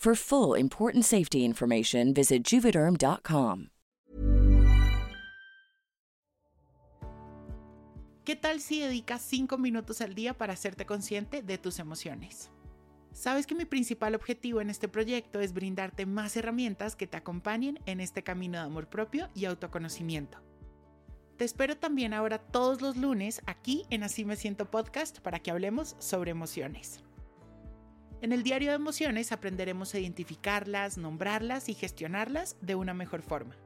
For 0.00 0.14
full 0.16 0.58
important 0.58 1.04
safety 1.04 1.44
information, 1.44 2.14
visit 2.14 2.42
juvederm.com. 2.42 3.66
¿Qué 8.24 8.34
tal 8.34 8.60
si 8.60 8.80
dedicas 8.80 9.20
5 9.20 9.58
minutos 9.58 10.00
al 10.00 10.14
día 10.14 10.32
para 10.32 10.54
hacerte 10.54 10.86
consciente 10.86 11.42
de 11.42 11.58
tus 11.58 11.78
emociones? 11.78 12.50
Sabes 13.12 13.46
que 13.46 13.54
mi 13.54 13.66
principal 13.66 14.14
objetivo 14.14 14.62
en 14.62 14.70
este 14.70 14.88
proyecto 14.88 15.38
es 15.40 15.52
brindarte 15.52 16.06
más 16.06 16.34
herramientas 16.34 16.96
que 16.96 17.06
te 17.06 17.18
acompañen 17.18 17.78
en 17.84 18.00
este 18.00 18.22
camino 18.22 18.56
de 18.56 18.64
amor 18.64 18.88
propio 18.88 19.28
y 19.34 19.44
autoconocimiento. 19.44 20.38
Te 21.36 21.44
espero 21.44 21.76
también 21.76 22.14
ahora 22.14 22.38
todos 22.38 22.80
los 22.80 22.96
lunes 22.96 23.42
aquí 23.44 23.84
en 23.90 24.02
Así 24.04 24.24
Me 24.24 24.36
Siento 24.36 24.70
Podcast 24.70 25.18
para 25.18 25.40
que 25.40 25.50
hablemos 25.50 25.94
sobre 25.98 26.30
emociones. 26.30 27.02
En 28.22 28.32
el 28.32 28.42
diario 28.42 28.68
de 28.68 28.76
emociones 28.76 29.32
aprenderemos 29.32 29.94
a 29.94 29.98
identificarlas, 29.98 30.98
nombrarlas 30.98 31.70
y 31.70 31.74
gestionarlas 31.74 32.56
de 32.60 32.74
una 32.74 32.92
mejor 32.92 33.22
forma. 33.22 33.56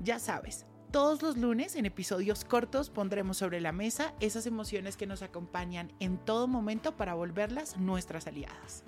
Ya 0.00 0.18
sabes, 0.18 0.66
todos 0.90 1.22
los 1.22 1.38
lunes 1.38 1.74
en 1.74 1.86
episodios 1.86 2.44
cortos 2.44 2.90
pondremos 2.90 3.38
sobre 3.38 3.60
la 3.60 3.72
mesa 3.72 4.14
esas 4.20 4.46
emociones 4.46 4.98
que 4.98 5.06
nos 5.06 5.22
acompañan 5.22 5.92
en 5.98 6.18
todo 6.18 6.46
momento 6.46 6.96
para 6.96 7.14
volverlas 7.14 7.78
nuestras 7.78 8.26
aliadas. 8.26 8.84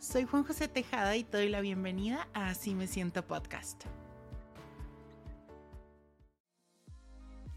Soy 0.00 0.24
Juan 0.24 0.44
José 0.44 0.66
Tejada 0.66 1.16
y 1.16 1.22
te 1.22 1.38
doy 1.38 1.48
la 1.48 1.60
bienvenida 1.60 2.28
a 2.34 2.48
Así 2.48 2.74
me 2.74 2.88
siento 2.88 3.26
podcast. 3.26 3.84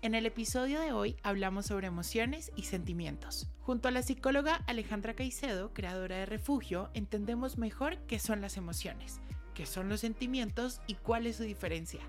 En 0.03 0.15
el 0.15 0.25
episodio 0.25 0.79
de 0.81 0.93
hoy 0.93 1.15
hablamos 1.21 1.67
sobre 1.67 1.85
emociones 1.85 2.51
y 2.55 2.63
sentimientos. 2.63 3.51
Junto 3.59 3.87
a 3.87 3.91
la 3.91 4.01
psicóloga 4.01 4.55
Alejandra 4.65 5.13
Caicedo, 5.13 5.75
creadora 5.75 6.17
de 6.17 6.25
Refugio, 6.25 6.89
entendemos 6.95 7.59
mejor 7.59 7.99
qué 8.07 8.17
son 8.17 8.41
las 8.41 8.57
emociones, 8.57 9.21
qué 9.53 9.67
son 9.67 9.89
los 9.89 9.99
sentimientos 9.99 10.81
y 10.87 10.95
cuál 10.95 11.27
es 11.27 11.35
su 11.35 11.43
diferencia. 11.43 12.01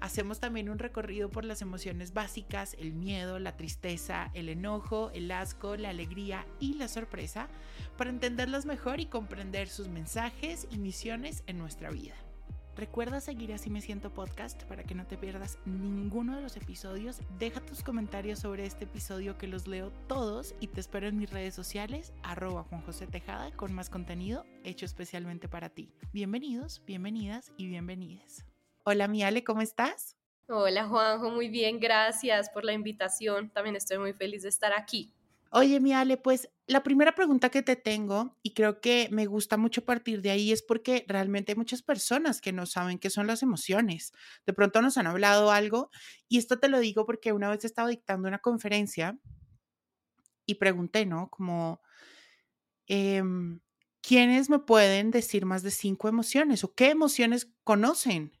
Hacemos 0.00 0.40
también 0.40 0.68
un 0.68 0.78
recorrido 0.78 1.30
por 1.30 1.46
las 1.46 1.62
emociones 1.62 2.12
básicas, 2.12 2.76
el 2.78 2.92
miedo, 2.92 3.38
la 3.38 3.56
tristeza, 3.56 4.30
el 4.34 4.50
enojo, 4.50 5.10
el 5.14 5.30
asco, 5.30 5.76
la 5.76 5.88
alegría 5.88 6.44
y 6.60 6.74
la 6.74 6.86
sorpresa, 6.86 7.48
para 7.96 8.10
entenderlas 8.10 8.66
mejor 8.66 9.00
y 9.00 9.06
comprender 9.06 9.70
sus 9.70 9.88
mensajes 9.88 10.68
y 10.70 10.76
misiones 10.76 11.44
en 11.46 11.56
nuestra 11.56 11.90
vida. 11.90 12.14
Recuerda 12.74 13.20
seguir 13.20 13.52
Así 13.52 13.68
Me 13.68 13.82
Siento 13.82 14.14
Podcast 14.14 14.62
para 14.64 14.82
que 14.82 14.94
no 14.94 15.06
te 15.06 15.18
pierdas 15.18 15.58
ninguno 15.66 16.34
de 16.34 16.42
los 16.42 16.56
episodios. 16.56 17.20
Deja 17.38 17.60
tus 17.60 17.82
comentarios 17.82 18.38
sobre 18.38 18.64
este 18.64 18.84
episodio 18.84 19.36
que 19.36 19.46
los 19.46 19.68
leo 19.68 19.92
todos 20.08 20.54
y 20.58 20.68
te 20.68 20.80
espero 20.80 21.06
en 21.06 21.18
mis 21.18 21.30
redes 21.30 21.54
sociales, 21.54 22.14
arroba 22.22 22.64
Juan 22.64 22.80
José 22.80 23.06
Tejada, 23.06 23.50
con 23.52 23.74
más 23.74 23.90
contenido 23.90 24.46
hecho 24.64 24.86
especialmente 24.86 25.48
para 25.48 25.68
ti. 25.68 25.92
Bienvenidos, 26.14 26.82
bienvenidas 26.86 27.52
y 27.58 27.66
bienvenides. 27.66 28.46
Hola, 28.84 29.06
mi 29.06 29.22
Ale, 29.22 29.44
¿cómo 29.44 29.60
estás? 29.60 30.16
Hola, 30.48 30.88
Juanjo, 30.88 31.30
muy 31.30 31.48
bien, 31.48 31.78
gracias 31.78 32.48
por 32.48 32.64
la 32.64 32.72
invitación. 32.72 33.50
También 33.50 33.76
estoy 33.76 33.98
muy 33.98 34.14
feliz 34.14 34.42
de 34.42 34.48
estar 34.48 34.72
aquí. 34.72 35.12
Oye, 35.54 35.80
mi 35.80 35.92
Ale, 35.92 36.16
pues 36.16 36.48
la 36.66 36.82
primera 36.82 37.14
pregunta 37.14 37.50
que 37.50 37.62
te 37.62 37.76
tengo, 37.76 38.38
y 38.42 38.54
creo 38.54 38.80
que 38.80 39.08
me 39.12 39.26
gusta 39.26 39.58
mucho 39.58 39.84
partir 39.84 40.22
de 40.22 40.30
ahí, 40.30 40.50
es 40.50 40.62
porque 40.62 41.04
realmente 41.08 41.52
hay 41.52 41.56
muchas 41.56 41.82
personas 41.82 42.40
que 42.40 42.52
no 42.52 42.64
saben 42.64 42.98
qué 42.98 43.10
son 43.10 43.26
las 43.26 43.42
emociones. 43.42 44.12
De 44.46 44.54
pronto 44.54 44.80
nos 44.80 44.96
han 44.96 45.06
hablado 45.06 45.50
algo, 45.50 45.90
y 46.28 46.38
esto 46.38 46.58
te 46.58 46.68
lo 46.68 46.80
digo 46.80 47.04
porque 47.04 47.32
una 47.32 47.50
vez 47.50 47.64
estaba 47.66 47.88
dictando 47.90 48.28
una 48.28 48.38
conferencia 48.38 49.18
y 50.46 50.54
pregunté, 50.56 51.06
¿no? 51.06 51.28
Como, 51.30 51.80
em, 52.86 53.60
¿quiénes 54.00 54.50
me 54.50 54.58
pueden 54.58 55.10
decir 55.10 55.46
más 55.46 55.62
de 55.62 55.70
cinco 55.70 56.08
emociones 56.08 56.64
o 56.64 56.74
qué 56.74 56.90
emociones 56.90 57.52
conocen? 57.64 58.32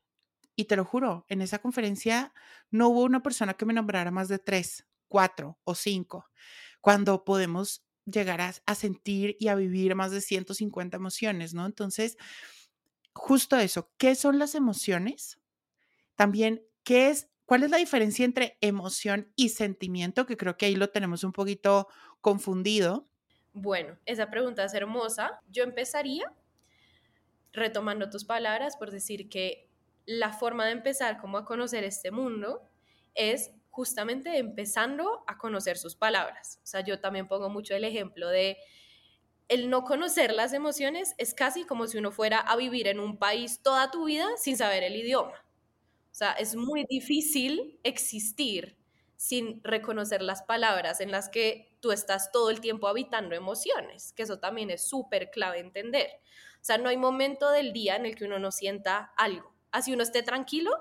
Y 0.56 0.66
te 0.66 0.76
lo 0.76 0.84
juro, 0.84 1.26
en 1.28 1.42
esa 1.42 1.60
conferencia 1.60 2.34
no 2.70 2.88
hubo 2.88 3.02
una 3.04 3.22
persona 3.22 3.54
que 3.54 3.66
me 3.66 3.74
nombrara 3.74 4.10
más 4.10 4.28
de 4.28 4.38
tres, 4.38 4.86
cuatro 5.08 5.58
o 5.64 5.74
cinco 5.74 6.26
cuando 6.82 7.24
podemos 7.24 7.82
llegar 8.04 8.40
a, 8.40 8.74
sentir 8.74 9.36
y 9.38 9.48
a 9.48 9.54
vivir 9.54 9.94
más 9.94 10.10
de 10.10 10.20
150 10.20 10.96
emociones, 10.96 11.54
¿no? 11.54 11.64
Entonces, 11.64 12.18
justo 13.14 13.56
eso, 13.56 13.90
¿qué 13.96 14.14
son 14.14 14.38
las 14.38 14.54
emociones? 14.54 15.38
También, 16.16 16.66
¿qué 16.82 17.08
es, 17.08 17.30
cuál 17.46 17.62
es 17.62 17.70
la 17.70 17.76
diferencia 17.76 18.24
entre 18.24 18.58
emoción 18.60 19.32
y 19.36 19.50
sentimiento? 19.50 20.26
Que 20.26 20.36
creo 20.36 20.56
que 20.56 20.66
ahí 20.66 20.74
lo 20.74 20.90
tenemos 20.90 21.22
un 21.22 21.32
poquito 21.32 21.86
confundido. 22.20 23.08
Bueno, 23.52 23.96
esa 24.04 24.28
pregunta 24.28 24.64
es 24.64 24.74
hermosa. 24.74 25.40
Yo 25.48 25.62
empezaría 25.62 26.32
retomando 27.52 28.10
tus 28.10 28.24
palabras 28.24 28.76
por 28.76 28.90
decir 28.90 29.28
que 29.28 29.68
la 30.04 30.32
forma 30.32 30.66
de 30.66 30.72
empezar 30.72 31.20
como 31.20 31.38
a 31.38 31.44
conocer 31.44 31.84
este 31.84 32.10
mundo 32.10 32.68
es 33.14 33.52
justamente 33.72 34.36
empezando 34.36 35.24
a 35.26 35.38
conocer 35.38 35.78
sus 35.78 35.96
palabras. 35.96 36.60
O 36.62 36.66
sea, 36.66 36.82
yo 36.82 37.00
también 37.00 37.26
pongo 37.26 37.48
mucho 37.48 37.74
el 37.74 37.84
ejemplo 37.84 38.28
de 38.28 38.58
el 39.48 39.70
no 39.70 39.82
conocer 39.84 40.32
las 40.32 40.52
emociones 40.52 41.14
es 41.16 41.34
casi 41.34 41.64
como 41.64 41.86
si 41.86 41.96
uno 41.98 42.12
fuera 42.12 42.38
a 42.38 42.56
vivir 42.56 42.86
en 42.86 43.00
un 43.00 43.18
país 43.18 43.60
toda 43.62 43.90
tu 43.90 44.04
vida 44.04 44.26
sin 44.36 44.58
saber 44.58 44.82
el 44.82 44.94
idioma. 44.94 45.32
O 46.10 46.14
sea, 46.14 46.32
es 46.32 46.54
muy 46.54 46.84
difícil 46.84 47.80
existir 47.82 48.78
sin 49.16 49.64
reconocer 49.64 50.20
las 50.20 50.42
palabras 50.42 51.00
en 51.00 51.10
las 51.10 51.30
que 51.30 51.74
tú 51.80 51.92
estás 51.92 52.30
todo 52.30 52.50
el 52.50 52.60
tiempo 52.60 52.88
habitando 52.88 53.34
emociones, 53.34 54.12
que 54.12 54.24
eso 54.24 54.38
también 54.38 54.68
es 54.70 54.86
súper 54.86 55.30
clave 55.30 55.60
entender. 55.60 56.10
O 56.60 56.64
sea, 56.64 56.76
no 56.76 56.90
hay 56.90 56.98
momento 56.98 57.50
del 57.50 57.72
día 57.72 57.96
en 57.96 58.04
el 58.04 58.16
que 58.16 58.26
uno 58.26 58.38
no 58.38 58.52
sienta 58.52 59.12
algo. 59.16 59.54
Así 59.70 59.94
uno 59.94 60.02
esté 60.02 60.22
tranquilo, 60.22 60.72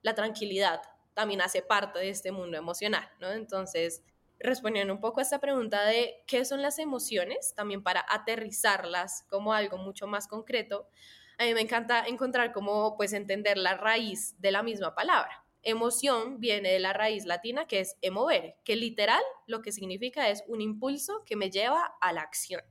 la 0.00 0.14
tranquilidad 0.14 0.80
también 1.18 1.40
hace 1.40 1.62
parte 1.62 1.98
de 1.98 2.10
este 2.10 2.30
mundo 2.30 2.56
emocional, 2.56 3.10
¿no? 3.18 3.32
Entonces, 3.32 4.04
respondiendo 4.38 4.94
un 4.94 5.00
poco 5.00 5.18
a 5.18 5.24
esta 5.24 5.40
pregunta 5.40 5.84
de 5.84 6.22
qué 6.28 6.44
son 6.44 6.62
las 6.62 6.78
emociones, 6.78 7.54
también 7.56 7.82
para 7.82 8.06
aterrizarlas 8.08 9.24
como 9.28 9.52
algo 9.52 9.78
mucho 9.78 10.06
más 10.06 10.28
concreto, 10.28 10.86
a 11.36 11.44
mí 11.44 11.54
me 11.54 11.60
encanta 11.60 12.06
encontrar 12.06 12.52
cómo 12.52 12.96
pues 12.96 13.12
entender 13.12 13.58
la 13.58 13.76
raíz 13.76 14.40
de 14.40 14.52
la 14.52 14.62
misma 14.62 14.94
palabra. 14.94 15.44
Emoción 15.64 16.38
viene 16.38 16.70
de 16.70 16.78
la 16.78 16.92
raíz 16.92 17.24
latina 17.24 17.66
que 17.66 17.80
es 17.80 17.96
emovere, 18.00 18.56
que 18.64 18.76
literal 18.76 19.22
lo 19.48 19.60
que 19.60 19.72
significa 19.72 20.28
es 20.28 20.44
un 20.46 20.60
impulso 20.60 21.24
que 21.26 21.34
me 21.34 21.50
lleva 21.50 21.96
a 22.00 22.12
la 22.12 22.20
acción. 22.20 22.62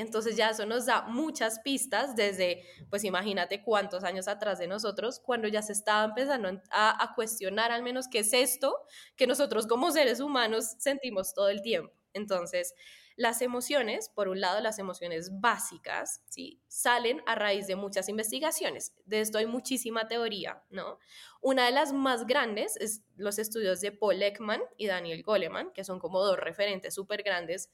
Entonces 0.00 0.36
ya 0.36 0.50
eso 0.50 0.66
nos 0.66 0.86
da 0.86 1.02
muchas 1.02 1.60
pistas 1.60 2.16
desde, 2.16 2.64
pues 2.90 3.04
imagínate 3.04 3.62
cuántos 3.62 4.04
años 4.04 4.28
atrás 4.28 4.58
de 4.58 4.66
nosotros, 4.66 5.20
cuando 5.20 5.48
ya 5.48 5.62
se 5.62 5.72
estaba 5.72 6.04
empezando 6.04 6.60
a, 6.70 7.12
cuestionar 7.14 7.72
al 7.72 7.82
menos 7.82 8.08
qué 8.08 8.18
es 8.20 8.32
esto 8.32 8.76
que 9.16 9.26
nosotros 9.26 9.66
como 9.66 9.90
seres 9.90 10.20
humanos 10.20 10.74
sentimos 10.78 11.34
todo 11.34 11.48
el 11.48 11.62
tiempo. 11.62 11.94
Entonces, 12.12 12.74
las 13.16 13.40
emociones, 13.40 14.10
por 14.10 14.28
un 14.28 14.40
lado, 14.40 14.60
las 14.60 14.78
emociones 14.78 15.40
básicas, 15.40 16.22
¿sí? 16.28 16.60
Salen 16.68 17.22
a 17.26 17.34
raíz 17.34 17.66
de 17.66 17.74
muchas 17.74 18.10
investigaciones. 18.10 18.92
De 19.06 19.20
esto 19.20 19.38
hay 19.38 19.46
muchísima 19.46 20.06
teoría, 20.06 20.62
¿no? 20.68 20.98
Una 21.40 21.64
de 21.64 21.72
las 21.72 21.94
más 21.94 22.26
grandes 22.26 22.76
es 22.76 23.02
los 23.16 23.38
estudios 23.38 23.80
de 23.80 23.92
Paul 23.92 24.22
Ekman 24.22 24.60
y 24.76 24.86
Daniel 24.86 25.22
Goleman, 25.22 25.72
que 25.72 25.82
son 25.82 25.98
como 25.98 26.20
dos 26.20 26.38
referentes 26.38 26.94
súper 26.94 27.22
grandes. 27.22 27.70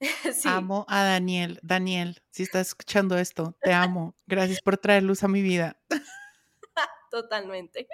Amo 0.44 0.84
a 0.88 1.04
Daniel. 1.04 1.60
Daniel, 1.62 2.20
si 2.30 2.42
estás 2.42 2.68
escuchando 2.68 3.16
esto, 3.16 3.56
te 3.62 3.72
amo. 3.72 4.16
Gracias 4.26 4.60
por 4.60 4.76
traer 4.76 5.04
luz 5.04 5.22
a 5.22 5.28
mi 5.28 5.40
vida. 5.40 5.80
totalmente, 7.10 7.86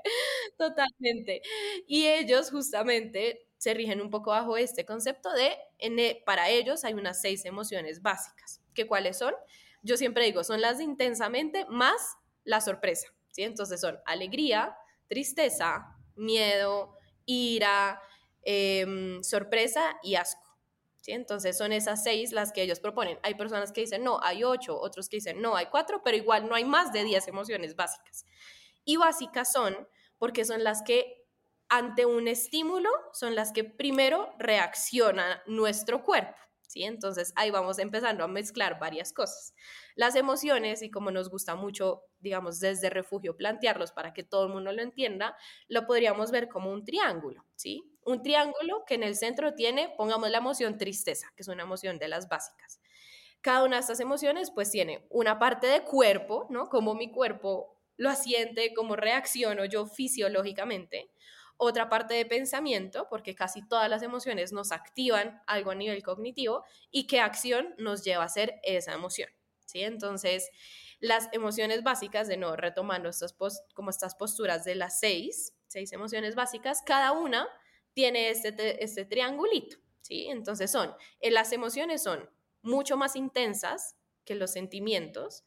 totalmente. 0.57 1.43
Y 1.87 2.07
ellos 2.07 2.51
justamente 2.51 3.46
se 3.59 3.75
rigen 3.75 4.01
un 4.01 4.11
poco 4.11 4.31
bajo 4.31 4.57
este 4.57 4.85
concepto 4.85 5.33
de, 5.33 5.57
e, 5.79 6.23
para 6.25 6.51
ellos 6.51 6.85
hay 6.85 6.95
unas 6.95 7.21
seis 7.21 7.45
emociones 7.45 8.03
básicas, 8.03 8.61
que 8.75 8.87
cuáles 8.87 9.19
son, 9.19 9.35
yo 9.83 9.97
siempre 9.97 10.25
digo, 10.25 10.45
son 10.45 10.61
las 10.61 10.79
de 10.79 10.85
intensamente 10.85 11.65
más 11.69 12.17
la 12.45 12.61
sorpresa, 12.61 13.09
¿sí? 13.31 13.43
Entonces 13.43 13.81
son 13.81 13.99
alegría, 14.05 14.77
tristeza, 15.09 15.97
miedo, 16.17 16.97
ira, 17.25 18.01
em, 18.43 19.23
sorpresa 19.23 19.99
y 20.03 20.15
asco. 20.17 20.43
¿Sí? 21.01 21.13
Entonces 21.13 21.57
son 21.57 21.73
esas 21.73 22.03
seis 22.03 22.33
las 22.33 22.51
que 22.51 22.63
ellos 22.63 22.81
proponen. 22.81 23.21
Hay 23.23 23.37
personas 23.37 23.71
que 23.71 23.83
dicen, 23.83 24.03
no, 24.03 24.19
hay 24.23 24.43
ocho, 24.43 24.77
otros 24.81 25.09
que 25.09 25.19
dicen, 25.19 25.41
no, 25.41 25.55
hay 25.55 25.67
cuatro, 25.67 26.03
pero 26.03 26.17
igual 26.17 26.49
no 26.49 26.57
hay 26.57 26.65
más 26.65 26.93
de 26.93 27.05
diez 27.05 27.29
emociones 27.29 27.77
básicas. 27.77 28.25
Y 28.85 28.97
básicas 28.97 29.53
son 29.53 29.89
porque 30.19 30.45
son 30.45 30.65
las 30.65 30.83
que 30.83 31.26
ante 31.69 32.07
un 32.07 32.29
estímulo 32.29 32.91
son 33.13 33.35
las 33.35 33.53
que 33.53 33.65
primero 33.65 34.35
reacciona 34.39 35.43
nuestro 35.47 36.05
cuerpo. 36.05 36.37
¿Sí? 36.69 36.83
Entonces 36.83 37.33
ahí 37.37 37.53
vamos 37.53 37.79
empezando 37.79 38.25
a 38.25 38.29
mezclar 38.29 38.81
varias 38.81 39.13
cosas. 39.13 39.55
Las 39.95 40.17
emociones, 40.17 40.83
y 40.83 40.91
como 40.91 41.13
nos 41.13 41.31
gusta 41.31 41.55
mucho, 41.55 42.03
digamos, 42.19 42.59
desde 42.59 42.91
refugio 42.91 43.37
plantearlos 43.37 43.93
para 43.93 44.13
que 44.13 44.25
todo 44.25 44.47
el 44.47 44.53
mundo 44.53 44.73
lo 44.73 44.83
entienda, 44.83 45.37
lo 45.69 45.87
podríamos 45.87 46.33
ver 46.33 46.49
como 46.49 46.73
un 46.73 46.85
triángulo, 46.85 47.45
¿sí? 47.55 47.85
Un 48.05 48.21
triángulo 48.21 48.85
que 48.85 48.97
en 48.97 49.05
el 49.05 49.15
centro 49.15 49.55
tiene, 49.55 49.95
pongamos 49.97 50.29
la 50.29 50.39
emoción 50.39 50.77
tristeza, 50.77 51.29
que 51.37 51.43
es 51.43 51.49
una 51.49 51.63
emoción 51.63 52.01
de 52.01 52.09
las 52.09 52.29
básicas. 52.29 52.81
Cada 53.43 53.63
una 53.63 53.77
de 53.77 53.83
estas 53.83 54.01
emociones 54.01 54.51
pues 54.51 54.69
tiene 54.71 55.07
una 55.09 55.39
parte 55.39 55.69
de 55.69 55.83
cuerpo, 55.83 56.49
¿no? 56.51 56.69
Como 56.69 56.97
mi 56.97 57.13
cuerpo 57.13 57.81
lo 57.97 58.11
asiente, 58.11 58.75
cómo 58.75 58.97
reacciono 58.97 59.65
yo 59.67 59.87
fisiológicamente, 59.87 61.11
otra 61.59 61.89
parte 61.89 62.15
de 62.15 62.27
pensamiento, 62.27 63.09
porque 63.09 63.35
casi 63.35 63.67
todas 63.67 63.89
las 63.89 64.03
emociones 64.03 64.53
nos 64.53 64.73
activan 64.73 65.43
algo 65.47 65.71
a 65.71 65.75
nivel 65.75 66.03
cognitivo 66.03 66.65
y 66.91 67.07
qué 67.07 67.21
acción 67.21 67.75
nos 67.79 68.05
lleva 68.05 68.23
a 68.23 68.27
hacer 68.27 68.61
esa 68.63 68.93
emoción. 68.93 69.31
¿sí? 69.65 69.81
Entonces, 69.83 70.51
las 71.01 71.29
emociones 71.33 71.83
básicas, 71.83 72.29
de 72.29 72.37
nuevo 72.37 72.57
retomando 72.57 73.09
estas 73.09 73.35
como 73.75 73.91
estas 73.91 74.15
posturas 74.15 74.65
de 74.65 74.75
las 74.75 74.99
seis, 75.01 75.55
seis 75.67 75.93
emociones 75.93 76.35
básicas, 76.35 76.83
cada 76.85 77.13
una 77.13 77.49
tiene 77.95 78.31
este, 78.31 78.83
este 78.85 79.05
triangulito. 79.05 79.79
¿sí? 80.03 80.27
Entonces, 80.29 80.71
son, 80.71 80.95
eh, 81.21 81.31
las 81.31 81.53
emociones 81.53 82.03
son 82.03 82.29
mucho 82.63 82.97
más 82.97 83.17
intensas 83.17 83.97
que 84.25 84.35
los 84.35 84.51
sentimientos, 84.51 85.45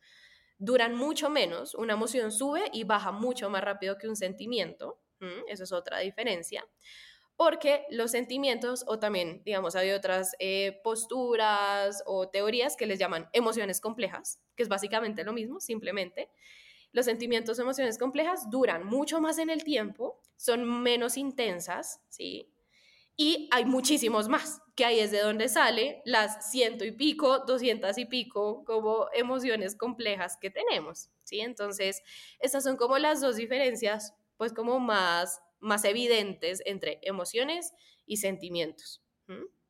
duran 0.58 0.96
mucho 0.96 1.30
menos, 1.30 1.76
una 1.76 1.94
emoción 1.94 2.32
sube 2.32 2.70
y 2.74 2.84
baja 2.84 3.12
mucho 3.12 3.50
más 3.50 3.64
rápido 3.64 3.98
que 3.98 4.08
un 4.08 4.16
sentimiento, 4.16 5.00
eso 5.48 5.64
es 5.64 5.72
otra 5.72 6.00
diferencia. 6.00 6.66
Porque 7.36 7.86
los 7.90 8.12
sentimientos, 8.12 8.84
o 8.86 9.00
también, 9.00 9.42
digamos, 9.46 9.76
hay 9.78 9.92
otras 9.92 10.36
eh, 10.40 10.82
posturas 10.84 12.04
o 12.06 12.28
teorías 12.28 12.76
que 12.76 12.86
les 12.86 13.00
llaman 13.00 13.30
emociones 13.32 13.80
complejas, 13.80 14.42
que 14.58 14.64
es 14.64 14.70
básicamente 14.70 15.24
lo 15.24 15.32
mismo, 15.32 15.62
simplemente. 15.62 16.30
Los 16.92 17.06
sentimientos 17.06 17.58
o 17.58 17.62
emociones 17.62 17.98
complejas 17.98 18.50
duran 18.50 18.86
mucho 18.86 19.22
más 19.22 19.38
en 19.38 19.50
el 19.50 19.64
tiempo, 19.64 20.20
son 20.36 20.84
menos 20.84 21.16
intensas, 21.16 22.02
¿sí? 22.10 22.52
Y 23.16 23.50
hay 23.52 23.66
muchísimos 23.66 24.30
más, 24.30 24.62
que 24.76 24.86
ahí 24.86 25.00
es 25.00 25.12
de 25.12 25.20
donde 25.20 25.50
sale 25.50 26.02
las 26.06 26.52
ciento 26.52 26.86
y 26.86 26.92
pico, 26.92 27.40
doscientas 27.40 27.98
y 27.98 28.06
pico 28.06 28.64
como 28.64 29.08
emociones 29.14 29.76
complejas 29.76 30.38
que 30.40 30.50
tenemos, 30.50 31.10
¿sí? 31.26 31.42
Entonces, 31.42 32.02
estas 32.40 32.64
son 32.64 32.78
como 32.78 32.98
las 32.98 33.22
dos 33.22 33.36
diferencias 33.36 34.14
pues 34.40 34.54
como 34.54 34.80
más, 34.80 35.42
más 35.60 35.84
evidentes 35.84 36.64
entre 36.66 37.00
emociones 37.04 37.74
y 38.06 38.18
sentimientos. 38.18 39.04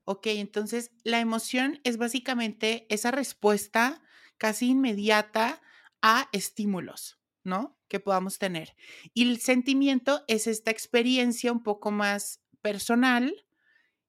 Ok, 0.06 0.28
entonces 0.28 0.92
la 1.04 1.20
emoción 1.20 1.82
es 1.84 1.98
básicamente 1.98 2.86
esa 2.90 3.10
respuesta 3.10 4.04
casi 4.38 4.68
inmediata 4.70 5.60
a 6.04 6.30
estímulos, 6.34 7.18
¿no? 7.44 7.80
Que 7.88 8.00
podamos 8.00 8.38
tener. 8.38 8.76
Y 9.16 9.28
el 9.28 9.40
sentimiento 9.40 10.24
es 10.28 10.46
esta 10.46 10.70
experiencia 10.70 11.52
un 11.52 11.64
poco 11.64 11.90
más 11.90 12.44
personal 12.62 13.44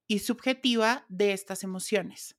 y 0.06 0.18
subjetiva 0.18 1.06
de 1.08 1.32
estas 1.32 1.64
emociones, 1.64 2.36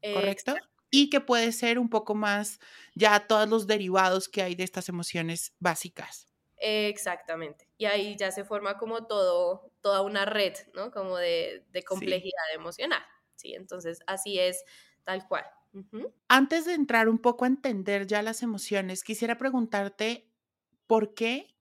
¿correcto? 0.00 0.54
Y 0.92 1.10
que 1.10 1.20
puede 1.20 1.50
ser 1.50 1.80
un 1.80 1.90
poco 1.90 2.14
más 2.14 2.60
ya 2.94 3.26
todos 3.26 3.48
los 3.48 3.66
derivados 3.66 4.28
que 4.28 4.42
hay 4.42 4.54
de 4.54 4.62
estas 4.62 4.88
emociones 4.88 5.56
básicas. 5.58 6.33
Exactamente. 6.66 7.68
Y 7.76 7.84
ahí 7.84 8.16
ya 8.16 8.30
se 8.30 8.42
forma 8.42 8.78
como 8.78 9.06
todo, 9.06 9.70
toda 9.82 10.00
una 10.00 10.24
red, 10.24 10.54
¿no? 10.72 10.90
Como 10.90 11.18
de, 11.18 11.62
complejidad 11.86 12.54
emocional. 12.54 13.02
Sí, 13.36 13.52
entonces 13.52 14.00
así 14.06 14.38
es 14.38 14.64
tal 15.04 15.28
cual. 15.28 15.44
Antes 16.28 16.64
de 16.64 16.72
entrar 16.72 17.10
un 17.10 17.18
poco 17.18 17.44
a 17.44 17.48
entender 17.48 18.06
ya 18.06 18.22
las 18.22 18.42
emociones, 18.42 19.04
quisiera 19.04 19.36
preguntarte 19.36 20.32
por 20.86 21.12
qué, 21.12 21.54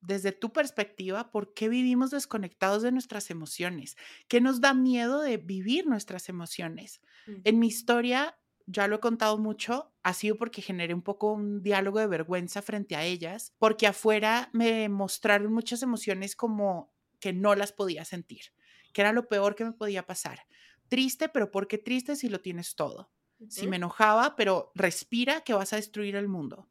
desde 0.00 0.32
tu 0.32 0.54
perspectiva, 0.54 1.30
por 1.30 1.52
qué 1.52 1.68
vivimos 1.68 2.10
desconectados 2.10 2.82
de 2.82 2.92
nuestras 2.92 3.28
emociones. 3.30 3.96
¿Qué 4.26 4.40
nos 4.40 4.62
da 4.62 4.72
miedo 4.72 5.20
de 5.20 5.36
vivir 5.36 5.86
nuestras 5.86 6.30
emociones? 6.30 7.02
En 7.44 7.58
mi 7.58 7.66
historia, 7.66 8.38
ya 8.66 8.88
lo 8.88 8.96
he 8.96 9.00
contado 9.00 9.38
mucho, 9.38 9.94
ha 10.02 10.12
sido 10.12 10.36
porque 10.36 10.60
generé 10.60 10.92
un 10.92 11.02
poco 11.02 11.32
un 11.32 11.62
diálogo 11.62 12.00
de 12.00 12.08
vergüenza 12.08 12.62
frente 12.62 12.96
a 12.96 13.04
ellas, 13.04 13.54
porque 13.58 13.86
afuera 13.86 14.50
me 14.52 14.88
mostraron 14.88 15.52
muchas 15.52 15.82
emociones 15.82 16.36
como 16.36 16.92
que 17.20 17.32
no 17.32 17.54
las 17.54 17.72
podía 17.72 18.04
sentir, 18.04 18.52
que 18.92 19.00
era 19.00 19.12
lo 19.12 19.28
peor 19.28 19.54
que 19.54 19.64
me 19.64 19.72
podía 19.72 20.04
pasar. 20.06 20.46
Triste, 20.88 21.28
pero 21.28 21.50
¿por 21.50 21.68
qué 21.68 21.78
triste 21.78 22.16
si 22.16 22.28
lo 22.28 22.40
tienes 22.40 22.74
todo? 22.74 23.10
Si 23.48 23.66
me 23.66 23.76
enojaba, 23.76 24.34
pero 24.34 24.72
respira 24.74 25.42
que 25.42 25.52
vas 25.52 25.72
a 25.72 25.76
destruir 25.76 26.16
el 26.16 26.28
mundo. 26.28 26.68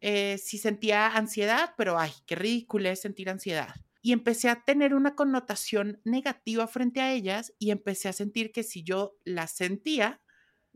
Eh, 0.00 0.38
si 0.38 0.58
sentía 0.58 1.08
ansiedad, 1.08 1.74
pero 1.76 1.98
ay, 1.98 2.12
qué 2.26 2.36
ridículo 2.36 2.88
es 2.88 3.00
sentir 3.00 3.28
ansiedad. 3.28 3.74
Y 4.00 4.12
empecé 4.12 4.48
a 4.48 4.62
tener 4.62 4.94
una 4.94 5.16
connotación 5.16 6.00
negativa 6.04 6.68
frente 6.68 7.00
a 7.00 7.12
ellas 7.12 7.52
y 7.58 7.70
empecé 7.70 8.08
a 8.08 8.12
sentir 8.12 8.52
que 8.52 8.62
si 8.62 8.84
yo 8.84 9.18
las 9.24 9.56
sentía, 9.56 10.20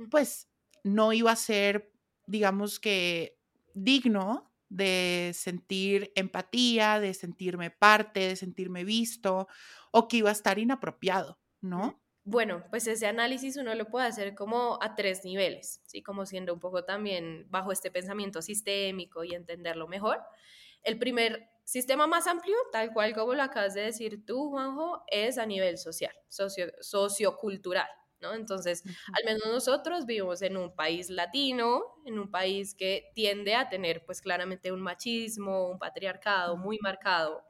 pues 0.08 0.49
no 0.85 1.12
iba 1.12 1.33
a 1.33 1.37
ser, 1.37 1.92
digamos 2.26 2.80
que, 2.80 3.38
digno 3.75 4.50
de 4.69 5.33
sentir 5.35 6.12
empatía, 6.14 7.00
de 7.00 7.12
sentirme 7.12 7.71
parte, 7.71 8.21
de 8.21 8.37
sentirme 8.37 8.85
visto, 8.85 9.49
o 9.90 10.09
que 10.09 10.19
iba 10.19 10.30
a 10.30 10.33
estar 10.33 10.59
inapropiado, 10.59 11.38
¿no? 11.61 12.00
Bueno, 12.25 12.64
pues 12.71 12.87
ese 12.87 13.07
análisis 13.07 13.57
uno 13.57 13.75
lo 13.75 13.87
puede 13.87 14.07
hacer 14.07 14.35
como 14.35 14.78
a 14.80 14.95
tres 14.95 15.25
niveles, 15.25 15.83
¿sí? 15.87 16.02
Como 16.02 16.26
siendo 16.26 16.54
un 16.54 16.61
poco 16.61 16.85
también 16.85 17.47
bajo 17.50 17.73
este 17.73 17.90
pensamiento 17.90 18.42
sistémico 18.42 19.25
y 19.25 19.35
entenderlo 19.35 19.88
mejor. 19.88 20.23
El 20.83 20.99
primer 20.99 21.49
sistema 21.64 22.07
más 22.07 22.26
amplio, 22.26 22.57
tal 22.73 22.92
cual 22.92 23.14
como 23.14 23.35
lo 23.35 23.42
acabas 23.42 23.75
de 23.75 23.83
decir 23.83 24.25
tú, 24.25 24.50
Juanjo, 24.50 25.02
es 25.09 25.38
a 25.38 25.47
nivel 25.47 25.78
social, 25.78 26.14
socio, 26.28 26.66
sociocultural, 26.80 27.88
entonces, 28.35 28.85
al 28.87 29.25
menos 29.25 29.47
nosotros 29.47 30.07
vivimos 30.07 30.43
en 30.43 30.57
un 30.57 30.75
país 30.75 31.11
latino, 31.11 31.83
en 32.05 32.19
un 32.19 32.31
país 32.31 32.75
que 32.75 33.11
tiende 33.15 33.55
a 33.55 33.69
tener 33.69 34.05
pues 34.05 34.21
claramente 34.21 34.73
un 34.73 34.81
machismo, 34.81 35.71
un 35.71 35.79
patriarcado 35.79 36.57
muy 36.57 36.79
marcado, 36.81 37.43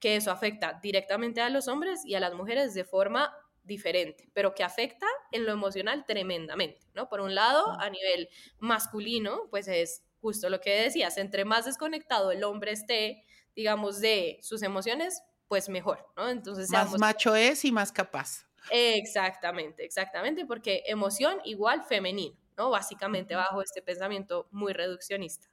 que 0.00 0.16
eso 0.16 0.30
afecta 0.30 0.78
directamente 0.82 1.40
a 1.40 1.50
los 1.50 1.68
hombres 1.68 2.04
y 2.04 2.14
a 2.14 2.20
las 2.20 2.34
mujeres 2.34 2.74
de 2.74 2.84
forma 2.84 3.32
diferente, 3.64 4.28
pero 4.32 4.54
que 4.54 4.64
afecta 4.64 5.06
en 5.30 5.44
lo 5.44 5.52
emocional 5.52 6.04
tremendamente, 6.06 6.86
¿no? 6.94 7.08
Por 7.08 7.20
un 7.20 7.34
lado, 7.34 7.78
a 7.78 7.90
nivel 7.90 8.28
masculino, 8.58 9.42
pues 9.50 9.68
es 9.68 10.02
justo 10.20 10.48
lo 10.50 10.60
que 10.60 10.70
decías, 10.82 11.18
entre 11.18 11.44
más 11.44 11.66
desconectado 11.66 12.32
el 12.32 12.42
hombre 12.42 12.72
esté, 12.72 13.24
digamos, 13.54 14.00
de 14.00 14.38
sus 14.42 14.62
emociones, 14.62 15.22
pues 15.46 15.68
mejor, 15.68 16.06
¿no? 16.16 16.28
Entonces, 16.28 16.70
más 16.70 16.98
macho 16.98 17.36
es 17.36 17.64
y 17.64 17.72
más 17.72 17.92
capaz. 17.92 18.47
Exactamente, 18.70 19.84
exactamente, 19.84 20.44
porque 20.46 20.82
emoción 20.86 21.40
igual 21.44 21.82
femenino, 21.82 22.36
¿no? 22.56 22.70
Básicamente 22.70 23.34
bajo 23.34 23.62
este 23.62 23.82
pensamiento 23.82 24.48
muy 24.50 24.72
reduccionista. 24.72 25.48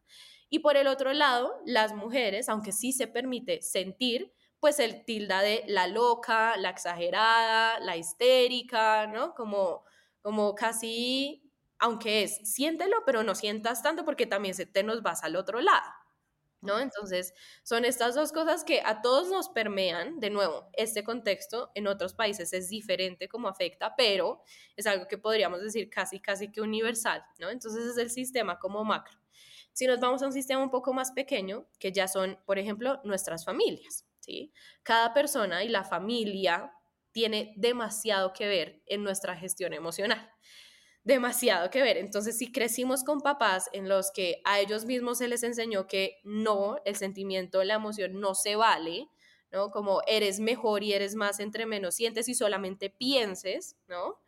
Y 0.49 0.59
por 0.59 0.77
el 0.77 0.87
otro 0.87 1.13
lado, 1.13 1.53
las 1.65 1.93
mujeres, 1.93 2.49
aunque 2.49 2.71
sí 2.71 2.91
se 2.93 3.07
permite 3.07 3.61
sentir, 3.61 4.33
pues 4.59 4.79
el 4.79 5.05
tilda 5.05 5.41
de 5.41 5.63
la 5.67 5.87
loca, 5.87 6.57
la 6.57 6.69
exagerada, 6.69 7.79
la 7.79 7.97
histérica, 7.97 9.07
¿no? 9.07 9.33
Como, 9.33 9.83
como 10.21 10.53
casi, 10.55 11.51
aunque 11.79 12.23
es, 12.23 12.37
siéntelo, 12.53 12.97
pero 13.05 13.23
no 13.23 13.35
sientas 13.35 13.81
tanto 13.83 14.03
porque 14.05 14.25
también 14.27 14.55
se 14.55 14.65
te 14.65 14.83
nos 14.83 15.01
vas 15.03 15.23
al 15.23 15.35
otro 15.35 15.61
lado. 15.61 15.83
¿No? 16.65 16.79
Entonces, 16.79 17.33
son 17.63 17.85
estas 17.85 18.15
dos 18.15 18.31
cosas 18.31 18.63
que 18.63 18.81
a 18.83 19.01
todos 19.01 19.29
nos 19.29 19.49
permean. 19.49 20.19
De 20.19 20.29
nuevo, 20.31 20.69
este 20.73 21.03
contexto 21.03 21.71
en 21.75 21.87
otros 21.87 22.13
países 22.13 22.53
es 22.53 22.69
diferente 22.69 23.27
como 23.27 23.47
afecta, 23.47 23.95
pero 23.95 24.41
es 24.75 24.87
algo 24.87 25.07
que 25.07 25.17
podríamos 25.17 25.61
decir 25.61 25.89
casi, 25.89 26.19
casi 26.19 26.51
que 26.51 26.61
universal, 26.61 27.23
¿no? 27.39 27.49
Entonces, 27.49 27.85
es 27.85 27.97
el 27.97 28.09
sistema 28.09 28.57
como 28.59 28.83
macro. 28.83 29.19
Si 29.73 29.85
nos 29.87 29.99
vamos 29.99 30.23
a 30.23 30.27
un 30.27 30.33
sistema 30.33 30.63
un 30.63 30.71
poco 30.71 30.93
más 30.93 31.11
pequeño, 31.11 31.67
que 31.79 31.91
ya 31.91 32.07
son, 32.07 32.39
por 32.45 32.57
ejemplo, 32.57 32.99
nuestras 33.03 33.45
familias. 33.45 34.05
Cada 34.83 35.13
persona 35.13 35.63
y 35.63 35.69
la 35.69 35.83
familia 35.83 36.71
tiene 37.11 37.53
demasiado 37.57 38.33
que 38.33 38.47
ver 38.47 38.81
en 38.85 39.03
nuestra 39.03 39.35
gestión 39.35 39.73
emocional. 39.73 40.31
Demasiado 41.05 41.69
que 41.69 41.83
ver. 41.83 41.97
Entonces, 41.97 42.35
si 42.35 42.51
crecimos 42.51 43.03
con 43.03 43.21
papás 43.21 43.69
en 43.73 43.87
los 43.87 44.09
que 44.11 44.41
a 44.43 44.59
ellos 44.59 44.85
mismos 44.85 45.19
se 45.19 45.27
les 45.27 45.43
enseñó 45.43 45.85
que 45.85 46.17
no, 46.23 46.77
el 46.83 46.95
sentimiento, 46.95 47.63
la 47.63 47.75
emoción 47.75 48.19
no 48.19 48.33
se 48.33 48.55
vale, 48.55 49.07
¿no? 49.51 49.69
Como 49.69 50.01
eres 50.07 50.39
mejor 50.39 50.83
y 50.83 50.93
eres 50.93 51.13
más 51.13 51.39
entre 51.39 51.67
menos 51.67 51.93
sientes 51.93 52.27
y 52.27 52.33
solamente 52.33 52.89
pienses, 52.89 53.77
¿no? 53.87 54.19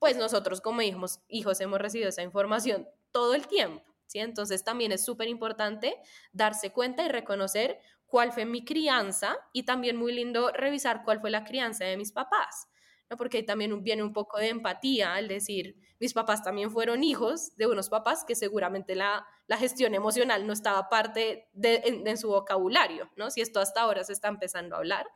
Pues 0.00 0.16
nosotros 0.16 0.60
como 0.60 0.82
hijos, 0.82 1.20
hijos 1.28 1.60
hemos 1.60 1.80
recibido 1.80 2.08
esa 2.08 2.24
información 2.24 2.88
todo 3.12 3.34
el 3.34 3.46
tiempo, 3.46 3.84
¿sí? 4.06 4.18
Entonces 4.18 4.64
también 4.64 4.90
es 4.90 5.04
súper 5.04 5.28
importante 5.28 5.96
darse 6.32 6.72
cuenta 6.72 7.04
y 7.04 7.08
reconocer 7.08 7.78
cuál 8.06 8.32
fue 8.32 8.46
mi 8.46 8.64
crianza 8.64 9.38
y 9.52 9.62
también 9.62 9.96
muy 9.96 10.12
lindo 10.12 10.50
revisar 10.50 11.04
cuál 11.04 11.20
fue 11.20 11.30
la 11.30 11.44
crianza 11.44 11.84
de 11.84 11.96
mis 11.96 12.10
papás, 12.10 12.66
¿no? 13.10 13.16
porque 13.16 13.42
también 13.42 13.82
viene 13.82 14.02
un 14.02 14.12
poco 14.12 14.38
de 14.38 14.48
empatía 14.48 15.14
al 15.14 15.28
decir, 15.28 15.76
mis 15.98 16.12
papás 16.12 16.42
también 16.42 16.70
fueron 16.70 17.04
hijos 17.04 17.54
de 17.56 17.66
unos 17.66 17.88
papás 17.88 18.24
que 18.26 18.34
seguramente 18.34 18.94
la, 18.94 19.26
la 19.46 19.56
gestión 19.56 19.94
emocional 19.94 20.46
no 20.46 20.52
estaba 20.52 20.88
parte 20.88 21.48
de, 21.52 21.82
en, 21.84 22.18
su 22.18 22.28
vocabulario, 22.28 23.10
¿no? 23.16 23.30
si 23.30 23.40
esto 23.40 23.60
hasta 23.60 23.82
ahora 23.82 24.04
se 24.04 24.12
está 24.12 24.28
empezando 24.28 24.74
a 24.74 24.78
hablar. 24.78 25.06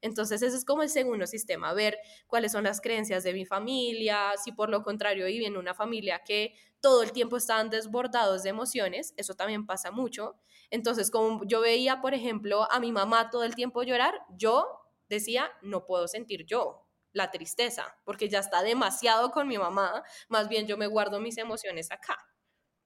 Entonces, 0.00 0.42
ese 0.42 0.56
es 0.56 0.64
como 0.64 0.82
el 0.82 0.88
segundo 0.88 1.28
sistema, 1.28 1.72
ver 1.74 1.96
cuáles 2.26 2.50
son 2.50 2.64
las 2.64 2.80
creencias 2.80 3.22
de 3.22 3.32
mi 3.32 3.44
familia, 3.46 4.32
si 4.42 4.50
por 4.50 4.68
lo 4.68 4.82
contrario 4.82 5.26
viví 5.26 5.44
en 5.44 5.56
una 5.56 5.74
familia 5.74 6.22
que 6.24 6.54
todo 6.80 7.04
el 7.04 7.12
tiempo 7.12 7.36
estaban 7.36 7.70
desbordados 7.70 8.42
de 8.42 8.50
emociones, 8.50 9.14
eso 9.16 9.34
también 9.34 9.64
pasa 9.64 9.92
mucho. 9.92 10.34
Entonces, 10.70 11.08
como 11.12 11.44
yo 11.44 11.60
veía, 11.60 12.00
por 12.00 12.14
ejemplo, 12.14 12.66
a 12.72 12.80
mi 12.80 12.90
mamá 12.90 13.30
todo 13.30 13.44
el 13.44 13.54
tiempo 13.54 13.84
llorar, 13.84 14.14
yo 14.36 14.66
decía, 15.08 15.52
no 15.62 15.86
puedo 15.86 16.08
sentir 16.08 16.46
yo 16.46 16.81
la 17.12 17.30
tristeza, 17.30 17.96
porque 18.04 18.28
ya 18.28 18.40
está 18.40 18.62
demasiado 18.62 19.30
con 19.30 19.48
mi 19.48 19.58
mamá, 19.58 20.02
más 20.28 20.48
bien 20.48 20.66
yo 20.66 20.76
me 20.76 20.86
guardo 20.86 21.20
mis 21.20 21.38
emociones 21.38 21.90
acá. 21.90 22.16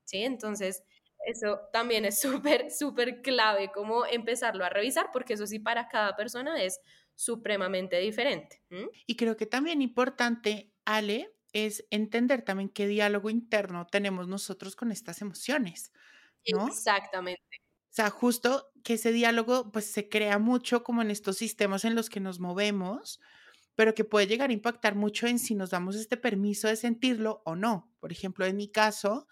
¿Sí? 0.05 0.23
Entonces, 0.23 0.83
eso 1.27 1.61
también 1.73 2.05
es 2.05 2.21
súper, 2.21 2.71
súper 2.71 3.23
clave, 3.23 3.71
como 3.73 4.07
empezarlo 4.07 4.65
a 4.65 4.69
revisar, 4.69 5.11
porque 5.13 5.35
eso 5.35 5.47
sí 5.47 5.59
para 5.59 5.89
cada 5.89 6.17
persona 6.17 6.63
es 6.63 6.81
supremamente 7.15 7.99
diferente. 7.99 8.63
Y 9.07 9.17
creo 9.17 9.37
que 9.37 9.47
también 9.47 9.81
importante, 9.81 10.75
Ale, 10.85 11.35
es 11.53 11.87
entender 11.91 12.43
también 12.43 12.69
qué 12.69 12.87
diálogo 12.87 13.31
interno 13.31 13.87
tenemos 13.87 14.29
nosotros 14.29 14.77
con 14.77 14.93
estas 14.93 15.23
emociones. 15.23 15.93
¿no? 16.53 16.69
Exactamente. 16.69 17.43
O 17.91 17.95
sea, 17.97 18.11
justo 18.11 18.71
que 18.85 18.95
ese 18.95 19.11
diálogo 19.11 19.73
pues 19.73 19.87
se 19.87 20.09
crea 20.11 20.39
mucho 20.39 20.83
como 20.83 21.01
en 21.01 21.11
estos 21.11 21.39
sistemas 21.39 21.87
en 21.87 21.95
los 21.95 22.11
que 22.11 22.21
nos 22.21 22.41
movemos, 22.41 23.21
pero 23.77 23.95
que 23.95 24.05
puede 24.05 24.27
llegar 24.27 24.51
a 24.51 24.55
impactar 24.55 24.97
mucho 24.97 25.29
en 25.29 25.39
si 25.39 25.55
nos 25.55 25.71
damos 25.71 25.95
este 25.95 26.17
permiso 26.17 26.67
de 26.67 26.77
sentirlo 26.77 27.43
o 27.45 27.55
no. 27.55 27.95
Por 28.01 28.11
ejemplo, 28.11 28.45
en 28.47 28.57
mi 28.57 28.69
caso, 28.69 29.29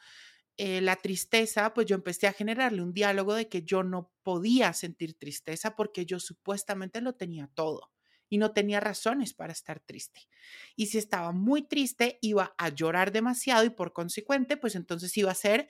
eh, 0.56 0.80
la 0.80 0.96
tristeza, 0.96 1.74
pues 1.74 1.86
yo 1.86 1.96
empecé 1.96 2.28
a 2.28 2.32
generarle 2.32 2.82
un 2.82 2.92
diálogo 2.92 3.34
de 3.34 3.48
que 3.48 3.62
yo 3.62 3.82
no 3.82 4.12
podía 4.22 4.72
sentir 4.72 5.18
tristeza 5.18 5.74
porque 5.74 6.06
yo 6.06 6.20
supuestamente 6.20 7.00
lo 7.00 7.14
tenía 7.14 7.50
todo 7.54 7.90
y 8.28 8.38
no 8.38 8.52
tenía 8.52 8.80
razones 8.80 9.34
para 9.34 9.52
estar 9.52 9.80
triste. 9.80 10.28
Y 10.76 10.86
si 10.86 10.98
estaba 10.98 11.32
muy 11.32 11.62
triste, 11.62 12.18
iba 12.20 12.54
a 12.58 12.68
llorar 12.68 13.12
demasiado 13.12 13.64
y 13.64 13.70
por 13.70 13.92
consecuente, 13.92 14.56
pues 14.56 14.76
entonces 14.76 15.16
iba 15.16 15.30
a 15.30 15.34
ser, 15.34 15.68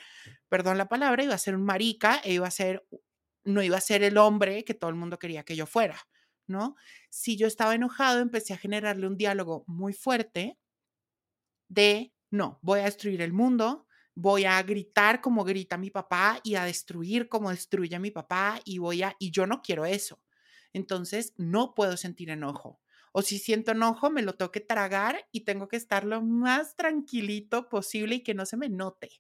perdón 0.48 0.78
la 0.78 0.88
palabra, 0.88 1.24
iba 1.24 1.34
a 1.34 1.38
ser 1.38 1.54
un 1.54 1.64
marica 1.64 2.20
e 2.24 2.34
iba 2.34 2.46
a 2.46 2.50
ser, 2.50 2.86
no 3.44 3.62
iba 3.62 3.76
a 3.78 3.80
ser 3.80 4.02
el 4.02 4.18
hombre 4.18 4.64
que 4.64 4.74
todo 4.74 4.90
el 4.90 4.96
mundo 4.96 5.18
quería 5.18 5.44
que 5.44 5.56
yo 5.56 5.66
fuera, 5.66 5.98
¿no? 6.46 6.76
Si 7.10 7.36
yo 7.36 7.46
estaba 7.46 7.74
enojado, 7.74 8.20
empecé 8.20 8.54
a 8.54 8.58
generarle 8.58 9.06
un 9.06 9.16
diálogo 9.16 9.64
muy 9.66 9.92
fuerte 9.92 10.58
de, 11.68 12.12
no, 12.30 12.58
voy 12.62 12.80
a 12.80 12.84
destruir 12.84 13.20
el 13.22 13.32
mundo, 13.32 13.86
voy 14.14 14.44
a 14.44 14.62
gritar 14.62 15.20
como 15.20 15.44
grita 15.44 15.76
mi 15.76 15.90
papá 15.90 16.40
y 16.44 16.54
a 16.54 16.64
destruir 16.64 17.28
como 17.28 17.50
destruye 17.50 17.98
mi 17.98 18.10
papá 18.10 18.60
y 18.64 18.78
voy 18.78 19.02
a 19.02 19.16
y 19.18 19.30
yo 19.30 19.46
no 19.46 19.62
quiero 19.62 19.84
eso. 19.84 20.22
Entonces, 20.72 21.32
no 21.36 21.74
puedo 21.74 21.96
sentir 21.96 22.30
enojo. 22.30 22.80
O 23.12 23.22
si 23.22 23.38
siento 23.38 23.72
enojo, 23.72 24.10
me 24.10 24.22
lo 24.22 24.34
tengo 24.34 24.50
que 24.50 24.60
tragar 24.60 25.28
y 25.30 25.42
tengo 25.42 25.68
que 25.68 25.76
estar 25.76 26.04
lo 26.04 26.20
más 26.22 26.76
tranquilito 26.76 27.68
posible 27.68 28.16
y 28.16 28.22
que 28.22 28.34
no 28.34 28.44
se 28.44 28.56
me 28.56 28.68
note. 28.68 29.10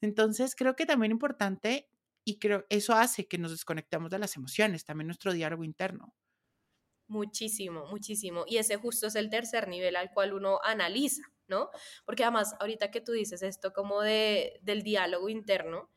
Entonces, 0.00 0.54
creo 0.56 0.74
que 0.76 0.86
también 0.86 1.12
importante 1.12 1.88
y 2.24 2.38
creo 2.38 2.66
eso 2.70 2.94
hace 2.94 3.28
que 3.28 3.38
nos 3.38 3.52
desconectemos 3.52 4.10
de 4.10 4.18
las 4.18 4.36
emociones, 4.36 4.84
también 4.84 5.06
nuestro 5.08 5.32
diálogo 5.32 5.64
interno. 5.64 6.14
Muchísimo, 7.08 7.86
muchísimo. 7.86 8.44
Y 8.46 8.58
ese 8.58 8.76
justo 8.76 9.06
es 9.06 9.14
el 9.14 9.30
tercer 9.30 9.68
nivel 9.68 9.96
al 9.96 10.10
cual 10.12 10.32
uno 10.34 10.60
analiza 10.62 11.22
¿no? 11.48 11.70
Porque 12.04 12.24
además, 12.24 12.54
ahorita 12.60 12.90
que 12.90 13.00
tú 13.00 13.12
dices 13.12 13.42
esto 13.42 13.72
como 13.72 14.02
de, 14.02 14.58
del 14.62 14.82
diálogo 14.82 15.28
interno, 15.28 15.90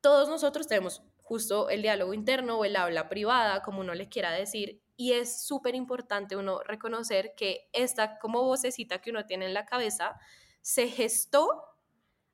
todos 0.00 0.28
nosotros 0.28 0.66
tenemos 0.66 1.02
justo 1.22 1.70
el 1.70 1.82
diálogo 1.82 2.12
interno 2.12 2.58
o 2.58 2.64
el 2.64 2.76
habla 2.76 3.08
privada, 3.08 3.62
como 3.62 3.80
uno 3.80 3.94
le 3.94 4.08
quiera 4.08 4.32
decir, 4.32 4.82
y 4.96 5.12
es 5.12 5.46
súper 5.46 5.74
importante 5.74 6.36
uno 6.36 6.60
reconocer 6.62 7.34
que 7.36 7.68
esta 7.72 8.18
como 8.18 8.42
vocecita 8.42 9.00
que 9.00 9.10
uno 9.10 9.24
tiene 9.24 9.46
en 9.46 9.54
la 9.54 9.64
cabeza 9.64 10.16
se 10.60 10.88
gestó 10.88 11.48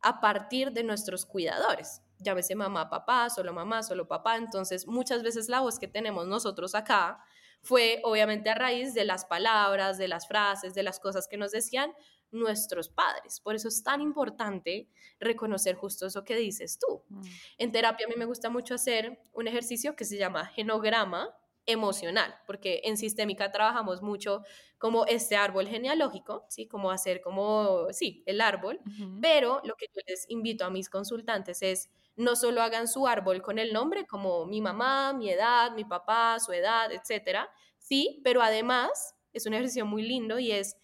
a 0.03 0.21
partir 0.21 0.73
de 0.73 0.83
nuestros 0.83 1.25
cuidadores. 1.27 2.03
Llámese 2.19 2.55
mamá, 2.55 2.91
papá, 2.91 3.31
solo 3.31 3.53
mamá, 3.53 3.83
solo 3.83 4.09
papá. 4.09 4.37
Entonces, 4.37 4.87
muchas 4.87 5.23
veces 5.23 5.49
la 5.49 5.61
voz 5.61 5.79
que 5.79 5.89
tenemos 5.89 6.27
nosotros 6.27 6.75
acá 6.75 7.23
fue 7.62 8.00
obviamente 8.05 8.50
a 8.50 8.55
raíz 8.55 8.95
de 8.95 9.05
las 9.05 9.25
palabras, 9.25 9.99
de 9.99 10.09
las 10.09 10.26
frases, 10.26 10.75
de 10.75 10.83
las 10.83 11.00
cosas 11.00 11.29
que 11.29 11.37
nos 11.37 11.52
decían 11.52 11.93
nuestros 12.31 12.88
padres. 12.88 13.40
Por 13.40 13.55
eso 13.55 13.69
es 13.69 13.83
tan 13.83 14.00
importante 14.00 14.88
reconocer 15.19 15.75
justo 15.75 16.07
eso 16.07 16.25
que 16.25 16.37
dices 16.37 16.79
tú. 16.79 17.02
Mm. 17.09 17.23
En 17.59 17.73
terapia 17.73 18.07
a 18.07 18.09
mí 18.09 18.14
me 18.17 18.25
gusta 18.25 18.50
mucho 18.50 18.75
hacer 18.75 19.21
un 19.33 19.49
ejercicio 19.49 19.97
que 19.97 20.05
se 20.05 20.17
llama 20.17 20.47
genograma 20.47 21.35
emocional, 21.67 22.35
porque 22.47 22.81
en 22.85 22.97
sistémica 22.97 23.50
trabajamos 23.52 24.02
mucho 24.02 24.43
como 24.79 25.05
este 25.07 25.37
árbol 25.37 25.69
genealógico, 25.69 26.47
¿sí? 26.49 26.67
Como 26.67 26.90
hacer 26.90 27.21
como, 27.21 27.93
sí, 27.93 28.23
el 28.26 28.40
árbol, 28.40 28.81
pero 29.21 29.61
lo 29.64 29.75
que 29.76 29.87
yo 29.95 30.00
les 30.07 30.29
invito 30.31 30.64
a 30.64 30.71
mis 30.71 30.88
consultantes 30.88 31.62
es 31.62 31.90
no 32.17 32.37
solo 32.37 32.62
hagan 32.62 32.88
su 32.88 33.07
árbol 33.07 33.43
con 33.43 33.59
el 33.59 33.73
nombre 33.73 34.07
como 34.07 34.47
mi 34.47 34.61
mamá, 34.61 35.12
mi 35.12 35.31
edad, 35.31 35.73
mi 35.73 35.85
papá, 35.85 36.38
su 36.38 36.52
edad, 36.52 36.93
etcétera, 36.93 37.50
sí, 37.79 38.21
pero 38.25 38.43
además 38.43 39.14
es 39.33 39.47
un 39.47 39.55
ejercicio 39.55 39.87
muy 39.87 40.02
lindo 40.02 40.38
y 40.38 40.52
es 40.52 40.76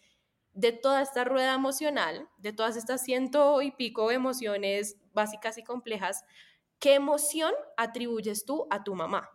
de 0.56 0.72
toda 0.72 1.02
esta 1.02 1.24
rueda 1.24 1.54
emocional, 1.54 2.28
de 2.38 2.52
todas 2.52 2.76
estas 2.76 3.02
ciento 3.02 3.60
y 3.60 3.72
pico 3.72 4.10
emociones 4.10 4.96
básicas 5.12 5.58
y 5.58 5.62
complejas, 5.62 6.24
¿qué 6.78 6.94
emoción 6.94 7.52
atribuyes 7.76 8.46
tú 8.46 8.66
a 8.70 8.82
tu 8.82 8.94
mamá? 8.94 9.28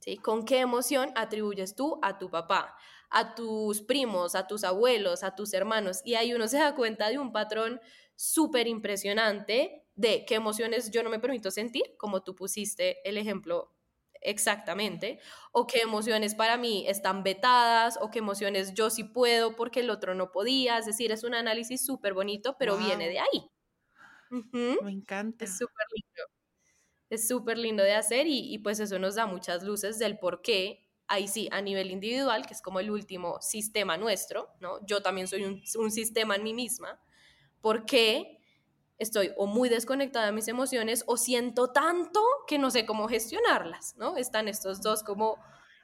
¿Sí? 0.00 0.16
¿Con 0.16 0.44
qué 0.44 0.60
emoción 0.60 1.12
atribuyes 1.16 1.76
tú 1.76 1.98
a 2.02 2.18
tu 2.18 2.30
papá, 2.30 2.74
a 3.10 3.34
tus 3.34 3.82
primos, 3.82 4.34
a 4.34 4.46
tus 4.46 4.64
abuelos, 4.64 5.22
a 5.22 5.34
tus 5.34 5.52
hermanos? 5.52 6.00
Y 6.04 6.14
ahí 6.14 6.32
uno 6.32 6.48
se 6.48 6.58
da 6.58 6.74
cuenta 6.74 7.10
de 7.10 7.18
un 7.18 7.30
patrón 7.30 7.80
súper 8.16 8.66
impresionante 8.66 9.81
de 9.94 10.24
qué 10.26 10.36
emociones 10.36 10.90
yo 10.90 11.02
no 11.02 11.10
me 11.10 11.18
permito 11.18 11.50
sentir, 11.50 11.84
como 11.98 12.22
tú 12.22 12.34
pusiste 12.34 13.06
el 13.08 13.18
ejemplo 13.18 13.74
exactamente, 14.22 15.18
o 15.52 15.66
qué 15.66 15.80
emociones 15.80 16.34
para 16.34 16.56
mí 16.56 16.84
están 16.86 17.22
vetadas, 17.22 17.98
o 18.00 18.10
qué 18.10 18.20
emociones 18.20 18.72
yo 18.74 18.88
sí 18.90 19.04
puedo 19.04 19.56
porque 19.56 19.80
el 19.80 19.90
otro 19.90 20.14
no 20.14 20.30
podía. 20.30 20.78
Es 20.78 20.86
decir, 20.86 21.12
es 21.12 21.24
un 21.24 21.34
análisis 21.34 21.84
súper 21.84 22.14
bonito, 22.14 22.56
pero 22.58 22.76
viene 22.76 23.08
de 23.08 23.18
ahí. 23.18 23.50
Me 24.82 24.92
encanta. 24.92 25.44
Es 25.44 25.58
súper 25.58 25.86
lindo. 25.94 26.22
Es 27.10 27.28
súper 27.28 27.58
lindo 27.58 27.82
de 27.82 27.94
hacer 27.94 28.26
y, 28.26 28.56
pues 28.58 28.80
eso 28.80 28.98
nos 28.98 29.16
da 29.16 29.26
muchas 29.26 29.62
luces 29.62 29.98
del 29.98 30.18
por 30.18 30.40
qué 30.40 30.88
ahí 31.08 31.28
sí, 31.28 31.48
a 31.52 31.60
nivel 31.60 31.90
individual, 31.90 32.46
que 32.46 32.54
es 32.54 32.62
como 32.62 32.80
el 32.80 32.90
último 32.90 33.38
sistema 33.42 33.98
nuestro, 33.98 34.48
¿no? 34.60 34.78
Yo 34.86 35.02
también 35.02 35.28
soy 35.28 35.44
un, 35.44 35.62
un 35.76 35.90
sistema 35.90 36.36
en 36.36 36.44
mí 36.44 36.54
misma, 36.54 36.98
¿por 37.60 37.84
qué 37.84 38.41
estoy 39.02 39.32
o 39.36 39.46
muy 39.46 39.68
desconectada 39.68 40.26
de 40.26 40.32
mis 40.32 40.48
emociones 40.48 41.04
o 41.06 41.16
siento 41.16 41.70
tanto 41.70 42.20
que 42.46 42.58
no 42.58 42.70
sé 42.70 42.86
cómo 42.86 43.08
gestionarlas, 43.08 43.96
¿no? 43.96 44.16
Están 44.16 44.48
estos 44.48 44.80
dos 44.80 45.02
como 45.02 45.38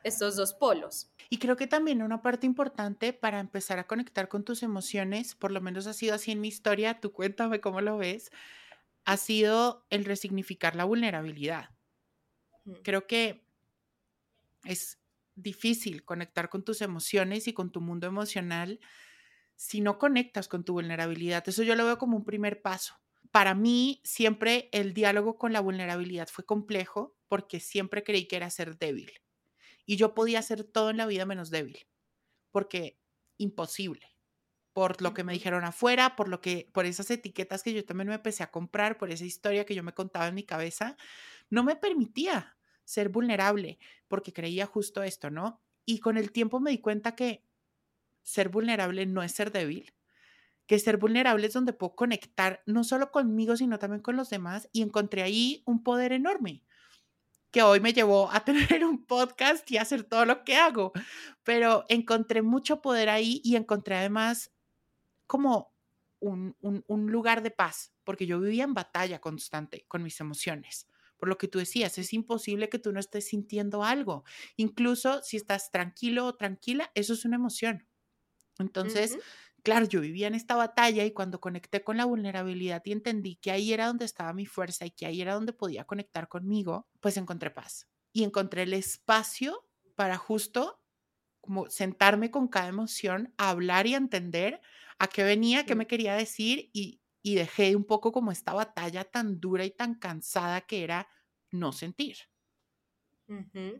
estos 0.05 0.37
dos 0.37 0.55
polos. 0.55 1.11
Y 1.29 1.39
creo 1.39 1.57
que 1.57 1.67
también 1.67 2.03
una 2.03 2.23
parte 2.23 2.47
importante 2.47 3.13
para 3.13 3.41
empezar 3.41 3.79
a 3.79 3.87
conectar 3.87 4.29
con 4.29 4.45
tus 4.45 4.63
emociones, 4.63 5.35
por 5.35 5.51
lo 5.51 5.61
menos 5.61 5.87
ha 5.87 5.93
sido 5.93 6.15
así 6.15 6.31
en 6.31 6.41
mi 6.41 6.49
historia, 6.49 7.01
tú 7.01 7.13
cuéntame 7.13 7.61
cómo 7.61 7.81
lo 7.81 7.99
ves, 7.99 8.31
ha 9.05 9.17
sido 9.17 9.87
el 9.91 10.05
resignificar 10.05 10.77
la 10.77 10.85
vulnerabilidad. 10.85 11.71
Creo 12.83 13.07
que 13.07 13.45
es 14.65 14.99
difícil 15.35 16.05
conectar 16.05 16.49
con 16.49 16.63
tus 16.63 16.83
emociones 16.83 17.49
y 17.49 17.53
con 17.53 17.71
tu 17.71 17.81
mundo 17.81 18.07
emocional 18.07 18.81
si 19.57 19.81
no 19.81 19.99
conectas 19.99 20.47
con 20.47 20.65
tu 20.65 20.75
vulnerabilidad. 20.75 21.47
Eso 21.49 21.63
yo 21.63 21.75
lo 21.75 21.85
veo 21.85 21.99
como 21.99 22.17
un 22.17 22.25
primer 22.25 22.63
paso. 22.63 22.95
Para 23.33 23.55
mí, 23.55 24.01
siempre 24.05 24.69
el 24.73 24.95
diálogo 24.95 25.39
con 25.39 25.53
la 25.53 25.61
vulnerabilidad 25.61 26.29
fue 26.29 26.45
complejo 26.45 27.17
porque 27.29 27.61
siempre 27.61 28.05
creí 28.05 28.27
que 28.27 28.37
era 28.37 28.51
ser 28.51 28.79
débil. 28.79 29.13
Y 29.87 29.97
yo 29.97 30.15
podía 30.15 30.41
hacer 30.41 30.65
todo 30.65 30.91
en 30.91 30.99
la 30.99 31.07
vida 31.07 31.27
menos 31.27 31.51
débil, 31.51 31.87
porque 32.53 33.01
imposible 33.39 34.07
por 34.79 35.03
lo 35.03 35.13
que 35.13 35.25
me 35.25 35.33
dijeron 35.33 35.65
afuera, 35.65 36.15
por 36.15 36.29
lo 36.29 36.41
que, 36.41 36.71
por 36.73 36.87
esas 36.87 37.11
etiquetas 37.11 37.65
que 37.65 37.73
yo 37.75 37.85
también 37.85 38.09
me 38.11 38.15
empecé 38.15 38.45
a 38.45 38.53
comprar, 38.53 38.97
por 38.97 39.11
esa 39.11 39.25
historia 39.25 39.67
que 39.67 39.75
yo 39.75 39.83
me 39.83 39.93
contaba 39.93 40.29
en 40.29 40.37
mi 40.37 40.45
cabeza, 40.45 40.97
no 41.51 41.65
me 41.65 41.75
permitía 41.75 42.57
ser 42.85 43.09
vulnerable, 43.09 43.81
porque 44.07 44.33
creía 44.33 44.67
justo 44.67 45.03
esto, 45.03 45.31
¿no? 45.31 45.61
Y 45.85 45.99
con 45.99 46.17
el 46.17 46.31
tiempo 46.31 46.61
me 46.61 46.71
di 46.71 46.79
cuenta 46.79 47.17
que 47.17 47.45
ser 48.23 48.51
vulnerable 48.51 49.07
no 49.07 49.23
es 49.25 49.33
ser 49.33 49.53
débil, 49.53 49.93
que 50.69 50.79
ser 50.79 50.99
vulnerable 50.99 51.47
es 51.47 51.55
donde 51.55 51.73
puedo 51.73 51.97
conectar 51.97 52.63
no 52.67 52.85
solo 52.85 53.11
conmigo, 53.11 53.57
sino 53.57 53.79
también 53.79 54.03
con 54.03 54.17
los 54.17 54.29
demás, 54.31 54.69
y 54.71 54.83
encontré 54.83 55.23
ahí 55.23 55.63
un 55.65 55.83
poder 55.83 56.13
enorme 56.13 56.63
que 57.51 57.63
hoy 57.63 57.81
me 57.81 57.95
llevó 57.95 58.31
a 58.31 58.45
tener 58.45 58.85
un 58.85 59.07
podcast 59.07 59.69
y 59.71 59.79
hacer 59.79 60.05
todo 60.05 60.27
lo 60.27 60.45
que 60.45 60.57
hago, 60.57 60.93
pero 61.43 61.87
encontré 61.89 62.43
mucho 62.43 62.83
poder 62.83 63.09
ahí 63.09 63.41
y 63.43 63.57
encontré 63.57 63.97
además 63.97 64.53
como 65.27 65.73
un, 66.21 66.55
lugar 66.89 67.43
de 67.43 67.51
paz, 67.51 67.95
porque 68.05 68.27
yo 68.27 68.39
vivía 68.39 68.65
en 68.65 68.75
batalla 68.75 69.21
constante 69.21 69.87
con 69.89 70.03
mis 70.03 70.21
emociones. 70.21 70.87
Por 71.17 71.31
lo 71.31 71.39
que 71.39 71.49
tú 71.49 71.59
decías, 71.59 71.97
es 71.97 72.13
imposible 72.13 72.69
que 72.69 72.79
tú 72.79 72.93
no 72.93 73.01
estés 73.01 73.29
sintiendo 73.29 73.85
algo. 73.85 74.25
Incluso 74.57 75.23
si 75.23 75.39
estás 75.39 75.71
tranquilo 75.71 76.27
o 76.27 76.37
tranquila, 76.37 76.91
eso 76.95 77.15
es 77.15 77.25
una 77.25 77.37
emoción. 77.37 77.87
Entonces, 78.59 79.19
claro, 79.69 79.85
yo 79.85 80.01
vivía 80.01 80.29
en 80.29 80.35
esta 80.35 80.57
batalla 80.57 81.05
y 81.05 81.13
cuando 81.13 81.41
conecté 81.41 81.85
con 81.85 81.99
la 81.99 82.07
vulnerabilidad 82.07 82.81
y 82.87 82.93
entendí 82.93 83.37
que 83.37 83.51
ahí 83.51 83.75
era 83.75 83.89
donde 83.89 84.07
estaba 84.07 84.33
mi 84.33 84.47
fuerza 84.47 84.87
y 84.87 84.91
que 84.93 85.05
ahí 85.05 85.21
era 85.21 85.35
donde 85.35 85.53
podía 85.53 85.85
conectar 85.85 86.27
conmigo, 86.27 86.89
pues 87.01 87.19
encontré 87.19 87.51
paz. 87.51 87.87
Y 88.15 88.25
encontré 88.25 88.63
el 88.63 88.73
espacio 88.73 89.69
para 89.95 90.17
justo 90.17 90.81
como 91.43 91.69
sentarme 91.69 92.31
con 92.31 92.49
cada 92.49 92.69
emoción, 92.69 93.35
a 93.37 93.51
hablar 93.51 93.87
y 93.87 93.93
a 93.93 93.99
entender 93.99 94.63
a 94.99 95.07
qué 95.07 95.23
venía, 95.23 95.67
qué 95.67 95.75
me 95.75 95.87
quería 95.87 96.15
decir 96.15 96.71
y, 96.73 97.03
dejé 97.23 97.77
un 97.77 97.85
poco 97.85 98.11
como 98.11 98.33
esta 98.33 98.55
batalla 98.55 99.05
tan 99.05 99.39
dura 99.39 99.67
y 99.67 99.71
tan 99.71 99.97
cansada 99.97 100.63
que 100.63 100.83
era 100.83 101.09
no 101.51 101.73
sentir. 101.73 102.17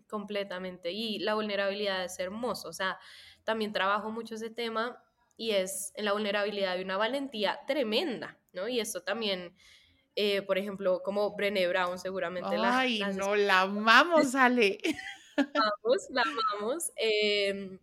completamente. 0.07 0.93
Y 0.93 1.19
la 1.21 1.33
vulnerabilidad 1.33 2.05
es 2.05 2.19
hermoso. 2.19 2.69
O 2.69 2.75
sea, 2.75 2.99
también 3.45 3.73
trabajo 3.73 4.11
mucho 4.11 4.35
ese 4.35 4.51
tema 4.51 5.03
y 5.39 5.53
es 5.53 5.93
en 5.95 6.05
la 6.05 6.13
vulnerabilidad 6.13 6.77
de 6.77 6.83
una 6.83 6.97
valentía 6.97 7.61
tremenda, 7.67 8.37
¿no? 8.53 8.69
Y 8.69 8.81
esto 8.81 9.03
también, 9.05 9.55
eh, 10.17 10.43
por 10.43 10.59
ejemplo, 10.59 11.01
como 11.05 11.35
Brené 11.37 11.69
Brown 11.69 11.97
seguramente 11.99 12.59
la... 12.59 12.81
Ay, 12.81 13.01
no, 13.15 13.37
la 13.37 13.61
amamos, 13.63 14.35
Ale. 14.35 14.79
La 15.37 15.45
amamos, 15.45 16.07
la 16.11 16.23
amamos. 16.23 16.93
Em, 16.97 17.79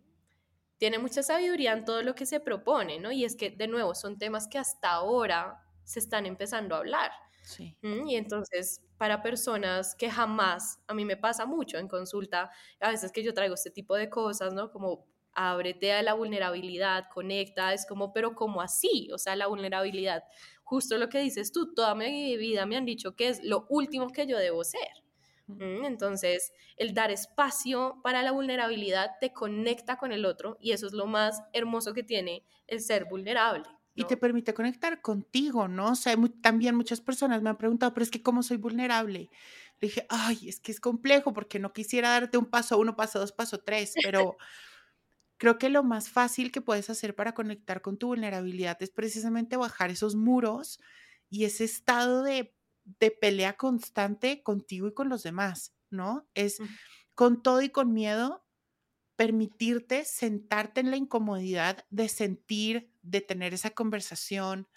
tiene 0.78 1.00
mucha 1.00 1.24
sabiduría 1.24 1.72
en 1.72 1.86
todo 1.86 2.04
lo 2.04 2.14
que 2.14 2.26
se 2.26 2.42
propone, 2.42 3.00
¿no? 3.00 3.14
Y 3.14 3.24
es 3.24 3.38
que, 3.38 3.52
de 3.52 3.70
nuevo, 3.70 3.96
son 3.96 4.18
temas 4.18 4.50
que 4.50 4.58
hasta 4.58 4.92
ahora 4.92 5.64
se 5.86 6.00
están 6.00 6.26
empezando 6.26 6.76
a 6.76 6.80
hablar. 6.80 7.12
Sí. 7.42 7.78
Y 7.82 8.18
entonces, 8.18 8.82
para 8.98 9.24
personas 9.24 9.96
que 9.96 10.12
jamás, 10.12 10.80
a 10.88 10.94
mí 10.94 11.06
me 11.06 11.16
pasa 11.16 11.46
mucho 11.46 11.78
en 11.78 11.88
consulta, 11.88 12.52
a 12.82 12.90
veces 12.90 13.14
que 13.14 13.24
yo 13.24 13.34
traigo 13.34 13.54
este 13.56 13.72
tipo 13.72 13.96
de 13.96 14.10
cosas, 14.10 14.54
¿no? 14.54 14.72
Como 14.72 15.08
ábrete 15.36 15.94
a 15.94 16.01
la 16.01 16.13
vulnerabilidad, 16.13 17.06
conecta, 17.13 17.74
es 17.74 17.86
como, 17.86 18.13
pero 18.13 18.34
¿cómo 18.36 18.62
así? 18.62 19.10
O 19.13 19.18
sea, 19.18 19.36
la 19.36 19.48
vulnerabilidad, 19.48 20.24
justo 20.63 20.98
lo 20.98 21.10
que 21.10 21.20
dices 21.20 21.51
tú, 21.51 21.74
toda 21.74 21.94
mi 21.96 22.38
vida 22.38 22.65
me 22.65 22.77
han 22.77 22.86
dicho 22.86 23.15
que 23.15 23.30
es 23.30 23.44
lo 23.44 23.66
último 23.70 24.10
que 24.10 24.25
yo 24.25 24.38
debo 24.38 24.64
ser. 24.64 25.05
Entonces, 25.60 26.53
el 26.75 26.96
dar 26.96 27.12
espacio 27.12 28.00
para 28.03 28.24
la 28.24 28.31
vulnerabilidad 28.31 29.12
te 29.22 29.31
conecta 29.31 29.96
con 29.98 30.12
el 30.12 30.25
otro 30.25 30.57
y 30.60 30.72
eso 30.72 30.88
es 30.88 30.94
lo 30.94 31.05
más 31.05 31.44
hermoso 31.53 31.94
que 31.94 32.01
tiene 32.01 32.44
el 32.66 32.81
ser 32.81 33.05
vulnerable. 33.05 33.66
Y 33.94 34.05
te 34.05 34.18
permite 34.18 34.53
conectar 34.53 35.01
contigo, 35.01 35.68
¿no? 35.68 35.92
O 35.92 35.96
sea, 35.96 36.16
también 36.42 36.75
muchas 36.75 37.00
personas 37.00 37.42
me 37.42 37.50
han 37.50 37.57
preguntado, 37.57 37.94
pero 37.94 38.03
es 38.03 38.12
que 38.12 38.24
¿cómo 38.24 38.44
soy 38.44 38.57
vulnerable? 38.57 39.29
Le 39.79 39.88
dije, 39.88 40.05
ay, 40.10 40.50
es 40.50 40.60
que 40.60 40.72
es 40.72 40.79
complejo 40.79 41.31
porque 41.31 41.60
no 41.60 41.72
quisiera 41.72 42.10
darte 42.10 42.38
un 42.38 42.46
paso 42.46 42.77
uno, 42.77 42.96
paso 42.96 43.20
dos, 43.20 43.31
paso 43.31 43.60
tres, 43.60 43.94
pero 44.03 44.38
creo 45.38 45.58
que 45.58 45.70
lo 45.70 45.84
más 45.84 46.10
fácil 46.10 46.52
que 46.52 46.62
puedes 46.62 46.90
hacer 46.90 47.16
para 47.16 47.34
conectar 47.34 47.82
con 47.82 47.98
tu 47.98 48.08
vulnerabilidad 48.08 48.78
es 48.82 48.92
precisamente 48.92 49.58
bajar 49.58 49.92
esos 49.92 50.16
muros 50.16 50.80
y 51.30 51.46
ese 51.46 51.64
estado 51.66 52.24
de 52.24 52.54
de 53.00 53.10
pelea 53.10 53.58
constante 53.58 54.44
contigo 54.44 54.88
y 54.88 54.94
con 54.94 55.10
los 55.10 55.24
demás, 55.24 55.74
¿no? 55.90 56.30
Es 56.36 56.64
con 57.16 57.42
todo 57.42 57.62
y 57.64 57.70
con 57.70 57.94
miedo 57.94 58.46
permitirte 59.16 60.06
sentarte 60.06 60.82
en 60.82 60.92
la 60.92 60.98
incomodidad 60.98 61.86
de 61.90 62.10
sentir, 62.10 62.94
de 63.02 63.22
tener 63.22 63.54
esa 63.54 63.72
conversación, 63.72 64.68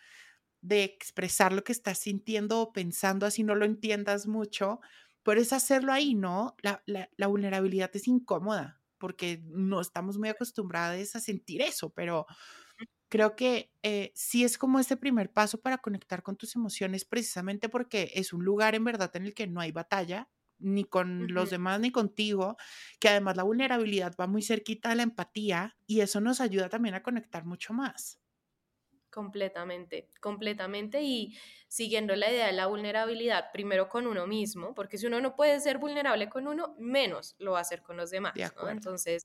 de 0.61 0.85
expresar 0.85 1.53
lo 1.53 1.64
que 1.64 1.73
estás 1.73 1.99
sintiendo 1.99 2.61
o 2.61 2.73
pensando, 2.73 3.27
así 3.27 3.44
no 3.44 3.55
lo 3.55 3.64
entiendas 3.64 4.27
mucho, 4.27 4.81
puedes 5.23 5.53
hacerlo 5.53 5.92
ahí, 5.92 6.14
¿no? 6.14 6.57
La, 6.62 6.83
la 6.87 7.27
vulnerabilidad 7.29 7.90
es 7.94 8.09
incómoda 8.09 8.77
porque 8.98 9.42
no 9.46 9.80
estamos 9.80 10.18
muy 10.18 10.28
acostumbrados 10.28 11.14
a 11.16 11.20
sentir 11.20 11.62
eso, 11.62 11.90
pero 11.90 12.26
creo 13.08 13.37
que 13.37 13.72
eh, 13.82 14.12
sí 14.14 14.44
es 14.44 14.58
como 14.58 14.78
ese 14.80 14.96
primer 14.96 15.32
paso 15.32 15.61
para 15.61 15.78
conectar 15.78 16.22
con 16.22 16.37
tus 16.37 16.56
emociones, 16.56 17.04
precisamente 17.04 17.68
porque 17.68 18.12
es 18.14 18.32
un 18.32 18.44
lugar 18.44 18.74
en 18.74 18.84
verdad 18.84 19.14
en 19.16 19.26
el 19.26 19.34
que 19.34 19.46
no 19.46 19.61
hay 19.61 19.72
batalla, 19.72 20.30
ni 20.58 20.84
con 20.84 21.32
los 21.32 21.50
demás 21.50 21.80
ni 21.80 21.92
contigo, 21.92 22.56
que 23.00 23.08
además 23.08 23.37
la 23.37 23.44
vulnerabilidad 23.44 24.14
va 24.20 24.26
muy 24.26 24.42
cerquita 24.42 24.90
a 24.90 24.94
la 24.96 25.04
empatía 25.04 25.76
y 25.87 26.00
eso 26.00 26.20
nos 26.20 26.40
ayuda 26.40 26.68
también 26.68 26.94
a 26.96 27.02
conectar 27.02 27.44
mucho 27.46 27.72
más. 27.74 28.20
Completamente, 29.12 30.11
completamente. 30.21 31.01
Y 31.03 31.38
siguiendo 31.66 32.14
la 32.14 32.31
idea 32.31 32.47
de 32.47 32.53
la 32.53 32.66
vulnerabilidad, 32.66 33.51
primero 33.53 33.88
con 33.88 34.07
uno 34.07 34.27
mismo, 34.27 34.75
porque 34.75 34.99
si 34.99 35.07
uno 35.07 35.21
no 35.21 35.35
puede 35.35 35.61
ser 35.61 35.79
vulnerable 35.79 36.29
con 36.29 36.47
uno, 36.47 36.75
menos 36.79 37.35
lo 37.38 37.53
va 37.53 37.59
a 37.59 37.61
hacer 37.62 37.83
con 37.83 37.97
los 37.97 38.11
demás. 38.11 38.55
Entonces, 38.66 39.23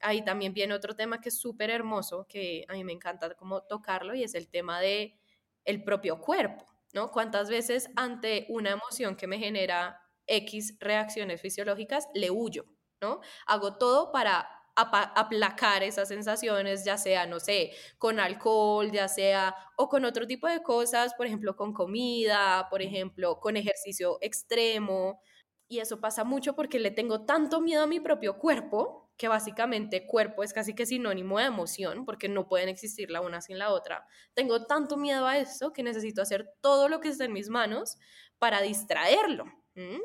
ahí 0.00 0.24
también 0.24 0.54
viene 0.54 0.74
otro 0.74 0.96
tema 0.96 1.20
que 1.20 1.30
es 1.30 1.38
súper 1.40 1.70
hermoso, 1.70 2.26
que 2.28 2.64
a 2.68 2.74
mí 2.74 2.84
me 2.84 2.92
encanta 2.92 3.34
como 3.34 3.62
tocarlo, 3.64 4.14
y 4.14 4.24
es 4.24 4.34
el 4.34 4.48
tema 4.50 4.80
de 4.80 5.18
el 5.64 5.84
propio 5.84 6.20
cuerpo, 6.20 6.66
¿no? 6.94 7.10
¿Cuántas 7.12 7.50
veces 7.50 7.90
ante 7.96 8.46
una 8.50 8.72
emoción 8.72 9.16
que 9.16 9.26
me 9.28 9.38
genera 9.38 10.00
X 10.26 10.76
reacciones 10.80 11.40
fisiológicas 11.42 12.08
le 12.14 12.30
huyo, 12.30 12.66
¿no? 13.00 13.20
Hago 13.46 13.78
todo 13.78 14.12
para 14.12 14.48
aplacar 14.76 15.82
esas 15.82 16.08
sensaciones, 16.08 16.84
ya 16.84 16.98
sea, 16.98 17.26
no 17.26 17.40
sé, 17.40 17.72
con 17.98 18.18
alcohol, 18.18 18.90
ya 18.90 19.08
sea, 19.08 19.54
o 19.76 19.88
con 19.88 20.04
otro 20.04 20.26
tipo 20.26 20.48
de 20.48 20.62
cosas, 20.62 21.14
por 21.14 21.26
ejemplo, 21.26 21.56
con 21.56 21.72
comida, 21.72 22.68
por 22.70 22.82
ejemplo, 22.82 23.40
con 23.40 23.56
ejercicio 23.56 24.18
extremo. 24.20 25.20
Y 25.68 25.78
eso 25.78 26.00
pasa 26.00 26.24
mucho 26.24 26.54
porque 26.54 26.78
le 26.78 26.90
tengo 26.90 27.24
tanto 27.24 27.60
miedo 27.60 27.84
a 27.84 27.86
mi 27.86 28.00
propio 28.00 28.38
cuerpo 28.38 29.04
que 29.16 29.28
básicamente 29.28 30.06
cuerpo 30.06 30.42
es 30.42 30.52
casi 30.52 30.74
que 30.74 30.86
sinónimo 30.86 31.38
de 31.38 31.44
emoción, 31.46 32.04
porque 32.04 32.28
no 32.28 32.48
pueden 32.48 32.68
existir 32.68 33.10
la 33.10 33.20
una 33.20 33.40
sin 33.40 33.58
la 33.58 33.70
otra. 33.70 34.06
Tengo 34.34 34.66
tanto 34.66 34.96
miedo 34.96 35.26
a 35.26 35.38
eso 35.38 35.72
que 35.72 35.82
necesito 35.82 36.20
hacer 36.20 36.52
todo 36.60 36.88
lo 36.88 37.00
que 37.00 37.08
esté 37.08 37.24
en 37.24 37.32
mis 37.32 37.48
manos 37.48 37.96
para 38.38 38.60
distraerlo. 38.60 39.44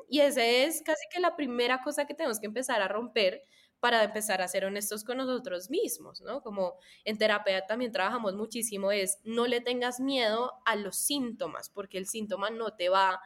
Y 0.09 0.21
esa 0.21 0.43
es 0.43 0.81
casi 0.83 1.03
que 1.11 1.19
la 1.19 1.35
primera 1.35 1.81
cosa 1.83 2.07
que 2.07 2.15
tenemos 2.15 2.39
que 2.39 2.47
empezar 2.47 2.81
a 2.81 2.87
romper 2.87 3.43
para 3.79 4.03
empezar 4.03 4.41
a 4.41 4.47
ser 4.47 4.65
honestos 4.65 5.03
con 5.03 5.17
nosotros 5.17 5.69
mismos, 5.69 6.21
¿no? 6.21 6.41
Como 6.41 6.75
en 7.05 7.17
terapia 7.17 7.65
también 7.65 7.91
trabajamos 7.91 8.35
muchísimo 8.35 8.91
es 8.91 9.19
no 9.23 9.47
le 9.47 9.61
tengas 9.61 9.99
miedo 9.99 10.53
a 10.65 10.75
los 10.75 10.97
síntomas, 10.97 11.69
porque 11.69 11.97
el 11.97 12.07
síntoma 12.07 12.49
no 12.49 12.75
te 12.75 12.89
va 12.89 13.21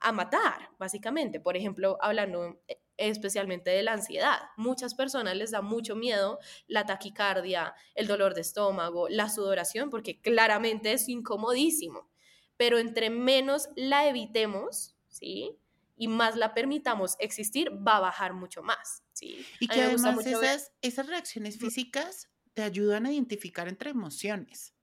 a 0.00 0.12
matar, 0.12 0.70
básicamente. 0.78 1.40
Por 1.40 1.56
ejemplo, 1.56 1.98
hablando 2.00 2.60
eh, 2.68 2.80
especialmente 2.96 3.70
de 3.70 3.82
la 3.82 3.92
ansiedad. 3.92 4.38
Muchas 4.56 4.94
personas 4.94 5.36
les 5.36 5.50
da 5.50 5.62
mucho 5.62 5.96
miedo 5.96 6.38
la 6.66 6.86
taquicardia, 6.86 7.74
el 7.94 8.06
dolor 8.06 8.34
de 8.34 8.42
estómago, 8.42 9.08
la 9.08 9.28
sudoración, 9.28 9.90
porque 9.90 10.20
claramente 10.20 10.92
es 10.92 11.08
incomodísimo. 11.08 12.08
Pero 12.56 12.78
entre 12.78 13.08
menos 13.10 13.68
la 13.76 14.06
evitemos, 14.08 14.96
¿sí? 15.08 15.56
Y 16.00 16.08
más 16.08 16.34
la 16.34 16.54
permitamos 16.54 17.16
existir, 17.18 17.70
va 17.86 17.98
a 17.98 18.00
bajar 18.00 18.32
mucho 18.32 18.62
más. 18.62 19.04
¿sí? 19.12 19.44
Y 19.60 19.68
que 19.68 19.82
además 19.82 20.26
esas, 20.26 20.72
esas 20.80 21.06
reacciones 21.06 21.58
físicas 21.58 22.30
te 22.54 22.62
ayudan 22.62 23.04
a 23.04 23.12
identificar 23.12 23.68
entre 23.68 23.90
emociones. 23.90 24.74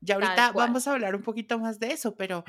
Ya 0.00 0.16
ahorita 0.16 0.50
vamos 0.50 0.88
a 0.88 0.92
hablar 0.92 1.14
un 1.14 1.22
poquito 1.22 1.60
más 1.60 1.78
de 1.78 1.92
eso, 1.92 2.16
pero 2.16 2.42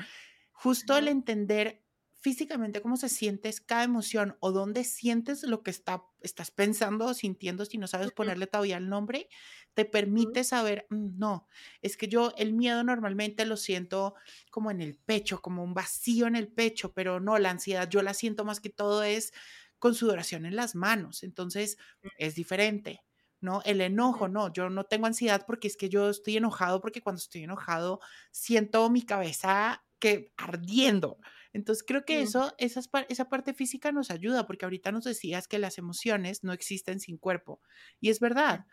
justo 0.50 0.96
el 0.96 1.06
entender 1.06 1.84
físicamente 2.20 2.82
cómo 2.82 2.96
se 2.96 3.08
sientes 3.08 3.60
cada 3.60 3.84
emoción 3.84 4.36
o 4.40 4.50
dónde 4.50 4.82
sientes 4.82 5.44
lo 5.44 5.62
que 5.62 5.70
está, 5.70 6.02
estás 6.22 6.50
pensando 6.50 7.06
o 7.06 7.14
sintiendo 7.14 7.64
si 7.66 7.78
no 7.78 7.86
sabes 7.86 8.10
ponerle 8.10 8.48
todavía 8.48 8.78
el 8.78 8.88
nombre, 8.88 9.28
te 9.74 9.84
permite 9.84 10.44
saber, 10.44 10.86
mm, 10.90 11.18
no, 11.18 11.48
es 11.80 11.96
que 11.96 12.08
yo 12.08 12.32
el 12.36 12.52
miedo 12.52 12.84
normalmente 12.84 13.46
lo 13.46 13.56
siento 13.56 14.14
como 14.50 14.70
en 14.70 14.80
el 14.80 14.96
pecho, 14.96 15.40
como 15.40 15.62
un 15.64 15.74
vacío 15.74 16.26
en 16.26 16.36
el 16.36 16.48
pecho, 16.48 16.92
pero 16.92 17.20
no, 17.20 17.38
la 17.38 17.50
ansiedad 17.50 17.88
yo 17.88 18.02
la 18.02 18.14
siento 18.14 18.44
más 18.44 18.60
que 18.60 18.70
todo 18.70 19.02
es 19.02 19.32
con 19.78 19.94
sudoración 19.94 20.46
en 20.46 20.56
las 20.56 20.74
manos, 20.74 21.22
entonces 21.22 21.78
mm. 22.02 22.08
es 22.18 22.34
diferente. 22.34 23.02
¿no? 23.40 23.60
El 23.64 23.80
enojo, 23.80 24.28
no, 24.28 24.52
yo 24.52 24.70
no 24.70 24.84
tengo 24.84 25.06
ansiedad 25.06 25.44
porque 25.46 25.66
es 25.66 25.76
que 25.76 25.88
yo 25.88 26.10
estoy 26.10 26.36
enojado 26.36 26.80
porque 26.80 27.02
cuando 27.02 27.18
estoy 27.18 27.42
enojado 27.42 27.98
siento 28.30 28.88
mi 28.88 29.02
cabeza 29.02 29.84
que 29.98 30.32
ardiendo. 30.36 31.18
Entonces 31.52 31.84
creo 31.86 32.04
que 32.04 32.22
eso, 32.22 32.54
esa 32.58 33.28
parte 33.28 33.52
física 33.52 33.92
nos 33.92 34.10
ayuda, 34.10 34.46
porque 34.46 34.64
ahorita 34.64 34.90
nos 34.90 35.04
decías 35.04 35.48
que 35.48 35.58
las 35.58 35.78
emociones 35.78 36.42
no 36.44 36.52
existen 36.52 36.98
sin 36.98 37.18
cuerpo. 37.18 37.60
Y 38.00 38.08
es 38.08 38.20
verdad, 38.20 38.64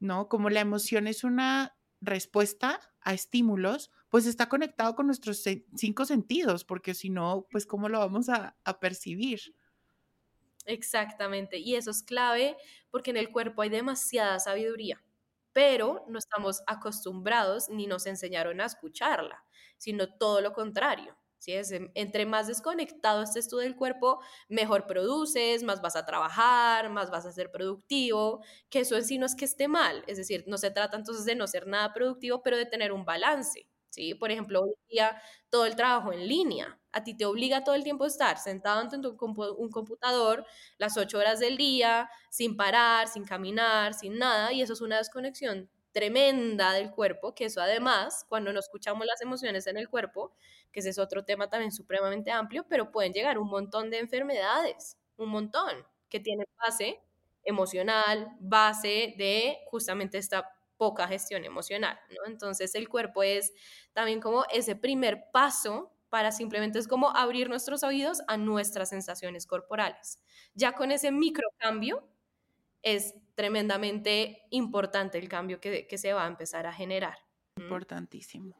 ¿no? 0.00 0.28
Como 0.28 0.50
la 0.50 0.60
emoción 0.60 1.06
es 1.06 1.24
una 1.24 1.76
respuesta 2.00 2.80
a 3.00 3.14
estímulos, 3.14 3.90
pues 4.10 4.26
está 4.26 4.48
conectado 4.48 4.94
con 4.94 5.06
nuestros 5.06 5.42
cinco 5.76 6.04
sentidos, 6.04 6.64
porque 6.64 6.94
si 6.94 7.10
no, 7.10 7.46
pues 7.50 7.66
¿cómo 7.66 7.88
lo 7.88 7.98
vamos 8.00 8.28
a, 8.28 8.56
a 8.64 8.80
percibir? 8.80 9.40
Exactamente, 10.64 11.58
y 11.58 11.76
eso 11.76 11.90
es 11.92 12.02
clave 12.02 12.56
porque 12.90 13.10
en 13.10 13.16
el 13.16 13.30
cuerpo 13.30 13.62
hay 13.62 13.68
demasiada 13.68 14.40
sabiduría, 14.40 15.00
pero 15.52 16.04
no 16.08 16.18
estamos 16.18 16.62
acostumbrados 16.66 17.68
ni 17.68 17.86
nos 17.86 18.06
enseñaron 18.06 18.60
a 18.60 18.64
escucharla, 18.66 19.44
sino 19.78 20.16
todo 20.18 20.40
lo 20.40 20.52
contrario. 20.52 21.16
¿Sí? 21.38 21.52
Es, 21.52 21.72
entre 21.94 22.26
más 22.26 22.46
desconectado 22.46 23.22
estés 23.22 23.48
tú 23.48 23.58
del 23.58 23.76
cuerpo, 23.76 24.20
mejor 24.48 24.86
produces, 24.86 25.62
más 25.62 25.80
vas 25.82 25.96
a 25.96 26.06
trabajar, 26.06 26.90
más 26.90 27.10
vas 27.10 27.26
a 27.26 27.32
ser 27.32 27.50
productivo, 27.50 28.42
que 28.70 28.80
eso 28.80 28.96
en 28.96 29.04
sí 29.04 29.18
no 29.18 29.26
es 29.26 29.34
que 29.34 29.44
esté 29.44 29.68
mal, 29.68 30.04
es 30.06 30.16
decir, 30.16 30.44
no 30.46 30.58
se 30.58 30.70
trata 30.70 30.96
entonces 30.96 31.24
de 31.24 31.34
no 31.34 31.46
ser 31.46 31.66
nada 31.66 31.92
productivo, 31.92 32.42
pero 32.42 32.56
de 32.56 32.66
tener 32.66 32.92
un 32.92 33.04
balance. 33.04 33.68
¿sí? 33.90 34.14
Por 34.14 34.30
ejemplo, 34.30 34.62
hoy 34.62 34.74
día 34.88 35.20
todo 35.50 35.66
el 35.66 35.76
trabajo 35.76 36.12
en 36.12 36.26
línea, 36.28 36.78
a 36.92 37.04
ti 37.04 37.16
te 37.16 37.26
obliga 37.26 37.64
todo 37.64 37.74
el 37.74 37.84
tiempo 37.84 38.04
a 38.04 38.08
estar 38.08 38.38
sentado 38.38 38.80
ante 38.80 38.96
un 38.96 39.70
computador 39.70 40.46
las 40.78 40.96
ocho 40.96 41.18
horas 41.18 41.40
del 41.40 41.56
día, 41.56 42.08
sin 42.30 42.56
parar, 42.56 43.08
sin 43.08 43.24
caminar, 43.24 43.94
sin 43.94 44.18
nada, 44.18 44.52
y 44.52 44.62
eso 44.62 44.72
es 44.72 44.80
una 44.80 44.98
desconexión 44.98 45.70
tremenda 45.96 46.74
del 46.74 46.90
cuerpo, 46.90 47.34
que 47.34 47.46
eso 47.46 47.62
además, 47.62 48.26
cuando 48.28 48.52
no 48.52 48.60
escuchamos 48.60 49.06
las 49.06 49.22
emociones 49.22 49.66
en 49.66 49.78
el 49.78 49.88
cuerpo, 49.88 50.34
que 50.70 50.80
ese 50.80 50.90
es 50.90 50.98
otro 50.98 51.24
tema 51.24 51.48
también 51.48 51.72
supremamente 51.72 52.30
amplio, 52.30 52.66
pero 52.68 52.92
pueden 52.92 53.14
llegar 53.14 53.38
un 53.38 53.48
montón 53.48 53.88
de 53.88 54.00
enfermedades, 54.00 54.98
un 55.16 55.30
montón, 55.30 55.86
que 56.10 56.20
tienen 56.20 56.44
base 56.58 57.00
emocional, 57.44 58.28
base 58.40 59.14
de 59.16 59.56
justamente 59.70 60.18
esta 60.18 60.52
poca 60.76 61.08
gestión 61.08 61.46
emocional. 61.46 61.98
Entonces 62.26 62.74
el 62.74 62.90
cuerpo 62.90 63.22
es 63.22 63.54
también 63.94 64.20
como 64.20 64.44
ese 64.52 64.76
primer 64.76 65.30
paso 65.32 65.94
para 66.10 66.30
simplemente 66.30 66.78
es 66.78 66.88
como 66.88 67.08
abrir 67.16 67.48
nuestros 67.48 67.82
oídos 67.82 68.20
a 68.28 68.36
nuestras 68.36 68.90
sensaciones 68.90 69.46
corporales. 69.46 70.20
Ya 70.52 70.72
con 70.72 70.92
ese 70.92 71.10
micro 71.10 71.48
cambio 71.56 72.06
es 72.82 73.14
tremendamente 73.36 74.42
importante 74.50 75.18
el 75.18 75.28
cambio 75.28 75.60
que, 75.60 75.86
se 75.96 76.12
va 76.12 76.24
a 76.24 76.28
empezar 76.28 76.66
a 76.66 76.72
generar. 76.72 77.18
Importantísimo. 77.56 78.56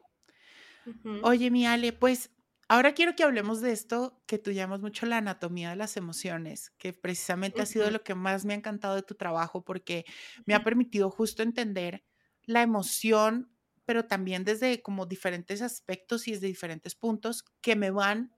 Oye, 1.23 1.51
mi 1.51 1.65
Ale, 1.65 1.91
pues 1.91 2.29
ahora 2.69 2.93
quiero 2.93 3.15
que 3.15 3.23
hablemos 3.23 3.59
de 3.59 3.71
esto 3.71 4.23
que 4.25 4.37
tú 4.37 4.51
llamas 4.51 4.79
mucho 4.79 5.05
la 5.05 5.17
anatomía 5.17 5.71
de 5.71 5.75
las 5.75 5.97
emociones, 5.97 6.69
que 6.77 6.93
precisamente 6.93 7.61
ha 7.61 7.65
sido 7.65 7.91
lo 7.91 8.03
que 8.03 8.15
más 8.15 8.45
me 8.45 8.53
ha 8.53 8.57
encantado 8.57 8.95
de 8.95 9.01
tu 9.01 9.15
trabajo 9.15 9.65
porque 9.65 10.05
me 10.45 10.53
ha 10.53 10.63
permitido 10.63 11.09
justo 11.09 11.43
entender 11.43 12.05
la 12.43 12.61
emoción, 12.61 13.51
pero 13.83 14.05
también 14.05 14.45
desde 14.45 14.81
como 14.81 15.05
diferentes 15.05 15.61
aspectos 15.61 16.27
y 16.27 16.33
desde 16.33 16.47
diferentes 16.47 16.95
puntos 16.95 17.43
que 17.61 17.75
me 17.75 17.91
van 17.91 18.31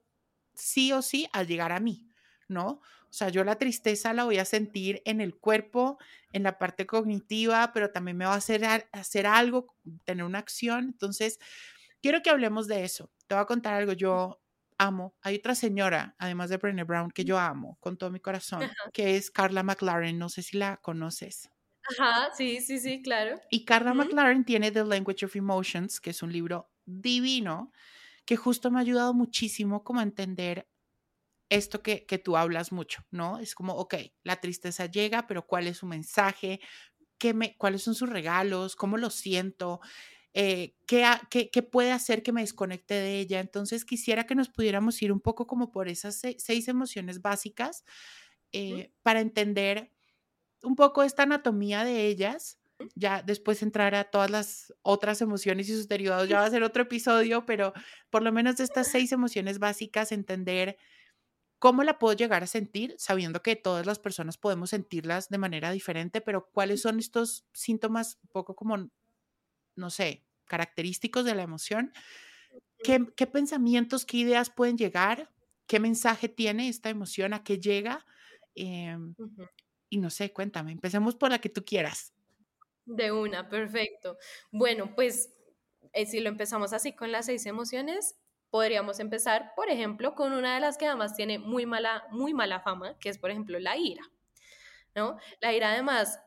sí 0.56 0.94
o 0.94 1.02
sí 1.02 1.28
a 1.34 1.44
llegar 1.44 1.74
a 1.74 1.80
mí, 1.80 2.08
¿no? 2.48 2.82
O 3.10 3.14
sea, 3.14 3.30
yo 3.30 3.44
la 3.44 3.58
tristeza 3.58 4.14
la 4.14 4.24
voy 4.24 4.38
a 4.38 4.46
sentir 4.46 5.02
en 5.06 5.22
el 5.22 5.36
cuerpo, 5.36 5.98
en 6.32 6.44
la 6.44 6.60
parte 6.60 6.86
cognitiva, 6.86 7.72
pero 7.74 7.92
también 7.92 8.18
me 8.18 8.26
va 8.26 8.34
a 8.34 8.38
hacer 8.38 8.64
hacer 8.92 9.26
algo, 9.26 9.76
tener 10.06 10.24
una 10.24 10.40
acción. 10.40 10.86
Entonces, 10.86 11.40
quiero 12.02 12.22
que 12.22 12.30
hablemos 12.30 12.68
de 12.68 12.84
eso. 12.84 13.12
Te 13.28 13.36
voy 13.36 13.42
a 13.42 13.46
contar 13.46 13.74
algo. 13.74 13.94
Yo 13.94 14.42
amo. 14.78 15.16
Hay 15.22 15.36
otra 15.38 15.56
señora, 15.56 16.16
además 16.20 16.50
de 16.50 16.58
Brené 16.58 16.84
Brown, 16.84 17.12
que 17.12 17.26
yo 17.26 17.38
amo 17.38 17.78
con 17.80 17.98
todo 17.98 18.12
mi 18.12 18.20
corazón, 18.20 18.62
que 18.94 19.16
es 19.16 19.32
Carla 19.32 19.64
McLaren. 19.64 20.18
No 20.18 20.30
sé 20.30 20.42
si 20.44 20.58
la 20.58 20.78
conoces. 20.78 21.50
Ajá, 21.98 22.30
sí, 22.36 22.62
sí, 22.62 22.80
sí, 22.80 23.02
claro. 23.02 23.40
Y 23.50 23.66
Carla 23.66 23.94
McLaren 23.94 24.46
tiene 24.46 24.72
The 24.72 24.86
Language 24.86 25.26
of 25.26 25.36
Emotions, 25.36 26.00
que 26.00 26.12
es 26.12 26.22
un 26.22 26.32
libro 26.32 26.70
divino, 26.86 27.72
que 28.26 28.36
justo 28.36 28.70
me 28.70 28.78
ha 28.78 28.82
ayudado 28.82 29.14
muchísimo 29.14 29.84
como 29.84 30.00
a 30.00 30.04
entender 30.04 30.68
esto 31.50 31.82
que, 31.82 32.06
tú 32.24 32.38
hablas 32.38 32.72
mucho, 32.72 33.04
¿no? 33.12 33.40
Es 33.40 33.56
como, 33.56 33.74
ok, 33.74 33.96
la 34.24 34.40
tristeza 34.40 34.86
llega, 34.86 35.28
pero 35.28 35.46
¿cuál 35.48 35.68
es 35.68 35.78
su 35.78 35.88
mensaje? 35.88 36.60
¿Qué 37.18 37.34
me, 37.34 37.58
¿Cuáles 37.58 37.82
son 37.82 37.96
sus 37.96 38.10
regalos? 38.10 38.76
¿Cómo 38.76 38.98
lo 38.98 39.10
siento? 39.10 39.82
Eh, 40.34 40.76
¿qué, 40.86 41.50
qué, 41.52 41.64
puede 41.64 41.92
hacer 41.92 42.22
que 42.22 42.32
me 42.32 42.42
desconecte 42.42 42.94
de 42.94 43.20
ella? 43.20 43.40
Entonces 43.40 43.84
quisiera 43.84 44.26
que 44.26 44.36
nos 44.36 44.50
pudiéramos 44.50 45.02
ir 45.02 45.12
un 45.12 45.20
poco 45.20 45.48
como 45.48 45.72
por 45.72 45.90
esas 45.90 46.22
seis, 46.38 46.68
emociones 46.68 47.22
básicas 47.22 47.84
eh, 48.52 48.94
para 49.02 49.20
entender 49.20 49.92
un 50.62 50.76
poco 50.76 51.02
esta 51.02 51.24
anatomía 51.24 51.84
de 51.84 52.06
ellas. 52.06 52.60
Ya 52.96 53.24
después 53.24 53.62
entrar 53.64 53.96
a 53.96 54.06
todas 54.06 54.30
las 54.30 54.74
otras 54.84 55.22
emociones 55.22 55.68
y 55.68 55.74
sus 55.74 55.88
derivados, 55.88 56.30
ya 56.30 56.40
va 56.40 56.46
a 56.46 56.50
ser 56.52 56.64
otro 56.64 56.84
episodio, 56.84 57.46
pero 57.46 57.74
por 58.12 58.22
lo 58.22 58.32
menos 58.32 58.58
de 58.58 58.66
estas 58.66 58.88
seis 58.88 59.12
emociones 59.12 59.58
básicas, 59.58 60.12
entender 60.12 60.78
¿Cómo 61.60 61.84
la 61.84 62.00
puedo 62.00 62.16
llegar 62.16 62.42
a 62.44 62.48
sentir? 62.48 62.96
Sabiendo 62.98 63.44
que 63.44 63.58
todas 63.58 63.86
las 63.86 64.00
personas 64.00 64.38
podemos 64.38 64.70
sentirlas 64.70 65.30
de 65.30 65.38
manera 65.38 65.72
diferente, 65.72 66.22
pero 66.22 66.50
¿cuáles 66.52 66.82
son 66.82 67.00
estos 67.00 67.46
síntomas 67.54 68.18
un 68.24 68.30
poco 68.30 68.56
como, 68.56 68.90
no 69.76 69.90
sé, 69.90 70.26
característicos 70.46 71.26
de 71.26 71.36
la 71.36 71.44
emoción? 71.44 71.94
¿Qué, 72.82 73.28
pensamientos, 73.28 74.06
qué 74.06 74.18
ideas 74.18 74.50
pueden 74.50 74.78
llegar? 74.78 75.30
¿Qué 75.68 75.82
mensaje 75.82 76.30
tiene 76.30 76.70
esta 76.70 76.90
emoción? 76.90 77.34
¿A 77.34 77.44
qué 77.44 77.60
llega? 77.60 78.06
Em, 78.56 79.14
y 79.90 79.98
no 79.98 80.10
sé, 80.10 80.32
cuéntame, 80.32 80.72
empecemos 80.72 81.16
por 81.16 81.30
la 81.30 81.40
que 81.40 81.50
tú 81.50 81.66
quieras. 81.66 82.14
De 82.86 83.12
una, 83.12 83.50
perfecto. 83.50 84.18
Bueno, 84.52 84.96
pues 84.96 85.30
eh, 85.94 86.06
si 86.06 86.22
lo 86.22 86.30
empezamos 86.30 86.74
así 86.74 86.94
con 86.94 87.12
las 87.12 87.26
seis 87.26 87.46
emociones, 87.46 88.16
Podríamos 88.50 89.00
empezar, 89.00 89.54
por 89.56 89.70
ejemplo, 89.70 90.16
con 90.16 90.34
una 90.34 90.56
de 90.56 90.60
las 90.60 90.78
que 90.78 90.88
además 90.88 91.16
tiene 91.16 91.40
muy 91.40 91.66
mala, 91.66 92.06
muy 92.12 92.34
mala 92.34 92.60
fama, 92.62 92.98
que 93.00 93.10
es, 93.10 93.18
por 93.18 93.32
ejemplo, 93.32 93.60
la 93.60 93.78
ira. 93.78 94.04
¿no? 94.96 95.18
La 95.42 95.54
ira, 95.54 95.72
además, 95.72 96.20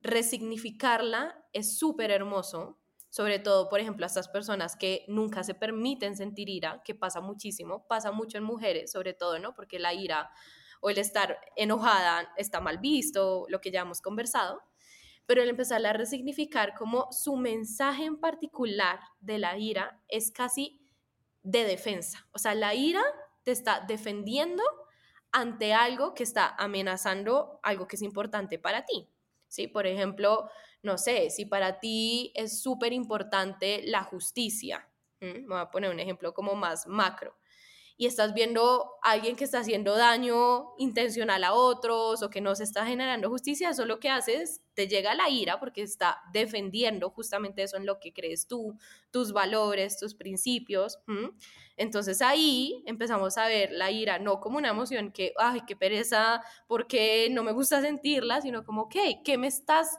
resignificarla 0.00 1.44
es 1.52 1.78
súper 1.78 2.10
hermoso, 2.10 2.78
sobre 3.10 3.38
todo, 3.38 3.68
por 3.68 3.80
ejemplo, 3.80 4.04
a 4.04 4.08
estas 4.08 4.28
personas 4.28 4.76
que 4.76 5.04
nunca 5.08 5.42
se 5.42 5.54
permiten 5.54 6.16
sentir 6.16 6.48
ira, 6.48 6.82
que 6.84 6.94
pasa 6.94 7.20
muchísimo, 7.20 7.86
pasa 7.86 8.12
mucho 8.12 8.38
en 8.38 8.44
mujeres, 8.44 8.92
sobre 8.92 9.14
todo, 9.14 9.38
¿no? 9.38 9.54
Porque 9.54 9.78
la 9.78 9.94
ira 9.94 10.30
o 10.80 10.90
el 10.90 10.98
estar 10.98 11.40
enojada 11.56 12.32
está 12.36 12.60
mal 12.60 12.78
visto, 12.78 13.46
lo 13.48 13.60
que 13.60 13.70
ya 13.70 13.80
hemos 13.80 14.00
conversado, 14.00 14.62
pero 15.26 15.42
el 15.42 15.48
empezar 15.48 15.84
a 15.84 15.92
resignificar 15.92 16.74
como 16.74 17.10
su 17.10 17.36
mensaje 17.36 18.04
en 18.04 18.20
particular 18.20 19.00
de 19.20 19.38
la 19.38 19.58
ira 19.58 20.00
es 20.08 20.30
casi 20.30 20.80
de 21.42 21.64
defensa. 21.64 22.26
O 22.32 22.38
sea, 22.38 22.54
la 22.54 22.74
ira 22.74 23.02
te 23.42 23.52
está 23.52 23.80
defendiendo 23.86 24.62
ante 25.32 25.74
algo 25.74 26.14
que 26.14 26.22
está 26.22 26.54
amenazando 26.56 27.60
algo 27.62 27.86
que 27.86 27.96
es 27.96 28.02
importante 28.02 28.58
para 28.58 28.84
ti. 28.84 29.08
¿sí? 29.46 29.66
Por 29.66 29.86
ejemplo, 29.86 30.50
no 30.82 30.98
sé, 30.98 31.30
si 31.30 31.44
para 31.44 31.80
ti 31.80 32.32
es 32.34 32.62
súper 32.62 32.92
importante 32.92 33.82
la 33.84 34.04
justicia, 34.04 34.88
me 35.20 35.46
voy 35.46 35.58
a 35.58 35.70
poner 35.70 35.90
un 35.90 36.00
ejemplo 36.00 36.32
como 36.32 36.54
más 36.54 36.86
macro, 36.86 37.36
y 38.00 38.06
estás 38.06 38.32
viendo 38.32 38.92
a 39.02 39.10
alguien 39.10 39.34
que 39.34 39.42
está 39.42 39.58
haciendo 39.58 39.96
daño 39.96 40.76
intencional 40.78 41.42
a 41.42 41.52
otros 41.52 42.22
o 42.22 42.30
que 42.30 42.40
no 42.40 42.54
se 42.54 42.62
está 42.62 42.86
generando 42.86 43.28
justicia, 43.28 43.70
eso 43.70 43.84
lo 43.86 43.98
que 43.98 44.08
haces, 44.08 44.62
te 44.74 44.86
llega 44.86 45.16
la 45.16 45.28
ira 45.28 45.58
porque 45.58 45.82
está 45.82 46.22
defendiendo 46.32 47.10
justamente 47.10 47.64
eso 47.64 47.76
en 47.76 47.86
lo 47.86 47.98
que 47.98 48.12
crees 48.12 48.46
tú, 48.46 48.78
tus 49.10 49.32
valores, 49.32 49.98
tus 49.98 50.14
principios. 50.14 51.00
Entonces 51.76 52.22
ahí 52.22 52.84
empezamos 52.86 53.36
a 53.36 53.48
ver 53.48 53.72
la 53.72 53.90
ira 53.90 54.20
no 54.20 54.38
como 54.38 54.58
una 54.58 54.68
emoción 54.68 55.10
que, 55.10 55.34
ay, 55.36 55.62
qué 55.66 55.74
pereza, 55.74 56.40
porque 56.68 57.26
no 57.32 57.42
me 57.42 57.50
gusta 57.50 57.82
sentirla, 57.82 58.40
sino 58.40 58.64
como, 58.64 58.82
ok, 58.82 58.94
¿qué 59.24 59.38
me 59.38 59.48
estás 59.48 59.98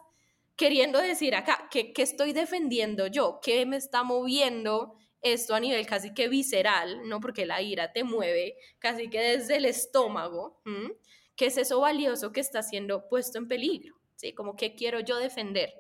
queriendo 0.56 1.02
decir 1.02 1.36
acá? 1.36 1.68
¿Qué, 1.70 1.92
qué 1.92 2.04
estoy 2.04 2.32
defendiendo 2.32 3.08
yo? 3.08 3.42
¿Qué 3.44 3.66
me 3.66 3.76
está 3.76 4.04
moviendo? 4.04 4.96
Esto 5.22 5.56
a 5.56 5.60
nivel 5.60 5.86
casi 5.86 6.14
que 6.14 6.30
visceral, 6.30 7.08
¿no? 7.08 7.20
Porque 7.20 7.46
la 7.46 7.62
ira 7.62 7.92
te 7.92 8.04
mueve 8.04 8.56
casi 8.80 9.10
que 9.10 9.20
desde 9.20 9.58
el 9.58 9.66
estómago, 9.66 10.62
¿qué 11.36 11.48
es 11.48 11.58
eso 11.58 11.82
valioso 11.82 12.32
que 12.32 12.40
está 12.40 12.64
siendo 12.64 13.08
puesto 13.08 13.38
en 13.38 13.48
peligro? 13.48 13.96
¿Sí? 14.16 14.34
Como 14.34 14.56
que 14.56 14.76
quiero 14.76 15.00
yo 15.00 15.18
defender. 15.18 15.74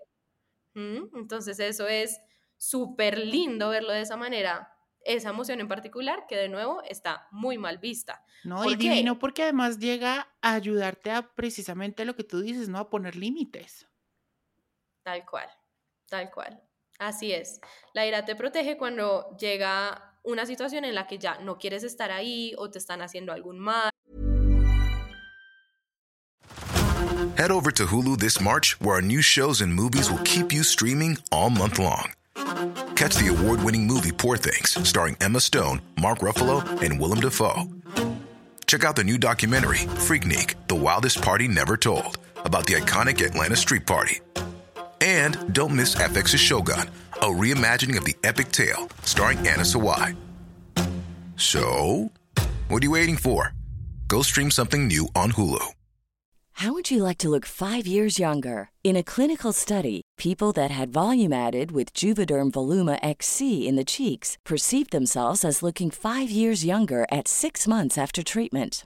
Entonces 0.73 1.59
eso 1.59 1.87
es 1.87 2.19
súper 2.57 3.17
lindo 3.17 3.69
verlo 3.69 3.91
de 3.91 4.01
esa 4.01 4.15
manera, 4.15 4.73
esa 5.01 5.29
emoción 5.29 5.59
en 5.59 5.67
particular, 5.67 6.25
que 6.27 6.35
de 6.35 6.49
nuevo 6.49 6.81
está 6.83 7.27
muy 7.31 7.57
mal 7.57 7.79
vista. 7.79 8.23
No, 8.43 8.69
y 8.69 8.75
divino 8.75 9.19
porque 9.19 9.43
además 9.43 9.79
llega 9.79 10.33
a 10.41 10.53
ayudarte 10.53 11.11
a 11.11 11.33
precisamente 11.35 12.05
lo 12.05 12.15
que 12.15 12.23
tú 12.23 12.41
dices, 12.41 12.69
¿no? 12.69 12.77
A 12.77 12.89
poner 12.89 13.15
límites. 13.15 13.87
Tal 15.03 15.25
cual, 15.25 15.49
tal 16.07 16.29
cual. 16.31 16.61
Así 16.99 17.31
es. 17.31 17.59
La 17.93 18.05
ira 18.05 18.25
te 18.25 18.35
protege 18.35 18.77
cuando 18.77 19.35
llega 19.39 20.17
una 20.23 20.45
situación 20.45 20.85
en 20.85 20.93
la 20.93 21.07
que 21.07 21.17
ya 21.17 21.39
no 21.39 21.57
quieres 21.57 21.83
estar 21.83 22.11
ahí 22.11 22.53
o 22.57 22.69
te 22.69 22.77
están 22.77 23.01
haciendo 23.01 23.31
algún 23.31 23.57
mal. 23.57 23.89
Head 27.37 27.51
over 27.51 27.71
to 27.71 27.85
Hulu 27.85 28.17
this 28.17 28.41
March, 28.41 28.75
where 28.81 28.95
our 28.95 29.01
new 29.01 29.21
shows 29.21 29.61
and 29.61 29.73
movies 29.73 30.11
will 30.11 30.21
keep 30.23 30.51
you 30.51 30.61
streaming 30.61 31.17
all 31.31 31.49
month 31.49 31.79
long. 31.79 32.11
Catch 32.95 33.15
the 33.15 33.29
award-winning 33.29 33.87
movie 33.87 34.11
Poor 34.11 34.35
Things, 34.35 34.77
starring 34.87 35.15
Emma 35.21 35.39
Stone, 35.39 35.81
Mark 36.01 36.19
Ruffalo, 36.19 36.61
and 36.81 36.99
Willem 36.99 37.21
Dafoe. 37.21 37.63
Check 38.67 38.83
out 38.83 38.97
the 38.97 39.03
new 39.05 39.17
documentary, 39.17 39.87
Freaknik, 40.05 40.55
The 40.67 40.75
Wildest 40.75 41.21
Party 41.21 41.47
Never 41.47 41.77
Told, 41.77 42.17
about 42.43 42.67
the 42.67 42.73
iconic 42.73 43.25
Atlanta 43.25 43.55
Street 43.55 43.87
Party. 43.87 44.19
And 45.01 45.53
don't 45.53 45.75
miss 45.75 45.95
FX's 45.95 46.39
Shogun, 46.39 46.89
a 47.13 47.27
reimagining 47.27 47.97
of 47.97 48.05
the 48.05 48.15
epic 48.23 48.51
tale 48.51 48.89
starring 49.03 49.39
Anna 49.39 49.63
Sawai. 49.63 50.15
So, 51.37 52.11
what 52.67 52.81
are 52.81 52.85
you 52.85 52.91
waiting 52.91 53.17
for? 53.17 53.53
Go 54.07 54.21
stream 54.21 54.51
something 54.51 54.87
new 54.87 55.07
on 55.15 55.31
Hulu. 55.31 55.65
How 56.59 56.73
would 56.73 56.91
you 56.91 57.03
like 57.03 57.19
to 57.19 57.29
look 57.29 57.45
five 57.45 57.87
years 57.87 58.19
younger? 58.19 58.69
In 58.83 58.97
a 58.97 59.03
clinical 59.03 59.53
study, 59.53 60.01
people 60.17 60.51
that 60.51 60.71
had 60.71 60.91
volume 60.91 61.31
added 61.31 61.71
with 61.71 61.93
Juvederm 61.93 62.51
Voluma 62.51 62.99
XC 63.01 63.65
in 63.65 63.77
the 63.77 63.85
cheeks 63.85 64.37
perceived 64.43 64.91
themselves 64.91 65.45
as 65.45 65.63
looking 65.63 65.89
five 65.89 66.29
years 66.29 66.65
younger 66.65 67.05
at 67.09 67.29
six 67.29 67.65
months 67.65 67.97
after 67.97 68.23
treatment. 68.23 68.85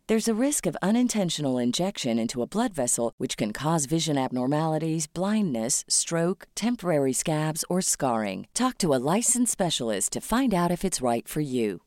There's 0.11 0.27
a 0.27 0.45
risk 0.47 0.65
of 0.65 0.75
unintentional 0.81 1.57
injection 1.57 2.19
into 2.19 2.41
a 2.41 2.45
blood 2.45 2.73
vessel, 2.73 3.13
which 3.17 3.37
can 3.37 3.53
cause 3.53 3.85
vision 3.85 4.17
abnormalities, 4.17 5.07
blindness, 5.07 5.85
stroke, 5.87 6.49
temporary 6.53 7.13
scabs, 7.13 7.63
or 7.69 7.79
scarring. 7.79 8.45
Talk 8.53 8.77
to 8.79 8.93
a 8.93 8.99
licensed 8.99 9.53
specialist 9.53 10.11
to 10.11 10.19
find 10.19 10.53
out 10.53 10.69
if 10.69 10.83
it's 10.83 11.01
right 11.01 11.25
for 11.29 11.39
you. 11.39 11.79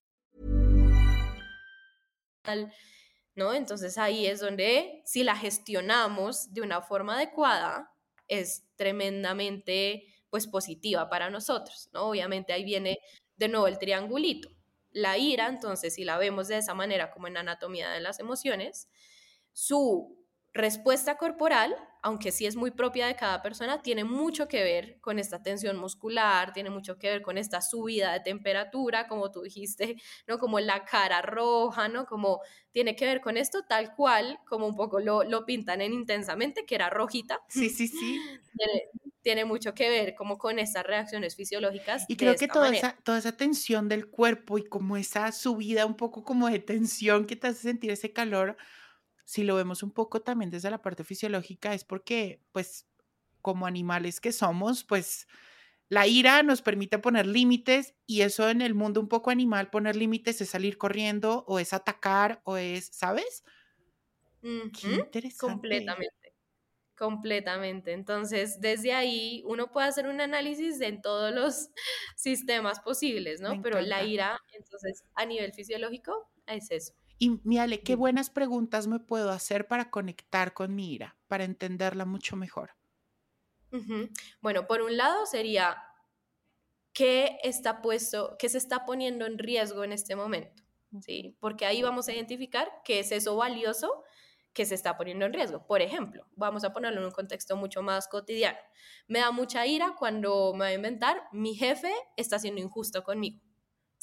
¿No? 3.37 3.53
Entonces 3.53 3.99
ahí 3.99 4.25
es 4.27 4.41
donde, 4.41 5.03
si 5.05 5.23
la 5.23 5.37
gestionamos 5.37 6.51
de 6.51 6.63
una 6.63 6.81
forma 6.81 7.17
adecuada, 7.17 7.91
es 8.27 8.63
tremendamente 8.79 10.03
pues 10.31 10.47
positiva 10.47 11.11
para 11.11 11.29
nosotros, 11.29 11.91
¿no? 11.93 12.09
Obviamente 12.09 12.55
ahí 12.55 12.65
viene 12.65 12.97
de 13.37 13.49
nuevo 13.49 13.67
el 13.67 13.79
triangulito 13.79 14.54
la 14.95 15.19
ira, 15.19 15.49
entonces, 15.49 15.95
si 15.95 16.05
la 16.05 16.17
vemos 16.17 16.49
de 16.49 16.57
esa 16.59 16.73
manera 16.73 17.11
como 17.11 17.27
en 17.27 17.37
anatomía 17.37 17.91
de 17.91 18.01
las 18.01 18.21
emociones, 18.21 18.89
su 19.53 20.25
respuesta 20.55 21.17
corporal, 21.19 21.77
aunque 22.05 22.33
sí 22.33 22.45
es 22.45 22.55
muy 22.55 22.71
propia 22.71 23.07
de 23.07 23.17
cada 23.17 23.41
persona, 23.41 23.81
tiene 23.81 24.05
mucho 24.05 24.47
que 24.47 24.63
ver 24.63 25.01
con 25.01 25.19
esta 25.19 25.43
tensión 25.43 25.79
muscular, 25.79 26.53
tiene 26.53 26.69
mucho 26.69 26.99
que 26.99 27.09
ver 27.09 27.23
con 27.23 27.39
esta 27.39 27.63
subida 27.63 28.13
de 28.13 28.21
temperatura, 28.21 29.09
como 29.09 29.31
tú 29.31 29.41
dijiste, 29.41 29.97
¿no? 30.29 30.39
Como 30.39 30.61
la 30.61 30.85
cara 30.85 31.23
roja, 31.23 31.89
¿no? 31.89 32.05
Como 32.05 32.41
tiene 32.73 32.95
que 32.95 33.07
ver 33.07 33.23
con 33.23 33.39
esto 33.39 33.63
tal 33.67 33.95
cual, 33.95 34.39
como 34.47 34.67
un 34.67 34.77
poco 34.77 35.01
lo, 35.01 35.25
lo 35.25 35.47
pintan 35.47 35.81
en 35.81 35.95
intensamente, 35.95 36.67
que 36.67 36.75
era 36.75 36.91
rojita. 36.91 37.41
Sí, 37.49 37.71
sí, 37.71 37.89
sí. 37.89 38.21
tiene 39.23 39.47
mucho 39.47 39.73
que 39.73 39.89
ver 39.89 40.15
como 40.15 40.37
con 40.37 40.59
estas 40.59 40.85
reacciones 40.85 41.35
fisiológicas. 41.35 42.05
Y 42.09 42.17
creo 42.17 42.37
que 42.37 42.49
toda 42.49 42.69
esa, 42.69 42.99
toda 43.03 43.17
esa 43.17 43.35
tensión 43.35 43.89
del 43.89 44.11
cuerpo 44.11 44.59
y 44.59 44.65
como 44.65 44.99
esa 44.99 45.33
subida 45.33 45.87
un 45.87 45.97
poco 45.97 46.23
como 46.23 46.51
de 46.51 46.59
tensión 46.59 47.25
que 47.25 47.35
te 47.35 47.47
hace 47.47 47.63
sentir 47.63 47.91
ese 47.93 48.13
calor, 48.13 48.59
si 49.25 49.45
lo 49.45 49.57
vemos 49.57 49.83
un 49.83 49.93
poco 49.93 50.23
también 50.23 50.51
desde 50.51 50.71
la 50.71 50.83
parte 50.83 51.05
fisiológica, 51.05 51.75
es 51.75 51.85
porque 51.85 52.43
pues 52.53 52.87
como 53.43 53.67
animales 53.67 54.21
que 54.21 54.33
somos, 54.33 54.85
pues 54.85 55.27
la 55.89 56.07
ira 56.07 56.43
nos 56.43 56.63
permite 56.63 56.99
poner 56.99 57.27
límites 57.27 57.95
y 58.07 58.23
eso 58.23 58.49
en 58.49 58.63
el 58.63 58.75
mundo 58.75 59.01
un 59.01 59.09
poco 59.09 59.31
animal, 59.31 59.71
poner 59.71 59.97
límites 59.97 60.41
es 60.41 60.51
salir 60.51 60.79
corriendo 60.79 61.45
o 61.47 61.59
es 61.59 61.73
atacar 61.73 62.41
o 62.45 62.57
es, 62.57 62.87
¿sabes? 62.87 63.45
Qué 64.73 64.89
interesante. 64.97 65.53
Completamente. 65.53 66.35
Completamente. 66.97 67.93
Entonces, 67.93 68.61
desde 68.61 68.93
ahí 68.93 69.43
uno 69.47 69.73
puede 69.73 69.89
hacer 69.89 70.07
un 70.09 70.21
análisis 70.21 70.81
en 70.81 71.03
todos 71.03 71.35
los 71.35 71.71
sistemas 72.17 72.81
posibles, 72.81 73.41
¿no? 73.41 73.61
Pero 73.63 73.81
la 73.81 74.05
ira, 74.05 74.39
entonces, 74.53 75.03
a 75.15 75.27
nivel 75.27 75.53
fisiológico, 75.53 76.31
es 76.47 76.71
eso. 76.71 76.95
Y 77.25 77.41
Miale, 77.43 77.81
qué 77.81 77.97
buenas 77.97 78.29
preguntas 78.29 78.87
me 78.87 79.01
puedo 79.01 79.31
hacer 79.31 79.67
para 79.67 79.91
conectar 79.91 80.53
con 80.53 80.75
mi 80.75 80.93
ira, 80.93 81.17
para 81.27 81.45
entenderla 81.45 82.05
mucho 82.05 82.37
mejor. 82.37 82.73
Bueno, 84.43 84.67
por 84.67 84.83
un 84.83 84.99
lado 84.99 85.25
sería, 85.25 85.83
¿qué 86.93 87.39
está 87.43 87.81
puesto, 87.81 88.37
qué 88.39 88.51
se 88.51 88.59
está 88.59 88.85
poniendo 88.85 89.25
en 89.25 89.39
riesgo 89.39 89.85
en 89.85 89.93
este 89.93 90.17
momento? 90.17 90.63
¿Sí? 91.01 91.35
Porque 91.41 91.65
ahí 91.65 91.81
vamos 91.81 92.09
a 92.09 92.13
identificar 92.13 92.71
qué 92.85 92.99
es 92.99 93.11
eso 93.11 93.35
valioso 93.37 94.05
que 94.53 94.67
se 94.67 94.75
está 94.75 94.99
poniendo 94.99 95.25
en 95.25 95.33
riesgo. 95.33 95.67
Por 95.67 95.81
ejemplo, 95.81 96.27
vamos 96.37 96.63
a 96.63 96.75
ponerlo 96.75 97.01
en 97.01 97.07
un 97.07 97.13
contexto 97.13 97.57
mucho 97.57 97.81
más 97.81 98.07
cotidiano. 98.07 98.59
Me 99.09 99.21
da 99.21 99.31
mucha 99.31 99.67
ira 99.67 99.95
cuando 99.99 100.53
me 100.53 100.67
voy 100.67 100.73
a 100.73 100.75
inventar, 100.75 101.23
mi 101.33 101.55
jefe 101.55 101.91
está 102.19 102.39
siendo 102.39 102.61
injusto 102.61 103.03
conmigo. 103.03 103.41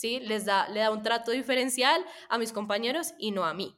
¿Sí? 0.02 0.20
Les 0.20 0.46
da, 0.46 0.68
le 0.70 0.80
da 0.80 0.90
un 0.90 1.04
trato 1.04 1.30
diferencial 1.30 2.04
a 2.28 2.40
mis 2.40 2.52
compañeros 2.52 3.14
y 3.20 3.30
no 3.30 3.46
a 3.46 3.54
mí. 3.54 3.78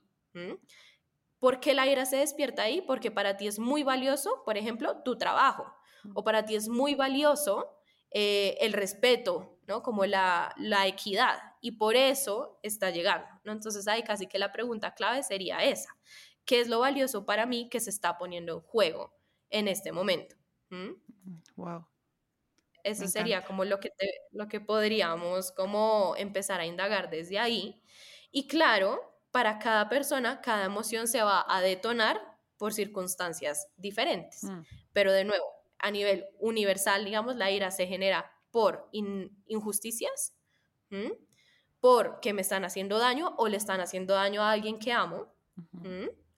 ¿Por 1.38 1.60
qué 1.60 1.74
la 1.74 1.86
ira 1.86 2.06
se 2.06 2.16
despierta 2.16 2.62
ahí? 2.62 2.82
Porque 2.82 3.12
para 3.12 3.36
ti 3.36 3.46
es 3.46 3.60
muy 3.60 3.84
valioso, 3.84 4.42
por 4.46 4.56
ejemplo, 4.56 5.04
tu 5.04 5.18
trabajo. 5.18 5.66
O 6.14 6.24
para 6.24 6.46
ti 6.46 6.56
es 6.56 6.70
muy 6.70 6.96
valioso 6.96 7.78
eh, 8.10 8.56
el 8.62 8.72
respeto, 8.72 9.60
¿no? 9.68 9.84
Como 9.84 10.06
la, 10.06 10.56
equidad. 10.86 11.40
Y 11.60 11.72
por 11.72 11.98
eso 11.98 12.58
está 12.64 12.90
llegando. 12.90 13.28
Entonces 13.44 13.86
ahí 13.90 14.02
casi 14.04 14.26
que 14.28 14.40
la 14.40 14.54
pregunta 14.54 14.94
clave 14.94 15.24
sería 15.24 15.62
esa. 15.62 15.94
¿Qué 16.46 16.62
es 16.62 16.70
lo 16.70 16.80
valioso 16.80 17.26
para 17.26 17.46
mí 17.46 17.68
que 17.68 17.82
se 17.82 17.90
está 17.90 18.18
poniendo 18.18 18.54
en 18.54 18.62
juego 18.62 19.14
en 19.50 19.68
este 19.68 19.92
momento? 19.92 20.38
Wow. 21.58 21.86
Eso 22.84 23.08
sería 23.08 23.46
como 23.46 23.64
lo 23.64 23.80
que, 23.80 23.92
lo 24.32 24.48
que 24.48 24.60
podríamos 24.60 25.52
como 25.52 26.16
empezar 26.18 26.60
a 26.60 26.66
indagar 26.66 27.10
desde 27.10 27.40
ahí. 27.40 27.82
Y 28.32 28.48
claro, 28.48 29.00
para 29.32 29.58
cada 29.58 29.90
persona, 29.90 30.42
cada 30.42 30.66
emoción 30.66 31.08
se 31.08 31.24
va 31.24 31.46
a 31.48 31.62
detonar 31.62 32.22
por 32.58 32.74
circunstancias 32.74 33.68
diferentes. 33.78 34.44
Mm. 34.44 34.62
Pero 34.92 35.12
de 35.12 35.24
nuevo, 35.24 35.46
a 35.80 35.92
nivel 35.92 36.26
universal, 36.40 37.04
digamos, 37.04 37.36
la 37.36 37.52
ira 37.52 37.72
se 37.72 37.88
genera 37.88 38.32
por 38.52 38.90
injusticias, 39.48 40.36
por 41.80 42.20
que 42.20 42.34
me 42.34 42.42
están 42.42 42.64
haciendo 42.64 43.00
daño 43.00 43.34
o 43.38 43.48
le 43.48 43.58
están 43.58 43.82
haciendo 43.82 44.14
daño 44.14 44.44
a 44.44 44.52
alguien 44.52 44.78
que 44.78 44.94
amo. 44.94 45.34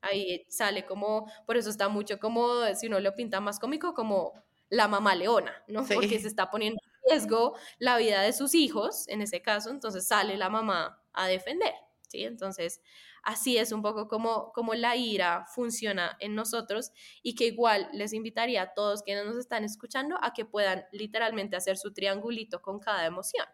Ahí 0.01 0.45
sale 0.49 0.85
como, 0.85 1.29
por 1.45 1.57
eso 1.57 1.69
está 1.69 1.89
mucho 1.89 2.19
como, 2.19 2.63
si 2.73 2.87
uno 2.87 2.99
lo 2.99 3.13
pinta 3.13 3.41
más 3.41 3.59
cómico, 3.59 3.93
como 3.93 4.33
la 4.75 4.87
mamá 4.87 5.15
leona, 5.15 5.63
¿no? 5.67 5.85
Porque 5.85 6.19
se 6.19 6.27
está 6.27 6.51
poniendo 6.51 6.79
en 6.83 7.11
riesgo 7.11 7.55
la 7.79 7.97
vida 7.97 8.21
de 8.21 8.33
sus 8.33 8.53
hijos, 8.53 9.07
en 9.07 9.21
ese 9.21 9.41
caso, 9.41 9.69
entonces 9.69 10.07
sale 10.07 10.37
la 10.37 10.49
mamá 10.49 11.01
a 11.13 11.27
defender, 11.27 11.73
¿sí? 12.09 12.23
Entonces, 12.23 12.81
así 13.23 13.57
es 13.57 13.71
un 13.71 13.81
poco 13.81 14.07
como, 14.07 14.51
como 14.51 14.73
la 14.73 14.95
ira 14.95 15.45
funciona 15.47 16.17
en 16.19 16.35
nosotros 16.35 16.91
y 17.23 17.35
que 17.35 17.47
igual 17.47 17.89
les 17.93 18.13
invitaría 18.13 18.61
a 18.63 18.73
todos 18.73 19.01
quienes 19.01 19.25
nos 19.25 19.37
están 19.37 19.63
escuchando 19.63 20.17
a 20.21 20.33
que 20.33 20.45
puedan 20.45 20.85
literalmente 20.91 21.55
hacer 21.55 21.77
su 21.77 21.93
triangulito 21.93 22.61
con 22.61 22.79
cada 22.79 23.05
emoción. 23.05 23.45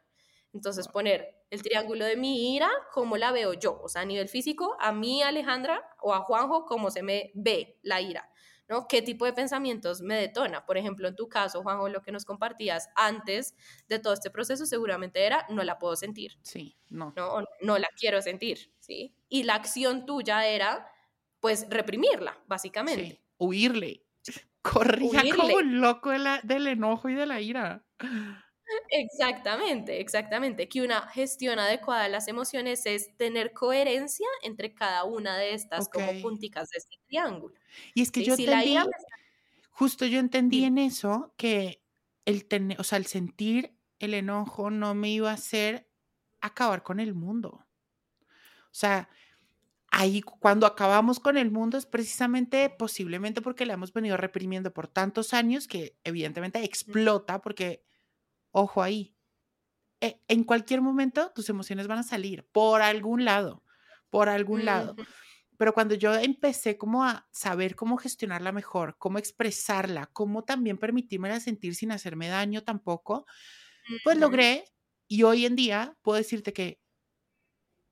Entonces, 0.53 0.87
poner 0.87 1.35
el 1.49 1.61
triángulo 1.61 2.03
de 2.03 2.17
mi 2.17 2.55
ira, 2.55 2.69
como 2.93 3.15
la 3.15 3.31
veo 3.31 3.53
yo, 3.53 3.79
o 3.81 3.87
sea, 3.87 4.01
a 4.01 4.05
nivel 4.05 4.27
físico, 4.27 4.75
a 4.79 4.91
mí, 4.91 5.21
Alejandra, 5.21 5.81
o 6.01 6.13
a 6.13 6.21
Juanjo, 6.21 6.65
cómo 6.65 6.91
se 6.91 7.03
me 7.03 7.31
ve 7.35 7.77
la 7.83 8.01
ira. 8.01 8.29
¿No? 8.71 8.87
¿Qué 8.87 9.01
tipo 9.01 9.25
de 9.25 9.33
pensamientos 9.33 10.01
me 10.01 10.15
detona? 10.15 10.65
Por 10.65 10.77
ejemplo, 10.77 11.09
en 11.09 11.15
tu 11.15 11.27
caso, 11.27 11.61
Juanjo, 11.61 11.89
lo 11.89 12.01
que 12.01 12.13
nos 12.13 12.23
compartías 12.23 12.89
antes 12.95 13.53
de 13.89 13.99
todo 13.99 14.13
este 14.13 14.31
proceso 14.31 14.65
seguramente 14.65 15.25
era, 15.25 15.45
no 15.49 15.61
la 15.63 15.77
puedo 15.77 15.97
sentir. 15.97 16.39
Sí, 16.41 16.77
no. 16.87 17.13
No, 17.17 17.43
no 17.59 17.77
la 17.77 17.89
quiero 17.99 18.21
sentir, 18.21 18.73
¿sí? 18.79 19.13
Y 19.27 19.43
la 19.43 19.55
acción 19.55 20.05
tuya 20.05 20.47
era, 20.47 20.87
pues, 21.41 21.67
reprimirla, 21.69 22.39
básicamente. 22.47 23.05
Sí, 23.05 23.19
huirle. 23.37 24.05
Corría 24.61 25.21
como 25.35 25.59
loco 25.59 26.11
del 26.11 26.67
enojo 26.67 27.09
y 27.09 27.15
de 27.15 27.25
la 27.25 27.41
ira. 27.41 27.83
Exactamente, 28.89 29.99
exactamente. 30.01 30.67
Que 30.67 30.81
una 30.81 31.01
gestión 31.09 31.59
adecuada 31.59 32.03
de 32.03 32.09
las 32.09 32.27
emociones 32.27 32.85
es 32.85 33.15
tener 33.17 33.53
coherencia 33.53 34.27
entre 34.43 34.73
cada 34.73 35.03
una 35.03 35.37
de 35.37 35.53
estas 35.53 35.87
como 35.89 36.21
punticas 36.21 36.69
de 36.69 36.77
este 36.77 36.97
triángulo. 37.07 37.55
Y 37.93 38.01
es 38.01 38.11
que 38.11 38.23
yo 38.23 38.33
entendí, 38.33 38.77
justo 39.69 40.05
yo 40.05 40.19
entendí 40.19 40.63
en 40.63 40.77
eso 40.77 41.33
que 41.37 41.81
el 42.25 42.45
tener, 42.45 42.79
o 42.79 42.83
sea, 42.83 42.97
el 42.97 43.05
sentir 43.05 43.75
el 43.99 44.13
enojo 44.13 44.69
no 44.71 44.95
me 44.95 45.09
iba 45.09 45.29
a 45.31 45.35
hacer 45.35 45.87
acabar 46.41 46.83
con 46.83 46.99
el 46.99 47.13
mundo. 47.13 47.65
O 48.65 48.73
sea, 48.73 49.09
ahí 49.91 50.21
cuando 50.21 50.65
acabamos 50.65 51.19
con 51.19 51.37
el 51.37 51.51
mundo 51.51 51.77
es 51.77 51.85
precisamente 51.85 52.69
posiblemente 52.69 53.41
porque 53.41 53.65
le 53.65 53.73
hemos 53.73 53.93
venido 53.93 54.17
reprimiendo 54.17 54.73
por 54.73 54.87
tantos 54.87 55.33
años 55.33 55.67
que 55.67 55.97
evidentemente 56.03 56.63
explota 56.63 57.41
porque 57.41 57.83
Ojo 58.51 58.81
ahí. 58.81 59.15
E, 60.01 60.21
en 60.27 60.43
cualquier 60.43 60.81
momento 60.81 61.31
tus 61.33 61.49
emociones 61.49 61.87
van 61.87 61.99
a 61.99 62.03
salir 62.03 62.45
por 62.51 62.81
algún 62.81 63.25
lado, 63.25 63.63
por 64.09 64.29
algún 64.29 64.65
lado. 64.65 64.95
Pero 65.57 65.73
cuando 65.73 65.93
yo 65.93 66.15
empecé 66.15 66.77
como 66.77 67.05
a 67.05 67.27
saber 67.31 67.75
cómo 67.75 67.97
gestionarla 67.97 68.51
mejor, 68.51 68.95
cómo 68.97 69.19
expresarla, 69.19 70.07
cómo 70.07 70.43
también 70.43 70.79
permitírmela 70.79 71.39
sentir 71.39 71.75
sin 71.75 71.91
hacerme 71.91 72.29
daño 72.29 72.63
tampoco, 72.63 73.27
pues 74.03 74.17
logré 74.17 74.65
y 75.07 75.23
hoy 75.23 75.45
en 75.45 75.55
día 75.55 75.95
puedo 76.01 76.17
decirte 76.17 76.51
que 76.51 76.81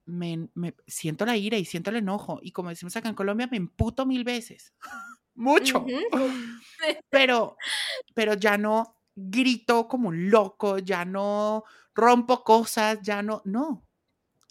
me, 0.05 0.49
siento 0.87 1.25
la 1.25 1.37
ira 1.37 1.57
y 1.57 1.65
siento 1.65 1.91
el 1.91 1.97
enojo 1.97 2.39
y 2.41 2.51
como 2.51 2.69
decimos 2.69 2.95
acá 2.95 3.09
en 3.09 3.15
Colombia, 3.15 3.47
me 3.51 3.57
emputo 3.57 4.05
mil 4.05 4.23
veces. 4.23 4.73
Mucho. 5.35 5.85
pero, 7.09 7.55
pero 8.13 8.33
ya 8.33 8.57
no, 8.57 8.98
grito 9.29 9.87
como 9.87 10.09
un 10.09 10.29
loco, 10.29 10.77
ya 10.79 11.05
no 11.05 11.63
rompo 11.95 12.43
cosas, 12.43 12.99
ya 13.01 13.21
no, 13.21 13.41
no, 13.45 13.85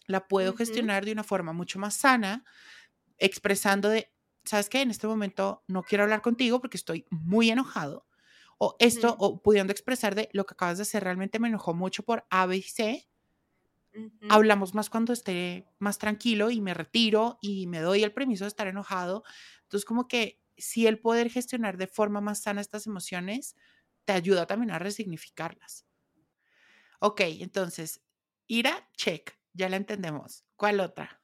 la 0.07 0.27
puedo 0.27 0.53
gestionar 0.55 1.05
de 1.05 1.13
una 1.13 1.23
forma 1.23 1.53
mucho 1.53 1.79
más 1.79 1.95
sana, 1.95 2.45
expresando 3.17 3.89
de, 3.89 4.11
¿sabes 4.43 4.69
qué? 4.69 4.81
En 4.81 4.91
este 4.91 5.07
momento 5.07 5.63
no 5.67 5.83
quiero 5.83 6.03
hablar 6.03 6.21
contigo 6.21 6.61
porque 6.61 6.77
estoy 6.77 7.05
muy 7.09 7.49
enojado. 7.49 8.07
O 8.57 8.75
esto, 8.79 9.15
o 9.19 9.41
pudiendo 9.41 9.71
expresar 9.71 10.15
de 10.15 10.29
lo 10.33 10.45
que 10.45 10.53
acabas 10.53 10.77
de 10.77 10.83
hacer 10.83 11.03
realmente 11.03 11.39
me 11.39 11.47
enojó 11.47 11.73
mucho 11.73 12.03
por 12.03 12.25
A, 12.29 12.45
B 12.45 12.57
y 12.57 12.61
C. 12.61 13.09
Hablamos 14.29 14.75
más 14.75 14.89
cuando 14.89 15.13
esté 15.13 15.65
más 15.79 15.97
tranquilo 15.97 16.51
y 16.51 16.61
me 16.61 16.73
retiro 16.73 17.37
y 17.41 17.67
me 17.67 17.79
doy 17.79 18.03
el 18.03 18.13
permiso 18.13 18.43
de 18.43 18.49
estar 18.49 18.67
enojado. 18.67 19.23
Entonces, 19.63 19.85
como 19.85 20.07
que 20.07 20.41
si 20.57 20.87
el 20.87 20.99
poder 20.99 21.29
gestionar 21.29 21.77
de 21.77 21.87
forma 21.87 22.21
más 22.21 22.43
sana 22.43 22.61
estas 22.61 22.85
emociones, 22.85 23.55
te 24.05 24.13
ayuda 24.13 24.47
también 24.47 24.71
a 24.71 24.79
resignificarlas. 24.79 25.85
Ok, 26.99 27.21
entonces, 27.39 28.01
ira, 28.47 28.89
check, 28.97 29.37
ya 29.53 29.69
la 29.69 29.77
entendemos. 29.77 30.45
¿Cuál 30.55 30.79
otra? 30.79 31.21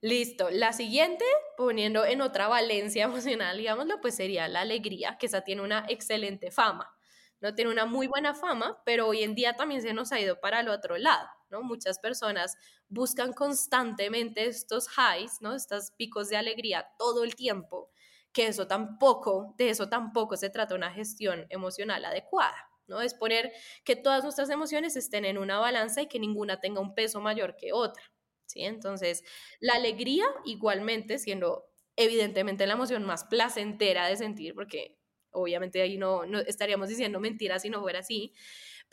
Listo. 0.00 0.50
La 0.50 0.72
siguiente, 0.72 1.24
poniendo 1.56 2.04
en 2.04 2.20
otra 2.22 2.48
valencia 2.48 3.04
emocional, 3.04 3.56
digámoslo, 3.58 4.00
pues 4.00 4.16
sería 4.16 4.48
la 4.48 4.60
alegría, 4.62 5.16
que 5.18 5.26
esa 5.26 5.42
tiene 5.42 5.62
una 5.62 5.86
excelente 5.88 6.50
fama. 6.50 6.92
No 7.40 7.54
tiene 7.54 7.70
una 7.72 7.86
muy 7.86 8.06
buena 8.06 8.34
fama, 8.34 8.82
pero 8.84 9.08
hoy 9.08 9.22
en 9.22 9.34
día 9.34 9.54
también 9.54 9.82
se 9.82 9.92
nos 9.92 10.12
ha 10.12 10.20
ido 10.20 10.40
para 10.40 10.60
el 10.60 10.68
otro 10.68 10.96
lado, 10.96 11.28
¿no? 11.50 11.62
Muchas 11.62 11.98
personas 11.98 12.56
buscan 12.88 13.32
constantemente 13.32 14.46
estos 14.46 14.86
highs, 14.96 15.40
¿no? 15.40 15.54
Estos 15.54 15.90
picos 15.92 16.28
de 16.28 16.36
alegría 16.36 16.86
todo 16.98 17.24
el 17.24 17.34
tiempo 17.34 17.90
que 18.32 18.46
eso 18.46 18.66
tampoco, 18.66 19.54
de 19.58 19.70
eso 19.70 19.88
tampoco 19.88 20.36
se 20.36 20.50
trata 20.50 20.74
una 20.74 20.90
gestión 20.90 21.46
emocional 21.50 22.04
adecuada. 22.04 22.56
¿no? 22.86 23.00
Es 23.00 23.14
poner 23.14 23.52
que 23.84 23.96
todas 23.96 24.24
nuestras 24.24 24.50
emociones 24.50 24.96
estén 24.96 25.24
en 25.24 25.38
una 25.38 25.58
balanza 25.58 26.02
y 26.02 26.08
que 26.08 26.18
ninguna 26.18 26.60
tenga 26.60 26.80
un 26.80 26.94
peso 26.94 27.20
mayor 27.20 27.56
que 27.56 27.72
otra. 27.72 28.02
¿sí? 28.46 28.62
Entonces, 28.62 29.24
la 29.60 29.74
alegría 29.74 30.24
igualmente 30.44 31.18
siendo 31.18 31.68
evidentemente 31.96 32.66
la 32.66 32.74
emoción 32.74 33.04
más 33.04 33.24
placentera 33.24 34.06
de 34.06 34.16
sentir, 34.16 34.54
porque 34.54 34.98
obviamente 35.30 35.80
ahí 35.82 35.98
no, 35.98 36.26
no 36.26 36.40
estaríamos 36.40 36.88
diciendo 36.88 37.20
mentiras 37.20 37.62
si 37.62 37.70
no 37.70 37.80
fuera 37.80 38.00
así, 38.00 38.34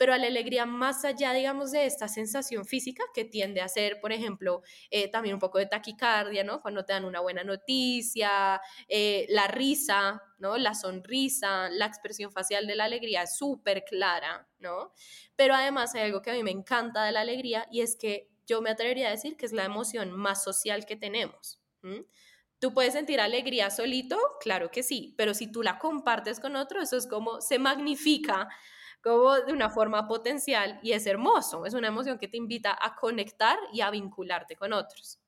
pero 0.00 0.14
a 0.14 0.18
la 0.18 0.28
alegría 0.28 0.64
más 0.64 1.04
allá, 1.04 1.34
digamos, 1.34 1.72
de 1.72 1.84
esta 1.84 2.08
sensación 2.08 2.64
física 2.64 3.04
que 3.12 3.26
tiende 3.26 3.60
a 3.60 3.68
ser, 3.68 4.00
por 4.00 4.12
ejemplo, 4.12 4.62
eh, 4.90 5.10
también 5.10 5.34
un 5.34 5.38
poco 5.38 5.58
de 5.58 5.66
taquicardia, 5.66 6.42
¿no? 6.42 6.62
Cuando 6.62 6.86
te 6.86 6.94
dan 6.94 7.04
una 7.04 7.20
buena 7.20 7.44
noticia, 7.44 8.62
eh, 8.88 9.26
la 9.28 9.46
risa, 9.46 10.22
¿no? 10.38 10.56
La 10.56 10.74
sonrisa, 10.74 11.68
la 11.68 11.84
expresión 11.84 12.32
facial 12.32 12.66
de 12.66 12.76
la 12.76 12.84
alegría 12.84 13.24
es 13.24 13.36
súper 13.36 13.84
clara, 13.84 14.48
¿no? 14.58 14.94
Pero 15.36 15.54
además 15.54 15.94
hay 15.94 16.04
algo 16.04 16.22
que 16.22 16.30
a 16.30 16.34
mí 16.34 16.42
me 16.42 16.50
encanta 16.50 17.04
de 17.04 17.12
la 17.12 17.20
alegría 17.20 17.66
y 17.70 17.82
es 17.82 17.94
que 17.94 18.30
yo 18.46 18.62
me 18.62 18.70
atrevería 18.70 19.08
a 19.08 19.10
decir 19.10 19.36
que 19.36 19.44
es 19.44 19.52
la 19.52 19.66
emoción 19.66 20.12
más 20.12 20.42
social 20.42 20.86
que 20.86 20.96
tenemos. 20.96 21.60
¿Tú 22.58 22.72
puedes 22.72 22.94
sentir 22.94 23.20
alegría 23.20 23.68
solito? 23.68 24.18
Claro 24.40 24.70
que 24.70 24.82
sí, 24.82 25.14
pero 25.18 25.34
si 25.34 25.52
tú 25.52 25.62
la 25.62 25.78
compartes 25.78 26.40
con 26.40 26.56
otro, 26.56 26.80
eso 26.80 26.96
es 26.96 27.06
como 27.06 27.42
se 27.42 27.58
magnifica 27.58 28.48
como 29.02 29.34
de 29.40 29.52
una 29.52 29.70
forma 29.70 30.06
potencial 30.06 30.78
y 30.82 30.92
es 30.92 31.06
hermoso, 31.06 31.66
es 31.66 31.74
una 31.74 31.88
emoción 31.88 32.18
que 32.18 32.28
te 32.28 32.36
invita 32.36 32.76
a 32.80 32.94
conectar 32.96 33.58
y 33.72 33.80
a 33.80 33.90
vincularte 33.90 34.56
con 34.56 34.72
otros. 34.72 35.20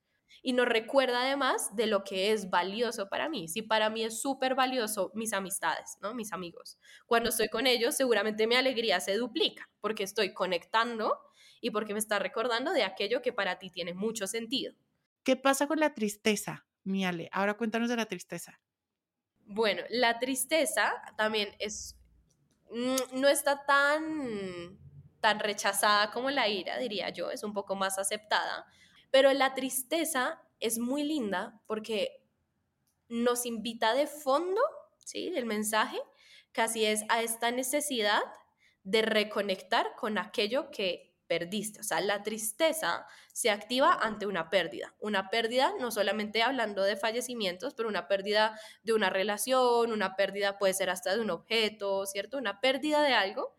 Y 0.45 0.55
nos 0.55 0.67
recuerda 0.67 1.23
además 1.23 1.75
de 1.77 1.87
lo 1.87 2.03
que 2.03 2.33
es 2.33 2.51
valioso 2.51 3.09
para 3.09 3.29
mí. 3.29 3.47
Si 3.47 3.63
para 3.63 3.91
mí 3.91 4.03
es 4.03 4.21
súper 4.21 4.57
valioso 4.57 5.13
mis 5.15 5.33
amistades, 5.33 5.97
¿no? 6.01 6.15
Mis 6.15 6.33
amigos. 6.33 6.79
Cuando 7.07 7.29
estoy 7.29 7.49
con 7.49 7.69
ellos, 7.69 7.97
seguramente 7.97 8.49
mi 8.49 8.57
alegría 8.57 8.99
se 8.99 9.17
duplica 9.17 9.71
porque 9.81 10.03
estoy 10.03 10.35
conectando 10.35 11.17
y 11.61 11.71
porque 11.71 11.93
me 11.93 12.01
está 12.01 12.19
recordando 12.19 12.73
de 12.73 12.83
aquello 12.83 13.23
que 13.23 13.33
para 13.33 13.61
ti 13.61 13.71
tiene 13.71 13.95
mucho 13.95 14.27
sentido. 14.27 14.75
¿Qué 15.23 15.37
pasa 15.37 15.69
con 15.69 15.79
la 15.79 15.95
tristeza, 15.95 16.67
Miale? 16.83 17.29
Ahora 17.31 17.55
cuéntanos 17.55 17.89
de 17.89 17.97
la 17.97 18.07
tristeza. 18.07 18.61
Bueno, 19.45 19.83
la 19.91 20.19
tristeza 20.19 20.93
también 21.17 21.55
es 21.61 21.97
no 22.73 23.29
está 23.29 23.65
tan, 23.65 24.79
tan 25.21 25.39
rechazada 25.41 26.11
como 26.11 26.31
la 26.31 26.49
ira, 26.49 26.79
diría 26.79 27.11
yo, 27.11 27.31
es 27.31 27.43
un 27.43 27.53
poco 27.53 27.75
más 27.75 27.99
aceptada, 27.99 28.67
pero 29.11 29.33
la 29.33 29.55
tristeza 29.55 30.41
es 30.59 30.79
muy 30.79 31.03
linda 31.03 31.61
porque 31.67 32.25
nos 33.09 33.45
invita 33.45 33.95
de 33.95 34.07
fondo, 34.07 34.61
¿sí? 34.99 35.33
El 35.35 35.45
mensaje 35.45 35.99
casi 36.53 36.85
es 36.87 37.05
a 37.09 37.23
esta 37.23 37.51
necesidad 37.51 38.23
de 38.85 39.03
reconectar 39.03 39.95
con 39.97 40.19
aquello 40.19 40.71
que 40.71 41.12
perdiste. 41.33 41.81
O 41.81 41.83
sea, 41.83 42.03
la 42.03 42.23
tristeza 42.23 43.07
se 43.33 43.49
activa 43.49 43.95
ante 43.95 44.27
una 44.27 44.51
pérdida. 44.51 44.95
Una 45.01 45.31
pérdida, 45.31 45.73
no 45.81 45.91
solamente 45.91 46.43
hablando 46.43 46.83
de 46.83 46.95
fallecimientos, 46.95 47.73
pero 47.73 47.89
una 47.89 48.07
pérdida 48.07 48.61
de 48.83 48.93
una 48.93 49.09
relación, 49.09 49.93
una 49.93 50.15
pérdida 50.15 50.59
puede 50.59 50.75
ser 50.75 50.91
hasta 50.91 51.15
de 51.15 51.23
un 51.23 51.31
objeto, 51.31 52.05
¿cierto? 52.05 52.37
Una 52.37 52.61
pérdida 52.61 53.03
de 53.03 53.15
algo, 53.15 53.57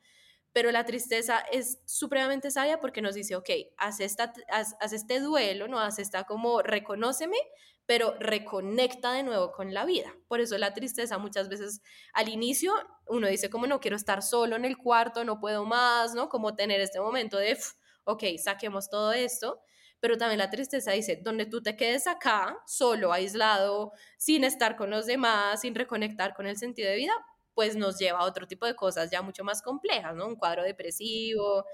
Pero 0.54 0.72
la 0.72 0.86
tristeza 0.86 1.40
es 1.52 1.80
supremamente 1.86 2.52
sabia 2.52 2.80
porque 2.80 3.02
nos 3.02 3.16
dice, 3.16 3.36
ok, 3.36 3.50
haz, 3.78 4.00
esta, 4.00 4.34
haz, 4.50 4.94
este 4.94 5.20
duelo, 5.20 5.68
¿no? 5.68 5.80
Haz 5.80 6.00
esta 6.00 6.24
como 6.24 6.62
reconóceme, 6.62 7.38
pero 7.86 8.16
reconecta 8.20 9.12
de 9.14 9.24
nuevo 9.24 9.52
con 9.52 9.74
la 9.74 9.84
vida. 9.84 10.16
Por 10.28 10.40
eso 10.40 10.58
la 10.58 10.74
tristeza 10.74 11.18
muchas 11.18 11.50
veces 11.50 11.82
al 12.14 12.30
inicio 12.30 12.74
uno 13.08 13.28
dice 13.28 13.50
como 13.50 13.68
no 13.68 13.80
quiero 13.80 13.98
estar 13.98 14.22
solo 14.22 14.56
en 14.56 14.64
el 14.64 14.78
cuarto, 14.78 15.24
no 15.24 15.40
puedo 15.40 15.66
más, 15.66 16.14
¿no? 16.14 16.30
Como 16.30 16.56
tener 16.56 16.80
este 16.80 17.02
momento 17.02 17.38
de, 17.38 17.58
ok, 18.06 18.24
saquemos 18.42 18.90
todo 18.90 19.12
esto, 19.12 19.60
pero 20.00 20.18
también 20.18 20.40
la 20.40 20.50
tristeza 20.50 20.92
dice, 20.92 21.20
donde 21.24 21.46
tú 21.46 21.64
te 21.64 21.78
quedes 21.78 22.08
acá, 22.08 22.58
solo, 22.66 23.14
aislado, 23.14 23.94
sin 24.18 24.44
estar 24.44 24.76
con 24.76 24.90
los 24.90 25.06
demás, 25.06 25.62
sin 25.62 25.76
reconectar 25.76 26.34
con 26.34 26.46
el 26.46 26.58
sentido 26.58 26.90
de 26.90 26.98
vida, 26.98 27.14
pues 27.54 27.76
nos 27.76 27.98
lleva 28.00 28.20
a 28.20 28.26
otro 28.26 28.48
tipo 28.48 28.66
de 28.66 28.76
cosas 28.76 29.12
ya 29.12 29.22
mucho 29.22 29.44
más 29.44 29.62
complejas, 29.62 30.16
¿no? 30.16 30.28
Un 30.28 30.36
cuadro 30.36 30.64
depresivo. 30.64 31.66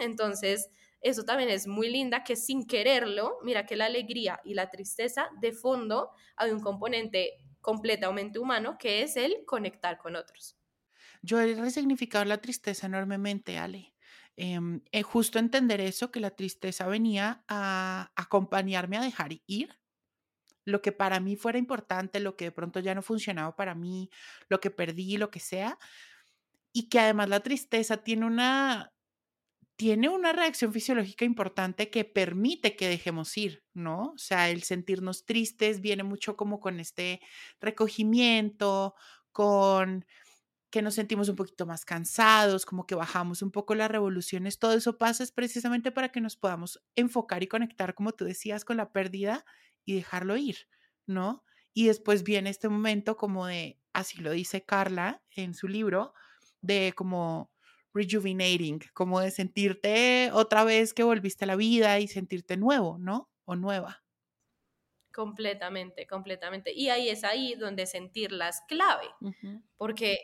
Entonces, 0.00 0.70
eso 1.00 1.24
también 1.24 1.50
es 1.50 1.66
muy 1.66 1.90
linda, 1.90 2.24
que 2.24 2.36
sin 2.36 2.66
quererlo, 2.66 3.38
mira 3.42 3.66
que 3.66 3.76
la 3.76 3.86
alegría 3.86 4.40
y 4.44 4.54
la 4.54 4.70
tristeza 4.70 5.28
de 5.40 5.52
fondo 5.52 6.10
hay 6.36 6.50
un 6.50 6.60
componente 6.60 7.34
completamente 7.60 8.38
humano 8.38 8.76
que 8.78 9.02
es 9.02 9.16
el 9.16 9.44
conectar 9.44 9.98
con 9.98 10.16
otros. 10.16 10.56
Yo 11.22 11.40
he 11.40 11.54
resignificado 11.54 12.24
la 12.24 12.38
tristeza 12.38 12.86
enormemente, 12.86 13.58
Ale. 13.58 13.94
Em, 14.36 14.82
eh, 14.92 15.02
justo 15.02 15.38
entender 15.38 15.80
eso, 15.80 16.10
que 16.10 16.20
la 16.20 16.30
tristeza 16.30 16.86
venía 16.86 17.44
a 17.48 18.12
acompañarme 18.16 18.96
a 18.96 19.02
dejar 19.02 19.30
ir 19.46 19.76
lo 20.66 20.82
que 20.82 20.92
para 20.92 21.20
mí 21.20 21.36
fuera 21.36 21.58
importante, 21.58 22.20
lo 22.20 22.36
que 22.36 22.46
de 22.46 22.52
pronto 22.52 22.80
ya 22.80 22.94
no 22.94 23.02
funcionaba 23.02 23.56
para 23.56 23.74
mí, 23.74 24.10
lo 24.48 24.60
que 24.60 24.70
perdí, 24.70 25.16
lo 25.16 25.30
que 25.30 25.40
sea, 25.40 25.78
y 26.72 26.88
que 26.90 27.00
además 27.00 27.28
la 27.30 27.40
tristeza 27.40 27.98
tiene 27.98 28.26
una 28.26 28.92
tiene 29.76 30.08
una 30.08 30.32
reacción 30.32 30.72
fisiológica 30.72 31.26
importante 31.26 31.90
que 31.90 32.04
permite 32.04 32.76
que 32.76 32.88
dejemos 32.88 33.36
ir, 33.36 33.62
¿no? 33.74 34.12
O 34.14 34.18
sea, 34.18 34.48
el 34.50 34.62
sentirnos 34.62 35.26
tristes 35.26 35.82
viene 35.82 36.02
mucho 36.02 36.36
como 36.36 36.60
con 36.60 36.80
este 36.80 37.20
recogimiento, 37.60 38.94
con 39.32 40.06
que 40.70 40.82
nos 40.82 40.94
sentimos 40.94 41.28
un 41.28 41.36
poquito 41.36 41.66
más 41.66 41.84
cansados, 41.84 42.66
como 42.66 42.86
que 42.86 42.94
bajamos 42.94 43.42
un 43.42 43.50
poco 43.50 43.74
las 43.74 43.90
revoluciones, 43.90 44.58
todo 44.58 44.74
eso 44.74 44.98
pasa 44.98 45.22
es 45.22 45.32
precisamente 45.32 45.92
para 45.92 46.10
que 46.10 46.20
nos 46.20 46.36
podamos 46.36 46.82
enfocar 46.96 47.42
y 47.42 47.46
conectar, 47.48 47.94
como 47.94 48.12
tú 48.12 48.24
decías, 48.24 48.64
con 48.64 48.76
la 48.78 48.92
pérdida 48.92 49.44
y 49.86 49.94
dejarlo 49.94 50.36
ir, 50.36 50.68
¿no? 51.06 51.44
Y 51.72 51.86
después 51.86 52.22
viene 52.22 52.50
este 52.50 52.68
momento 52.68 53.16
como 53.16 53.46
de, 53.46 53.78
así 53.94 54.20
lo 54.20 54.32
dice 54.32 54.64
Carla 54.64 55.22
en 55.30 55.54
su 55.54 55.68
libro, 55.68 56.12
de 56.60 56.92
como 56.94 57.50
rejuvenating, 57.94 58.80
como 58.92 59.20
de 59.20 59.30
sentirte 59.30 60.30
otra 60.32 60.64
vez 60.64 60.92
que 60.92 61.02
volviste 61.02 61.44
a 61.44 61.48
la 61.48 61.56
vida 61.56 61.98
y 61.98 62.08
sentirte 62.08 62.58
nuevo, 62.58 62.98
¿no? 62.98 63.30
O 63.46 63.56
nueva. 63.56 64.04
Completamente, 65.14 66.06
completamente. 66.06 66.74
Y 66.74 66.90
ahí 66.90 67.08
es 67.08 67.24
ahí 67.24 67.54
donde 67.54 67.86
sentirla 67.86 68.50
es 68.50 68.60
clave, 68.68 69.06
porque 69.78 70.18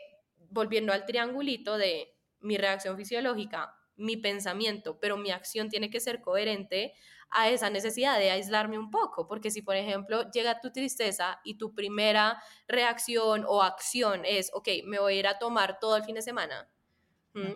volviendo 0.49 0.93
al 0.93 1.05
triangulito 1.05 1.77
de 1.77 2.15
mi 2.41 2.57
reacción 2.57 2.95
fisiológica, 2.95 3.75
mi 3.95 4.17
pensamiento, 4.17 4.99
pero 4.99 5.17
mi 5.17 5.31
acción 5.31 5.69
tiene 5.69 5.89
que 5.89 5.99
ser 5.99 6.21
coherente 6.21 6.93
a 7.33 7.49
esa 7.49 7.69
necesidad 7.69 8.17
de 8.19 8.31
aislarme 8.31 8.77
un 8.77 8.89
poco, 8.89 9.27
porque 9.27 9.51
si 9.51 9.61
por 9.61 9.75
ejemplo 9.75 10.29
llega 10.31 10.61
tu 10.61 10.71
tristeza 10.71 11.39
y 11.43 11.57
tu 11.57 11.73
primera 11.73 12.41
reacción 12.67 13.45
o 13.47 13.61
acción 13.61 14.23
es, 14.25 14.51
ok, 14.53 14.69
me 14.85 14.99
voy 14.99 15.15
a 15.15 15.19
ir 15.19 15.27
a 15.27 15.39
tomar 15.39 15.79
todo 15.79 15.97
el 15.97 16.03
fin 16.03 16.15
de 16.15 16.21
semana, 16.21 16.69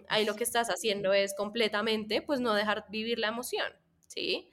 ahí 0.09 0.25
lo 0.25 0.35
que 0.35 0.43
estás 0.43 0.69
haciendo 0.69 1.13
es 1.13 1.35
completamente, 1.35 2.21
pues 2.21 2.39
no 2.39 2.53
dejar 2.53 2.85
vivir 2.89 3.19
la 3.19 3.27
emoción, 3.27 3.71
¿sí? 4.07 4.49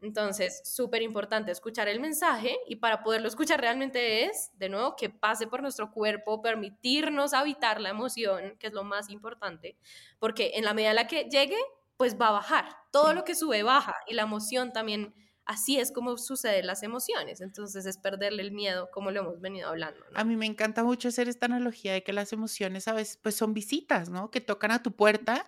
Entonces, 0.00 0.62
súper 0.64 1.00
importante 1.00 1.52
escuchar 1.52 1.86
el 1.86 2.00
mensaje 2.00 2.58
y 2.66 2.76
para 2.76 3.04
poderlo 3.04 3.28
escuchar 3.28 3.60
realmente 3.60 4.24
es, 4.24 4.50
de 4.58 4.68
nuevo, 4.68 4.96
que 4.96 5.10
pase 5.10 5.46
por 5.46 5.62
nuestro 5.62 5.92
cuerpo, 5.92 6.42
permitirnos 6.42 7.34
habitar 7.34 7.80
la 7.80 7.90
emoción, 7.90 8.56
que 8.58 8.66
es 8.66 8.72
lo 8.72 8.82
más 8.82 9.10
importante, 9.10 9.76
porque 10.18 10.52
en 10.54 10.64
la 10.64 10.74
medida 10.74 10.90
en 10.90 10.96
la 10.96 11.06
que 11.06 11.28
llegue, 11.30 11.58
pues 11.96 12.20
va 12.20 12.28
a 12.28 12.32
bajar. 12.32 12.81
Todo 12.92 13.14
lo 13.14 13.24
que 13.24 13.34
sube 13.34 13.64
baja 13.64 13.96
y 14.06 14.14
la 14.14 14.22
emoción 14.22 14.72
también 14.72 15.14
así 15.44 15.80
es 15.80 15.90
como 15.90 16.16
suceden 16.16 16.66
las 16.66 16.82
emociones. 16.84 17.40
Entonces 17.40 17.86
es 17.86 17.98
perderle 17.98 18.42
el 18.42 18.52
miedo, 18.52 18.90
como 18.92 19.10
lo 19.10 19.20
hemos 19.20 19.40
venido 19.40 19.68
hablando. 19.68 20.00
A 20.14 20.24
mí 20.24 20.36
me 20.36 20.46
encanta 20.46 20.84
mucho 20.84 21.08
hacer 21.08 21.28
esta 21.28 21.46
analogía 21.46 21.92
de 21.92 22.04
que 22.04 22.12
las 22.12 22.32
emociones 22.32 22.86
a 22.86 22.92
veces 22.92 23.18
pues 23.20 23.34
son 23.34 23.54
visitas, 23.54 24.08
¿no? 24.10 24.30
Que 24.30 24.40
tocan 24.40 24.70
a 24.70 24.82
tu 24.82 24.92
puerta. 24.94 25.46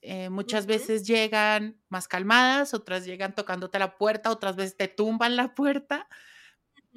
Eh, 0.00 0.30
muchas 0.30 0.66
veces 0.66 1.06
llegan 1.06 1.80
más 1.88 2.08
calmadas, 2.08 2.72
otras 2.72 3.04
llegan 3.04 3.34
tocándote 3.34 3.78
la 3.78 3.98
puerta, 3.98 4.30
otras 4.30 4.54
veces 4.56 4.76
te 4.76 4.86
tumban 4.86 5.36
la 5.36 5.54
puerta, 5.54 6.08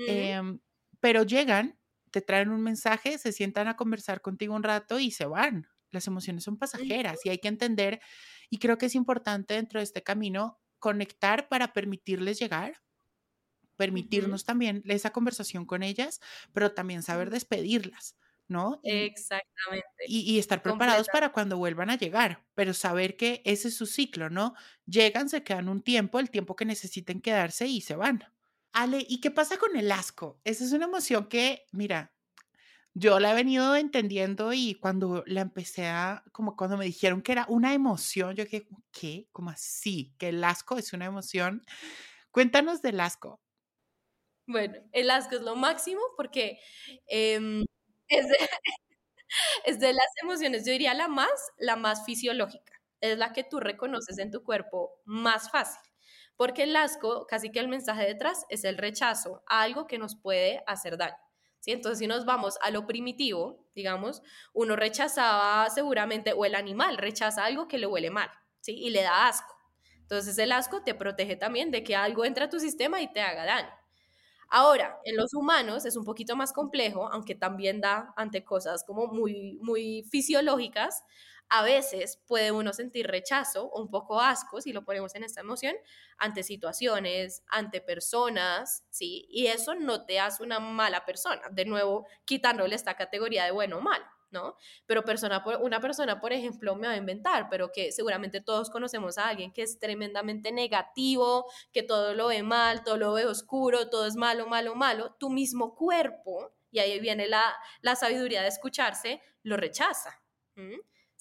em, 0.08 0.60
pero 1.00 1.24
llegan, 1.24 1.80
te 2.12 2.22
traen 2.22 2.50
un 2.50 2.62
mensaje, 2.62 3.18
se 3.18 3.32
sientan 3.32 3.68
a 3.68 3.76
conversar 3.76 4.22
contigo 4.22 4.56
un 4.56 4.64
rato 4.64 5.00
y 5.00 5.12
se 5.12 5.26
van. 5.26 5.68
Las 5.90 6.08
emociones 6.08 6.44
son 6.44 6.58
pasajeras 6.58 7.26
y 7.26 7.30
hay 7.30 7.40
que 7.40 7.48
entender, 7.48 8.02
y 8.52 8.60
creo 8.60 8.78
que 8.78 8.86
es 8.86 8.96
importante 8.96 9.56
dentro 9.56 9.80
de 9.80 9.86
este 9.86 10.04
camino 10.04 10.60
conectar 10.78 11.48
para 11.48 11.72
permitirles 11.74 12.38
llegar, 12.38 12.84
permitirnos 13.78 14.44
también 14.44 14.84
esa 14.86 15.12
conversación 15.12 15.66
con 15.66 15.82
ellas, 15.84 16.20
pero 16.54 16.74
también 16.74 17.02
saber 17.02 17.30
despedirlas, 17.30 18.18
¿no? 18.50 18.82
Exactamente. 18.84 19.88
Y, 20.06 20.38
estar 20.38 20.62
preparados 20.62 21.08
para 21.08 21.32
cuando 21.32 21.58
vuelvan 21.58 21.90
a 21.90 21.98
llegar, 21.98 22.46
pero 22.54 22.74
saber 22.74 23.16
que 23.16 23.42
ese 23.46 23.70
es 23.70 23.78
su 23.78 23.86
ciclo, 23.86 24.30
¿no? 24.30 24.54
Llegan, 24.86 25.30
se 25.30 25.44
quedan 25.44 25.70
un 25.70 25.82
tiempo, 25.82 26.20
el 26.20 26.30
tiempo 26.30 26.58
que 26.58 26.66
necesiten 26.66 27.22
quedarse 27.22 27.68
y 27.68 27.80
se 27.80 27.96
van. 27.96 28.26
Ale, 28.74 29.06
¿y 29.08 29.22
qué 29.22 29.32
pasa 29.32 29.58
con 29.58 29.78
el 29.78 29.92
asco? 29.92 30.42
Esa 30.44 30.66
es 30.66 30.74
una 30.74 30.86
emoción 30.86 31.28
que, 31.28 31.68
mira, 31.72 32.14
yo 32.94 33.20
la 33.20 33.32
he 33.32 33.36
venido 33.36 33.76
entendiendo 33.76 34.54
y 34.54 34.76
cuando 34.76 35.24
la 35.26 35.42
empecé 35.42 35.88
a, 35.88 36.24
como 36.34 36.56
cuando 36.58 36.78
me 36.78 36.86
dijeron 36.86 37.22
que 37.22 37.32
era 37.32 37.46
una 37.50 37.74
emoción, 37.74 38.36
yo 38.36 38.44
dije, 38.44 38.68
¿qué? 38.92 39.28
¿Cómo 39.32 39.50
así? 39.50 40.14
Que 40.18 40.30
el 40.30 40.44
asco 40.44 40.78
es 40.78 40.94
una 40.94 41.06
emoción. 41.06 41.64
Cuéntanos 42.32 42.82
del 42.82 43.00
asco. 43.00 43.40
Bueno, 44.48 44.76
el 44.92 45.10
asco 45.10 45.36
es 45.36 45.42
lo 45.42 45.56
máximo 45.56 46.02
porque 46.18 46.60
em, 47.08 47.64
es, 48.10 48.28
de, 48.28 48.38
es 49.66 49.80
de 49.80 49.94
las 49.94 50.08
emociones, 50.22 50.66
yo 50.66 50.72
diría 50.72 50.94
la 50.94 51.08
más, 51.08 51.30
la 51.58 51.76
más 51.76 52.06
fisiológica. 52.06 52.74
Es 53.02 53.18
la 53.18 53.34
que 53.34 53.44
tú 53.44 53.60
reconoces 53.60 54.18
en 54.20 54.32
tu 54.32 54.44
cuerpo 54.44 55.02
más 55.06 55.50
fácil. 55.52 55.82
Porque 56.36 56.64
el 56.64 56.76
asco, 56.76 57.26
casi 57.28 57.52
que 57.52 57.60
el 57.60 57.68
mensaje 57.68 58.06
detrás, 58.06 58.46
es 58.50 58.64
el 58.64 58.78
rechazo 58.78 59.44
a 59.48 59.62
algo 59.62 59.88
que 59.88 59.98
nos 59.98 60.16
puede 60.16 60.64
hacer 60.68 60.98
daño. 60.98 61.31
¿Sí? 61.62 61.72
Entonces, 61.74 62.00
si 62.00 62.08
nos 62.08 62.26
vamos 62.26 62.58
a 62.64 62.72
lo 62.72 62.88
primitivo, 62.88 63.66
digamos, 63.76 64.22
uno 64.54 64.76
rechazaba 64.78 65.70
seguramente, 65.72 66.34
o 66.34 66.46
el 66.46 66.56
animal 66.56 66.98
rechaza 66.98 67.46
algo 67.46 67.70
que 67.70 67.80
le 67.80 67.88
huele 67.88 68.12
mal, 68.12 68.30
¿sí? 68.62 68.74
Y 68.78 68.92
le 68.92 69.04
da 69.04 69.28
asco. 69.30 69.56
Entonces, 70.02 70.38
el 70.40 70.52
asco 70.54 70.84
te 70.84 70.96
protege 70.96 71.38
también 71.38 71.72
de 71.72 71.84
que 71.84 71.96
algo 71.96 72.26
entre 72.26 72.46
a 72.46 72.50
tu 72.50 72.60
sistema 72.60 73.02
y 73.02 73.12
te 73.14 73.22
haga 73.22 73.46
daño. 73.46 73.70
Ahora, 74.50 75.00
en 75.06 75.16
los 75.18 75.34
humanos 75.34 75.86
es 75.86 75.96
un 75.96 76.04
poquito 76.06 76.36
más 76.36 76.54
complejo, 76.54 77.08
aunque 77.12 77.36
también 77.36 77.82
da 77.82 78.14
ante 78.18 78.44
cosas 78.44 78.84
como 78.86 79.08
muy, 79.08 79.58
muy 79.62 80.04
fisiológicas, 80.12 81.04
a 81.54 81.64
veces 81.64 82.18
puede 82.28 82.54
uno 82.54 82.72
sentir 82.72 83.08
rechazo 83.08 83.66
o 83.66 83.82
un 83.82 83.90
poco 83.90 84.22
asco, 84.22 84.62
si 84.62 84.72
lo 84.72 84.86
ponemos 84.86 85.16
en 85.16 85.26
esta 85.26 85.42
emoción, 85.42 85.76
ante 86.18 86.44
situaciones, 86.44 87.44
ante 87.48 87.82
personas, 87.82 88.86
¿sí? 88.90 89.28
Y 89.30 89.48
eso 89.48 89.76
no 89.76 90.06
te 90.06 90.22
hace 90.22 90.44
una 90.44 90.62
mala 90.62 91.04
persona, 91.06 91.42
de 91.52 91.66
nuevo, 91.66 92.08
quitándole 92.24 92.74
esta 92.74 92.96
categoría 92.96 93.44
de 93.44 93.52
bueno 93.52 93.78
o 93.78 93.82
malo. 93.82 94.06
¿no? 94.30 94.56
Pero 94.86 95.04
persona, 95.04 95.44
una 95.60 95.82
persona, 95.82 96.22
por 96.22 96.32
ejemplo, 96.32 96.74
me 96.78 96.88
va 96.88 96.94
a 96.94 96.98
inventar, 96.98 97.50
pero 97.50 97.74
que 97.74 97.92
seguramente 97.92 98.40
todos 98.40 98.70
conocemos 98.70 99.18
a 99.18 99.28
alguien 99.28 99.52
que 99.52 99.62
es 99.62 99.78
tremendamente 99.78 100.54
negativo, 100.54 101.52
que 101.74 101.84
todo 101.84 102.14
lo 102.14 102.28
ve 102.28 102.42
mal, 102.42 102.86
todo 102.86 102.96
lo 102.96 103.12
ve 103.12 103.26
oscuro, 103.26 103.90
todo 103.90 104.06
es 104.06 104.16
malo, 104.16 104.48
malo, 104.48 104.74
malo, 104.74 105.18
tu 105.20 105.30
mismo 105.30 105.76
cuerpo, 105.76 106.54
y 106.72 106.80
ahí 106.80 106.98
viene 107.02 107.28
la, 107.28 107.44
la 107.82 107.98
sabiduría 107.98 108.42
de 108.42 108.48
escucharse, 108.48 109.22
lo 109.44 109.58
rechaza 109.58 110.22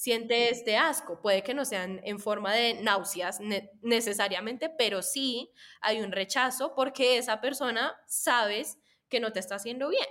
siente 0.01 0.49
este 0.49 0.79
asco. 0.79 1.21
Puede 1.21 1.43
que 1.43 1.53
no 1.53 1.67
sean 1.67 2.01
en 2.05 2.19
forma 2.19 2.55
de 2.55 2.73
náuseas 2.83 3.39
necesariamente, 3.83 4.71
pero 4.71 5.03
sí 5.03 5.53
hay 5.83 6.01
un 6.01 6.11
rechazo 6.11 6.75
porque 6.75 7.19
esa 7.19 7.43
persona 7.43 7.95
sabes 8.07 8.79
que 9.11 9.21
no 9.21 9.31
te 9.31 9.41
está 9.41 9.57
haciendo 9.57 9.91
bien. 9.91 10.07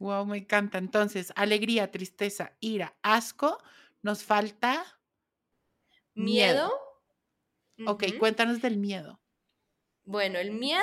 Wow, 0.00 0.26
me 0.26 0.38
encanta. 0.38 0.78
Entonces, 0.78 1.32
alegría, 1.36 1.92
tristeza, 1.92 2.56
ira, 2.58 2.96
asco, 3.00 3.62
nos 4.02 4.24
falta 4.24 4.84
miedo. 6.14 6.72
Ok, 7.86 8.06
cuéntanos 8.18 8.60
del 8.60 8.76
miedo. 8.76 9.20
Bueno, 10.02 10.40
el 10.40 10.50
miedo, 10.50 10.82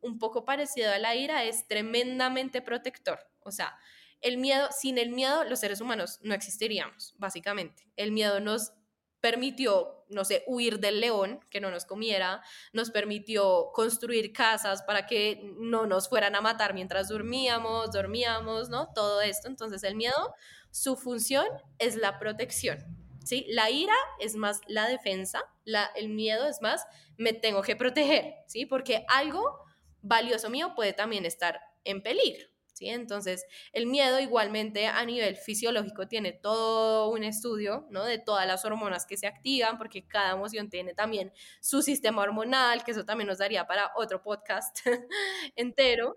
un 0.00 0.18
poco 0.18 0.44
parecido 0.44 0.90
a 0.90 0.98
la 0.98 1.14
ira, 1.14 1.44
es 1.44 1.68
tremendamente 1.68 2.62
protector. 2.62 3.20
O 3.38 3.52
sea, 3.52 3.78
El 4.24 4.38
miedo, 4.38 4.68
sin 4.72 4.96
el 4.96 5.10
miedo, 5.10 5.44
los 5.44 5.60
seres 5.60 5.82
humanos 5.82 6.18
no 6.22 6.32
existiríamos, 6.32 7.14
básicamente. 7.18 7.86
El 7.94 8.10
miedo 8.10 8.40
nos 8.40 8.72
permitió, 9.20 10.06
no 10.08 10.24
sé, 10.24 10.44
huir 10.46 10.80
del 10.80 11.02
león, 11.02 11.40
que 11.50 11.60
no 11.60 11.70
nos 11.70 11.84
comiera, 11.84 12.42
nos 12.72 12.90
permitió 12.90 13.70
construir 13.74 14.32
casas 14.32 14.82
para 14.82 15.04
que 15.04 15.52
no 15.58 15.86
nos 15.86 16.08
fueran 16.08 16.34
a 16.36 16.40
matar 16.40 16.72
mientras 16.72 17.08
dormíamos, 17.08 17.92
dormíamos, 17.92 18.70
¿no? 18.70 18.88
Todo 18.94 19.20
esto. 19.20 19.48
Entonces 19.48 19.84
el 19.84 19.94
miedo, 19.94 20.34
su 20.70 20.96
función 20.96 21.46
es 21.78 21.96
la 21.96 22.18
protección, 22.18 22.78
¿sí? 23.26 23.44
La 23.50 23.68
ira 23.68 23.94
es 24.20 24.36
más 24.36 24.62
la 24.68 24.88
defensa, 24.88 25.42
la, 25.64 25.84
el 25.96 26.08
miedo 26.08 26.46
es 26.46 26.62
más, 26.62 26.86
me 27.18 27.34
tengo 27.34 27.60
que 27.60 27.76
proteger, 27.76 28.36
¿sí? 28.46 28.64
Porque 28.64 29.04
algo 29.08 29.58
valioso 30.00 30.48
mío 30.48 30.72
puede 30.74 30.94
también 30.94 31.26
estar 31.26 31.60
en 31.84 32.02
peligro. 32.02 32.53
¿Sí? 32.74 32.88
Entonces, 32.88 33.46
el 33.72 33.86
miedo 33.86 34.18
igualmente 34.18 34.88
a 34.88 35.04
nivel 35.04 35.36
fisiológico 35.36 36.08
tiene 36.08 36.32
todo 36.32 37.08
un 37.08 37.22
estudio, 37.22 37.86
¿no? 37.88 38.04
De 38.04 38.18
todas 38.18 38.48
las 38.48 38.64
hormonas 38.64 39.06
que 39.06 39.16
se 39.16 39.28
activan, 39.28 39.78
porque 39.78 40.06
cada 40.08 40.32
emoción 40.32 40.68
tiene 40.68 40.92
también 40.92 41.32
su 41.60 41.82
sistema 41.82 42.22
hormonal, 42.22 42.82
que 42.82 42.90
eso 42.90 43.04
también 43.04 43.28
nos 43.28 43.38
daría 43.38 43.66
para 43.68 43.92
otro 43.94 44.20
podcast 44.22 44.76
entero. 45.56 46.16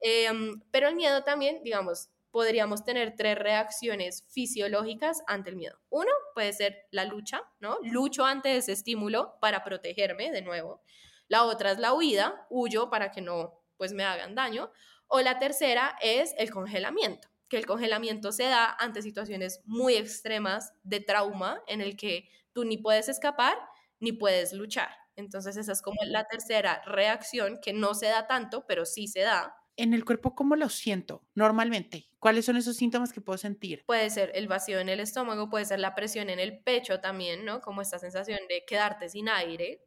Em, 0.00 0.60
pero 0.72 0.88
el 0.88 0.96
miedo 0.96 1.22
también, 1.22 1.62
digamos, 1.62 2.10
podríamos 2.32 2.82
tener 2.84 3.14
tres 3.16 3.38
reacciones 3.38 4.26
fisiológicas 4.28 5.22
ante 5.28 5.50
el 5.50 5.56
miedo. 5.56 5.78
Uno 5.88 6.10
puede 6.34 6.52
ser 6.52 6.86
la 6.90 7.04
lucha, 7.04 7.42
¿no? 7.60 7.78
Lucho 7.82 8.24
ante 8.24 8.56
ese 8.56 8.72
estímulo 8.72 9.38
para 9.40 9.62
protegerme 9.62 10.32
de 10.32 10.42
nuevo. 10.42 10.82
La 11.28 11.44
otra 11.44 11.70
es 11.70 11.78
la 11.78 11.94
huida, 11.94 12.46
huyo 12.50 12.90
para 12.90 13.12
que 13.12 13.20
no 13.20 13.62
pues 13.76 13.92
me 13.92 14.04
hagan 14.04 14.34
daño. 14.34 14.70
O 15.14 15.20
la 15.20 15.38
tercera 15.38 15.94
es 16.00 16.34
el 16.38 16.50
congelamiento, 16.50 17.28
que 17.48 17.58
el 17.58 17.66
congelamiento 17.66 18.32
se 18.32 18.44
da 18.44 18.74
ante 18.78 19.02
situaciones 19.02 19.60
muy 19.66 19.94
extremas 19.94 20.72
de 20.84 21.00
trauma 21.00 21.62
en 21.66 21.82
el 21.82 21.98
que 21.98 22.30
tú 22.54 22.64
ni 22.64 22.78
puedes 22.78 23.10
escapar 23.10 23.58
ni 24.00 24.12
puedes 24.12 24.54
luchar. 24.54 24.88
Entonces 25.14 25.58
esa 25.58 25.72
es 25.72 25.82
como 25.82 25.98
la 26.06 26.24
tercera 26.24 26.80
reacción 26.86 27.58
que 27.60 27.74
no 27.74 27.92
se 27.92 28.06
da 28.06 28.26
tanto, 28.26 28.64
pero 28.66 28.86
sí 28.86 29.06
se 29.06 29.20
da. 29.20 29.54
En 29.76 29.92
el 29.92 30.06
cuerpo, 30.06 30.34
¿cómo 30.34 30.56
lo 30.56 30.70
siento 30.70 31.26
normalmente? 31.34 32.08
¿Cuáles 32.18 32.46
son 32.46 32.56
esos 32.56 32.76
síntomas 32.76 33.12
que 33.12 33.20
puedo 33.20 33.36
sentir? 33.36 33.82
Puede 33.84 34.08
ser 34.08 34.32
el 34.34 34.48
vacío 34.48 34.80
en 34.80 34.88
el 34.88 34.98
estómago, 35.00 35.50
puede 35.50 35.66
ser 35.66 35.78
la 35.78 35.94
presión 35.94 36.30
en 36.30 36.38
el 36.38 36.62
pecho 36.62 37.00
también, 37.00 37.44
¿no? 37.44 37.60
Como 37.60 37.82
esta 37.82 37.98
sensación 37.98 38.38
de 38.48 38.64
quedarte 38.64 39.10
sin 39.10 39.28
aire, 39.28 39.84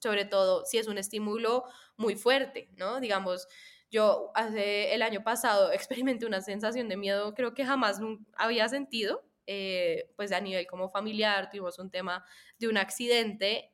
sobre 0.00 0.24
todo 0.24 0.64
si 0.64 0.78
es 0.78 0.88
un 0.88 0.98
estímulo 0.98 1.62
muy 1.96 2.16
fuerte, 2.16 2.70
¿no? 2.76 2.98
Digamos, 2.98 3.46
yo 3.90 4.30
hace 4.34 4.94
el 4.94 5.02
año 5.02 5.22
pasado 5.22 5.72
experimenté 5.72 6.26
una 6.26 6.40
sensación 6.40 6.88
de 6.88 6.96
miedo, 6.96 7.34
creo 7.34 7.54
que 7.54 7.64
jamás 7.64 8.00
había 8.36 8.68
sentido, 8.68 9.24
eh, 9.46 10.10
pues 10.16 10.32
a 10.32 10.40
nivel 10.40 10.66
como 10.66 10.88
familiar, 10.88 11.48
tuvimos 11.50 11.78
un 11.78 11.90
tema 11.90 12.24
de 12.58 12.68
un 12.68 12.76
accidente 12.76 13.72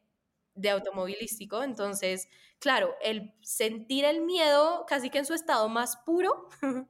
de 0.54 0.70
automovilístico. 0.70 1.62
Entonces, 1.62 2.28
claro, 2.58 2.94
el 3.02 3.34
sentir 3.42 4.04
el 4.04 4.20
miedo 4.20 4.84
casi 4.88 5.10
que 5.10 5.18
en 5.18 5.26
su 5.26 5.34
estado 5.34 5.68
más 5.68 5.96
puro, 5.98 6.48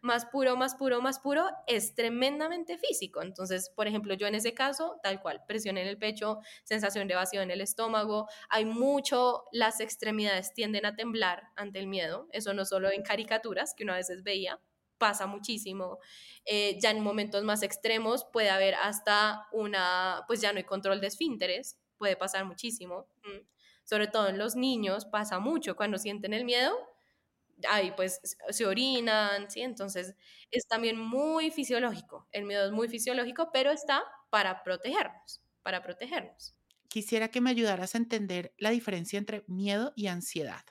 más 0.00 0.26
puro, 0.26 0.56
más 0.56 0.74
puro, 0.74 1.00
más 1.00 1.18
puro, 1.18 1.48
es 1.66 1.94
tremendamente 1.94 2.78
físico. 2.78 3.22
Entonces, 3.22 3.70
por 3.70 3.86
ejemplo, 3.86 4.14
yo 4.14 4.26
en 4.26 4.34
ese 4.34 4.54
caso, 4.54 4.98
tal 5.02 5.20
cual, 5.20 5.42
presión 5.46 5.78
en 5.78 5.88
el 5.88 5.98
pecho, 5.98 6.38
sensación 6.64 7.08
de 7.08 7.14
vacío 7.14 7.42
en 7.42 7.50
el 7.50 7.60
estómago, 7.60 8.28
hay 8.48 8.64
mucho, 8.64 9.44
las 9.52 9.80
extremidades 9.80 10.54
tienden 10.54 10.86
a 10.86 10.94
temblar 10.94 11.44
ante 11.56 11.78
el 11.80 11.88
miedo, 11.88 12.28
eso 12.32 12.54
no 12.54 12.64
solo 12.64 12.90
en 12.90 13.02
caricaturas 13.02 13.74
que 13.74 13.84
uno 13.84 13.94
a 13.94 13.96
veces 13.96 14.22
veía, 14.22 14.60
pasa 14.98 15.26
muchísimo. 15.26 15.98
Eh, 16.44 16.78
ya 16.80 16.90
en 16.90 17.02
momentos 17.02 17.42
más 17.42 17.64
extremos 17.64 18.24
puede 18.32 18.50
haber 18.50 18.76
hasta 18.76 19.48
una, 19.52 20.22
pues 20.28 20.40
ya 20.40 20.52
no 20.52 20.58
hay 20.58 20.64
control 20.64 21.00
de 21.00 21.08
esfínteres, 21.08 21.76
puede 22.02 22.16
pasar 22.16 22.44
muchísimo. 22.44 23.06
Mm. 23.22 23.46
Sobre 23.84 24.08
todo 24.08 24.28
en 24.28 24.36
los 24.36 24.56
niños 24.56 25.04
pasa 25.04 25.38
mucho 25.38 25.76
cuando 25.76 25.98
sienten 25.98 26.34
el 26.34 26.44
miedo, 26.44 26.76
ahí 27.68 27.92
pues 27.94 28.20
se 28.50 28.66
orinan, 28.66 29.48
¿sí? 29.48 29.60
Entonces 29.60 30.16
es 30.50 30.66
también 30.66 30.98
muy 30.98 31.52
fisiológico, 31.52 32.26
el 32.32 32.44
miedo 32.44 32.66
es 32.66 32.72
muy 32.72 32.88
fisiológico, 32.88 33.50
pero 33.52 33.70
está 33.70 34.02
para 34.30 34.64
protegernos, 34.64 35.44
para 35.62 35.80
protegernos. 35.80 36.56
Quisiera 36.88 37.28
que 37.28 37.40
me 37.40 37.50
ayudaras 37.50 37.94
a 37.94 37.98
entender 37.98 38.52
la 38.58 38.70
diferencia 38.70 39.16
entre 39.16 39.44
miedo 39.46 39.92
y 39.94 40.08
ansiedad, 40.08 40.64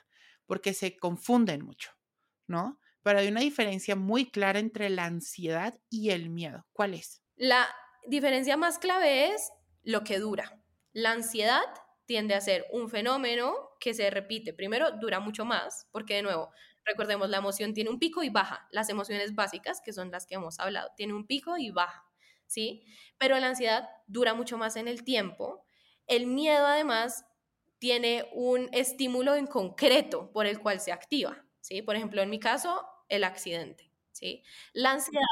porque 0.44 0.74
se 0.74 0.98
confunden 0.98 1.64
mucho, 1.64 1.92
¿no? 2.46 2.78
Pero 3.02 3.20
hay 3.20 3.28
una 3.28 3.40
diferencia 3.40 3.96
muy 3.96 4.30
clara 4.30 4.58
entre 4.58 4.90
la 4.90 5.06
ansiedad 5.06 5.80
y 5.88 6.10
el 6.10 6.28
miedo. 6.28 6.66
¿Cuál 6.74 6.92
es? 6.92 7.22
La 7.36 7.74
diferencia 8.06 8.58
más 8.58 8.78
clave 8.78 9.28
es 9.34 9.50
lo 9.82 10.04
que 10.04 10.18
dura. 10.18 10.61
La 10.92 11.12
ansiedad 11.12 11.62
tiende 12.06 12.34
a 12.34 12.40
ser 12.40 12.66
un 12.72 12.88
fenómeno 12.90 13.70
que 13.80 13.94
se 13.94 14.10
repite. 14.10 14.52
Primero, 14.52 14.92
dura 14.92 15.20
mucho 15.20 15.44
más, 15.44 15.86
porque 15.92 16.14
de 16.16 16.22
nuevo, 16.22 16.50
recordemos, 16.84 17.28
la 17.30 17.38
emoción 17.38 17.72
tiene 17.74 17.90
un 17.90 17.98
pico 17.98 18.22
y 18.22 18.28
baja. 18.30 18.66
Las 18.70 18.88
emociones 18.90 19.34
básicas, 19.34 19.80
que 19.84 19.92
son 19.92 20.10
las 20.10 20.26
que 20.26 20.34
hemos 20.34 20.58
hablado, 20.60 20.90
tiene 20.96 21.14
un 21.14 21.26
pico 21.26 21.56
y 21.58 21.70
baja, 21.70 22.04
¿sí? 22.46 22.84
Pero 23.18 23.38
la 23.38 23.48
ansiedad 23.48 23.88
dura 24.06 24.34
mucho 24.34 24.58
más 24.58 24.76
en 24.76 24.88
el 24.88 25.04
tiempo. 25.04 25.64
El 26.06 26.26
miedo, 26.26 26.66
además, 26.66 27.24
tiene 27.78 28.28
un 28.32 28.68
estímulo 28.72 29.34
en 29.34 29.46
concreto 29.46 30.30
por 30.32 30.46
el 30.46 30.60
cual 30.60 30.80
se 30.80 30.92
activa, 30.92 31.44
¿sí? 31.60 31.82
Por 31.82 31.96
ejemplo, 31.96 32.22
en 32.22 32.30
mi 32.30 32.38
caso, 32.40 32.84
el 33.08 33.24
accidente, 33.24 33.90
¿sí? 34.12 34.42
La 34.72 34.92
ansiedad 34.92 35.22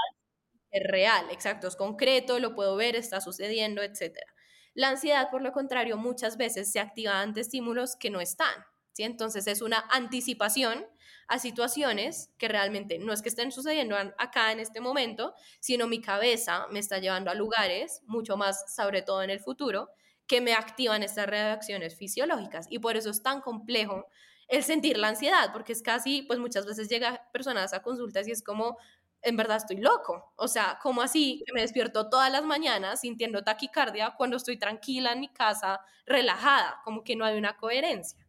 es 0.72 0.82
real, 0.90 1.26
exacto, 1.30 1.68
es 1.68 1.76
concreto, 1.76 2.38
lo 2.40 2.54
puedo 2.54 2.76
ver, 2.76 2.96
está 2.96 3.20
sucediendo, 3.20 3.82
etcétera. 3.82 4.29
La 4.74 4.90
ansiedad, 4.90 5.30
por 5.30 5.42
lo 5.42 5.52
contrario, 5.52 5.96
muchas 5.96 6.36
veces 6.36 6.70
se 6.70 6.80
activa 6.80 7.20
ante 7.20 7.40
estímulos 7.40 7.96
que 7.96 8.10
no 8.10 8.20
están. 8.20 8.54
¿sí? 8.92 9.02
Entonces 9.02 9.46
es 9.46 9.62
una 9.62 9.84
anticipación 9.90 10.86
a 11.28 11.38
situaciones 11.38 12.30
que 12.38 12.48
realmente 12.48 12.98
no 12.98 13.12
es 13.12 13.22
que 13.22 13.28
estén 13.28 13.52
sucediendo 13.52 13.96
acá 14.18 14.50
en 14.52 14.58
este 14.58 14.80
momento, 14.80 15.34
sino 15.60 15.86
mi 15.86 16.00
cabeza 16.00 16.66
me 16.70 16.80
está 16.80 16.98
llevando 16.98 17.30
a 17.30 17.34
lugares, 17.34 18.02
mucho 18.04 18.36
más 18.36 18.74
sobre 18.74 19.02
todo 19.02 19.22
en 19.22 19.30
el 19.30 19.38
futuro, 19.38 19.90
que 20.26 20.40
me 20.40 20.54
activan 20.54 21.02
estas 21.02 21.26
reacciones 21.26 21.96
fisiológicas. 21.96 22.66
Y 22.68 22.78
por 22.78 22.96
eso 22.96 23.10
es 23.10 23.22
tan 23.22 23.40
complejo 23.40 24.06
el 24.48 24.64
sentir 24.64 24.98
la 24.98 25.08
ansiedad, 25.08 25.52
porque 25.52 25.72
es 25.72 25.82
casi, 25.82 26.22
pues 26.22 26.40
muchas 26.40 26.66
veces 26.66 26.88
llega 26.88 27.28
personas 27.32 27.72
a 27.72 27.82
consultas 27.82 28.26
y 28.26 28.32
es 28.32 28.42
como, 28.42 28.76
en 29.22 29.36
verdad 29.36 29.58
estoy 29.58 29.76
loco. 29.76 30.32
O 30.36 30.48
sea, 30.48 30.78
¿cómo 30.82 31.02
así 31.02 31.42
que 31.46 31.52
me 31.52 31.60
despierto 31.60 32.08
todas 32.08 32.30
las 32.30 32.44
mañanas 32.44 33.00
sintiendo 33.00 33.42
taquicardia 33.42 34.14
cuando 34.16 34.36
estoy 34.36 34.58
tranquila 34.58 35.12
en 35.12 35.20
mi 35.20 35.28
casa, 35.28 35.80
relajada? 36.06 36.80
Como 36.84 37.04
que 37.04 37.16
no 37.16 37.24
hay 37.24 37.38
una 37.38 37.56
coherencia. 37.56 38.26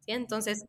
¿sí? 0.00 0.12
Entonces, 0.12 0.64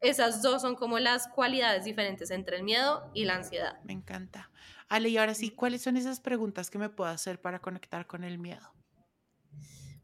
esas 0.00 0.42
dos 0.42 0.62
son 0.62 0.76
como 0.76 0.98
las 0.98 1.28
cualidades 1.28 1.84
diferentes 1.84 2.30
entre 2.30 2.56
el 2.56 2.62
miedo 2.62 3.10
y 3.14 3.24
la 3.24 3.34
ansiedad. 3.34 3.80
Me 3.84 3.92
encanta. 3.92 4.50
Ale, 4.88 5.08
y 5.08 5.18
ahora 5.18 5.34
sí, 5.34 5.50
¿cuáles 5.50 5.82
son 5.82 5.96
esas 5.96 6.20
preguntas 6.20 6.70
que 6.70 6.78
me 6.78 6.88
puedo 6.88 7.10
hacer 7.10 7.40
para 7.40 7.60
conectar 7.60 8.06
con 8.06 8.24
el 8.24 8.38
miedo? 8.38 8.72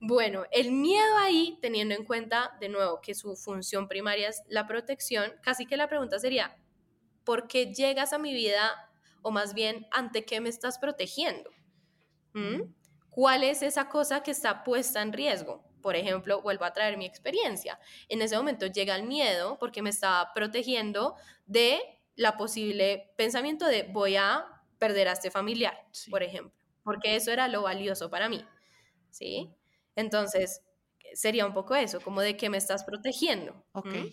Bueno, 0.00 0.44
el 0.50 0.72
miedo 0.72 1.16
ahí, 1.16 1.58
teniendo 1.62 1.94
en 1.94 2.04
cuenta 2.04 2.56
de 2.60 2.68
nuevo 2.68 3.00
que 3.00 3.14
su 3.14 3.36
función 3.36 3.88
primaria 3.88 4.28
es 4.28 4.42
la 4.48 4.66
protección, 4.66 5.32
casi 5.42 5.64
que 5.64 5.78
la 5.78 5.88
pregunta 5.88 6.18
sería, 6.18 6.58
¿por 7.24 7.48
qué 7.48 7.72
llegas 7.72 8.12
a 8.12 8.18
mi 8.18 8.34
vida 8.34 8.70
o 9.24 9.30
más 9.30 9.54
bien 9.54 9.88
ante 9.90 10.24
qué 10.24 10.40
me 10.40 10.50
estás 10.50 10.78
protegiendo. 10.78 11.50
¿Mm? 12.34 12.62
¿Cuál 13.08 13.42
es 13.42 13.62
esa 13.62 13.88
cosa 13.88 14.22
que 14.22 14.30
está 14.30 14.62
puesta 14.62 15.00
en 15.02 15.12
riesgo? 15.12 15.64
Por 15.80 15.96
ejemplo, 15.96 16.42
vuelvo 16.42 16.64
a 16.64 16.72
traer 16.72 16.96
mi 16.96 17.06
experiencia. 17.06 17.80
En 18.08 18.22
ese 18.22 18.36
momento 18.36 18.66
llega 18.66 18.94
el 18.94 19.04
miedo 19.04 19.56
porque 19.58 19.82
me 19.82 19.90
estaba 19.90 20.32
protegiendo 20.34 21.16
de 21.46 21.80
la 22.16 22.36
posible 22.36 23.12
pensamiento 23.16 23.66
de 23.66 23.84
voy 23.84 24.16
a 24.16 24.46
perder 24.78 25.08
a 25.08 25.12
este 25.12 25.30
familiar, 25.30 25.86
por 26.10 26.22
ejemplo, 26.22 26.52
porque 26.82 27.16
eso 27.16 27.30
era 27.32 27.48
lo 27.48 27.62
valioso 27.62 28.10
para 28.10 28.28
mí. 28.28 28.44
¿Sí? 29.10 29.50
Entonces, 29.96 30.62
sería 31.14 31.46
un 31.46 31.54
poco 31.54 31.74
eso, 31.74 32.00
como 32.00 32.20
de 32.20 32.36
que 32.36 32.50
me 32.50 32.58
estás 32.58 32.84
protegiendo. 32.84 33.64
Ok. 33.72 33.86
¿Mm? 33.86 34.06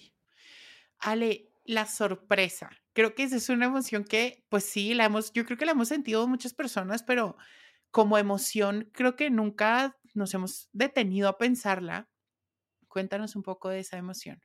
Ale, 1.00 1.52
la 1.66 1.86
sorpresa. 1.86 2.70
Creo 2.94 3.16
que 3.16 3.24
esa 3.24 3.38
es 3.38 3.50
una 3.50 3.66
emoción 3.66 4.04
que, 4.04 4.46
pues 4.50 4.66
sí, 4.66 4.94
la 4.94 5.06
hemos, 5.06 5.32
yo 5.32 5.46
creo 5.46 5.58
que 5.58 5.66
la 5.66 5.72
hemos 5.72 5.88
sentido 5.88 6.28
muchas 6.28 6.54
personas, 6.54 7.04
pero 7.04 7.38
como 7.90 8.18
emoción, 8.18 8.90
creo 8.94 9.16
que 9.16 9.30
nunca 9.30 9.98
nos 10.14 10.34
hemos 10.34 10.70
detenido 10.74 11.30
a 11.30 11.38
pensarla. 11.38 12.10
Cuéntanos 12.88 13.36
un 13.36 13.44
poco 13.44 13.70
de 13.70 13.80
esa 13.80 13.98
emoción. 13.98 14.42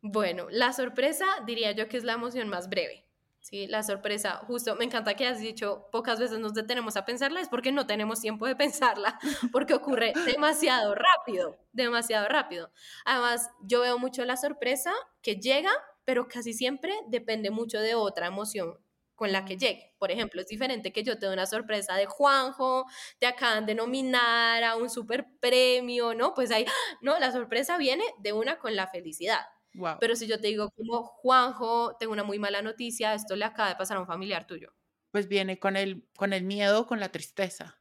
Bueno, 0.00 0.48
la 0.50 0.72
sorpresa 0.72 1.26
diría 1.46 1.72
yo 1.72 1.88
que 1.88 1.96
es 1.96 2.04
la 2.04 2.14
emoción 2.14 2.48
más 2.48 2.68
breve. 2.68 3.06
Sí, 3.42 3.66
la 3.66 3.82
sorpresa, 3.82 4.36
justo, 4.46 4.76
me 4.76 4.84
encanta 4.84 5.14
que 5.14 5.26
has 5.26 5.40
dicho, 5.40 5.88
pocas 5.90 6.20
veces 6.20 6.38
nos 6.38 6.54
detenemos 6.54 6.96
a 6.96 7.04
pensarla, 7.04 7.40
es 7.40 7.48
porque 7.48 7.72
no 7.72 7.88
tenemos 7.88 8.20
tiempo 8.20 8.46
de 8.46 8.54
pensarla, 8.54 9.18
porque 9.52 9.74
ocurre 9.74 10.12
demasiado 10.26 10.94
rápido, 10.94 11.58
demasiado 11.72 12.28
rápido. 12.28 12.70
Además, 13.04 13.50
yo 13.62 13.80
veo 13.80 13.98
mucho 13.98 14.24
la 14.24 14.36
sorpresa 14.36 14.92
que 15.22 15.36
llega 15.36 15.72
pero 16.04 16.28
casi 16.28 16.52
siempre 16.52 16.94
depende 17.08 17.50
mucho 17.50 17.80
de 17.80 17.94
otra 17.94 18.26
emoción 18.26 18.78
con 19.14 19.30
la 19.32 19.44
que 19.44 19.56
llegue. 19.56 19.94
Por 19.98 20.10
ejemplo, 20.10 20.40
es 20.40 20.48
diferente 20.48 20.92
que 20.92 21.04
yo 21.04 21.18
te 21.18 21.26
dé 21.26 21.32
una 21.32 21.46
sorpresa 21.46 21.94
de 21.94 22.06
Juanjo, 22.06 22.86
te 23.18 23.26
acaban 23.26 23.66
de 23.66 23.74
nominar 23.74 24.64
a 24.64 24.76
un 24.76 24.90
super 24.90 25.26
premio, 25.40 26.14
¿no? 26.14 26.34
Pues 26.34 26.50
ahí, 26.50 26.64
no, 27.02 27.18
la 27.18 27.30
sorpresa 27.32 27.76
viene 27.78 28.04
de 28.18 28.32
una 28.32 28.58
con 28.58 28.74
la 28.76 28.88
felicidad. 28.88 29.40
Pero 29.98 30.16
si 30.16 30.26
yo 30.26 30.40
te 30.40 30.48
digo 30.48 30.70
como 30.70 31.04
Juanjo, 31.04 31.96
tengo 31.98 32.12
una 32.12 32.24
muy 32.24 32.38
mala 32.38 32.62
noticia, 32.62 33.14
esto 33.14 33.36
le 33.36 33.44
acaba 33.44 33.68
de 33.70 33.76
pasar 33.76 33.96
a 33.96 34.00
un 34.00 34.06
familiar 34.06 34.46
tuyo. 34.46 34.74
Pues 35.10 35.28
viene 35.28 35.58
con 35.58 35.76
el, 35.76 36.06
con 36.16 36.32
el 36.32 36.44
miedo, 36.44 36.86
con 36.86 37.00
la 37.00 37.10
tristeza. 37.12 37.78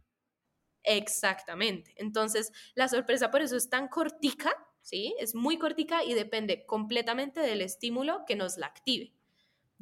Exactamente. 0.84 1.94
Entonces, 1.98 2.52
la 2.76 2.88
sorpresa 2.88 3.30
por 3.32 3.42
eso 3.42 3.56
es 3.56 3.70
tan 3.70 3.88
cortica, 3.88 4.52
¿sí? 4.82 5.16
Es 5.20 5.36
muy 5.36 5.58
cortica 5.58 6.04
y 6.04 6.14
depende 6.14 6.66
completamente 6.66 7.40
del 7.40 7.62
estímulo 7.62 8.26
que 8.26 8.36
nos 8.36 8.58
la 8.58 8.68
active, 8.68 9.14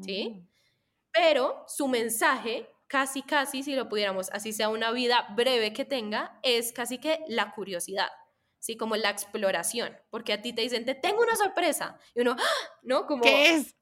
¿sí? 0.01 0.29
Mm. 0.29 0.47
Pero 1.11 1.63
su 1.67 1.87
mensaje, 1.87 2.69
casi, 2.87 3.21
casi, 3.21 3.63
si 3.63 3.75
lo 3.75 3.89
pudiéramos, 3.89 4.29
así 4.31 4.53
sea 4.53 4.69
una 4.69 4.91
vida 4.91 5.27
breve 5.35 5.73
que 5.73 5.85
tenga, 5.85 6.39
es 6.43 6.71
casi 6.71 6.99
que 6.99 7.19
la 7.27 7.53
curiosidad. 7.53 8.09
¿sí? 8.59 8.77
Como 8.77 8.95
la 8.95 9.09
exploración, 9.09 9.97
porque 10.09 10.33
a 10.33 10.41
ti 10.41 10.53
te 10.53 10.61
dicen, 10.61 10.85
te 10.85 10.93
tengo 10.93 11.23
una 11.23 11.35
sorpresa, 11.35 11.97
y 12.13 12.21
uno, 12.21 12.35
¡ah! 12.37 12.79
¿no? 12.83 13.05
Como, 13.05 13.23
¿Qué 13.23 13.55
es? 13.55 13.75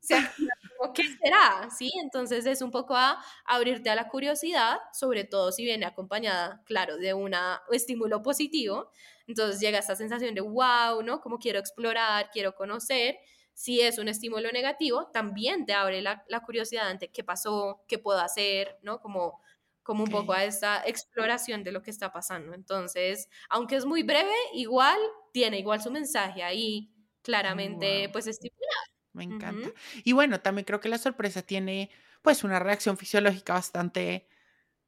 ¿Qué 0.94 1.04
será? 1.22 1.70
¿Sí? 1.76 1.92
Entonces 2.02 2.46
es 2.46 2.62
un 2.62 2.72
poco 2.72 2.96
a 2.96 3.20
abrirte 3.46 3.90
a 3.90 3.96
la 3.96 4.08
curiosidad, 4.10 4.78
sobre 4.94 5.24
todo 5.24 5.52
si 5.52 5.64
viene 5.64 5.86
acompañada, 5.86 6.62
claro, 6.66 6.98
de 6.98 7.14
un 7.14 7.34
estímulo 7.72 8.22
positivo, 8.22 8.92
entonces 9.28 9.60
llega 9.60 9.80
esta 9.80 9.96
sensación 9.96 10.34
de, 10.36 10.42
wow, 10.42 11.02
¿no? 11.04 11.20
Como 11.22 11.38
quiero 11.40 11.60
explorar, 11.60 12.30
quiero 12.32 12.56
conocer, 12.56 13.18
si 13.54 13.82
es 13.82 13.98
un 13.98 14.08
estímulo 14.08 14.52
negativo, 14.52 15.08
también 15.12 15.66
te 15.66 15.74
abre 15.74 16.02
la, 16.02 16.24
la 16.28 16.42
curiosidad 16.42 16.88
ante 16.90 17.10
qué 17.12 17.24
pasó, 17.24 17.84
qué 17.88 17.98
puedo 18.00 18.20
hacer, 18.20 18.78
¿no? 18.84 19.00
Como 19.02 19.40
como 19.84 20.04
un 20.04 20.10
poco 20.10 20.34
a 20.34 20.44
esta 20.44 20.84
exploración 20.86 21.64
de 21.64 21.72
lo 21.72 21.82
que 21.82 21.92
está 21.92 22.12
pasando. 22.12 22.54
Entonces, 22.54 23.30
aunque 23.50 23.78
es 23.78 23.86
muy 23.86 24.04
breve, 24.04 24.34
igual 24.54 24.98
tiene 25.32 25.60
igual 25.60 25.82
su 25.82 25.90
mensaje 25.92 26.44
ahí 26.44 26.92
claramente 27.22 28.10
pues 28.12 28.28
estipulado. 28.28 28.97
Me 29.18 29.24
encanta. 29.24 29.70
Y 30.04 30.14
bueno, 30.14 30.40
también 30.40 30.66
creo 30.66 30.80
que 30.80 30.90
la 30.90 30.98
sorpresa 30.98 31.42
tiene 31.42 31.90
pues 32.22 32.44
una 32.44 32.60
reacción 32.60 32.98
fisiológica 32.98 33.54
bastante 33.54 34.28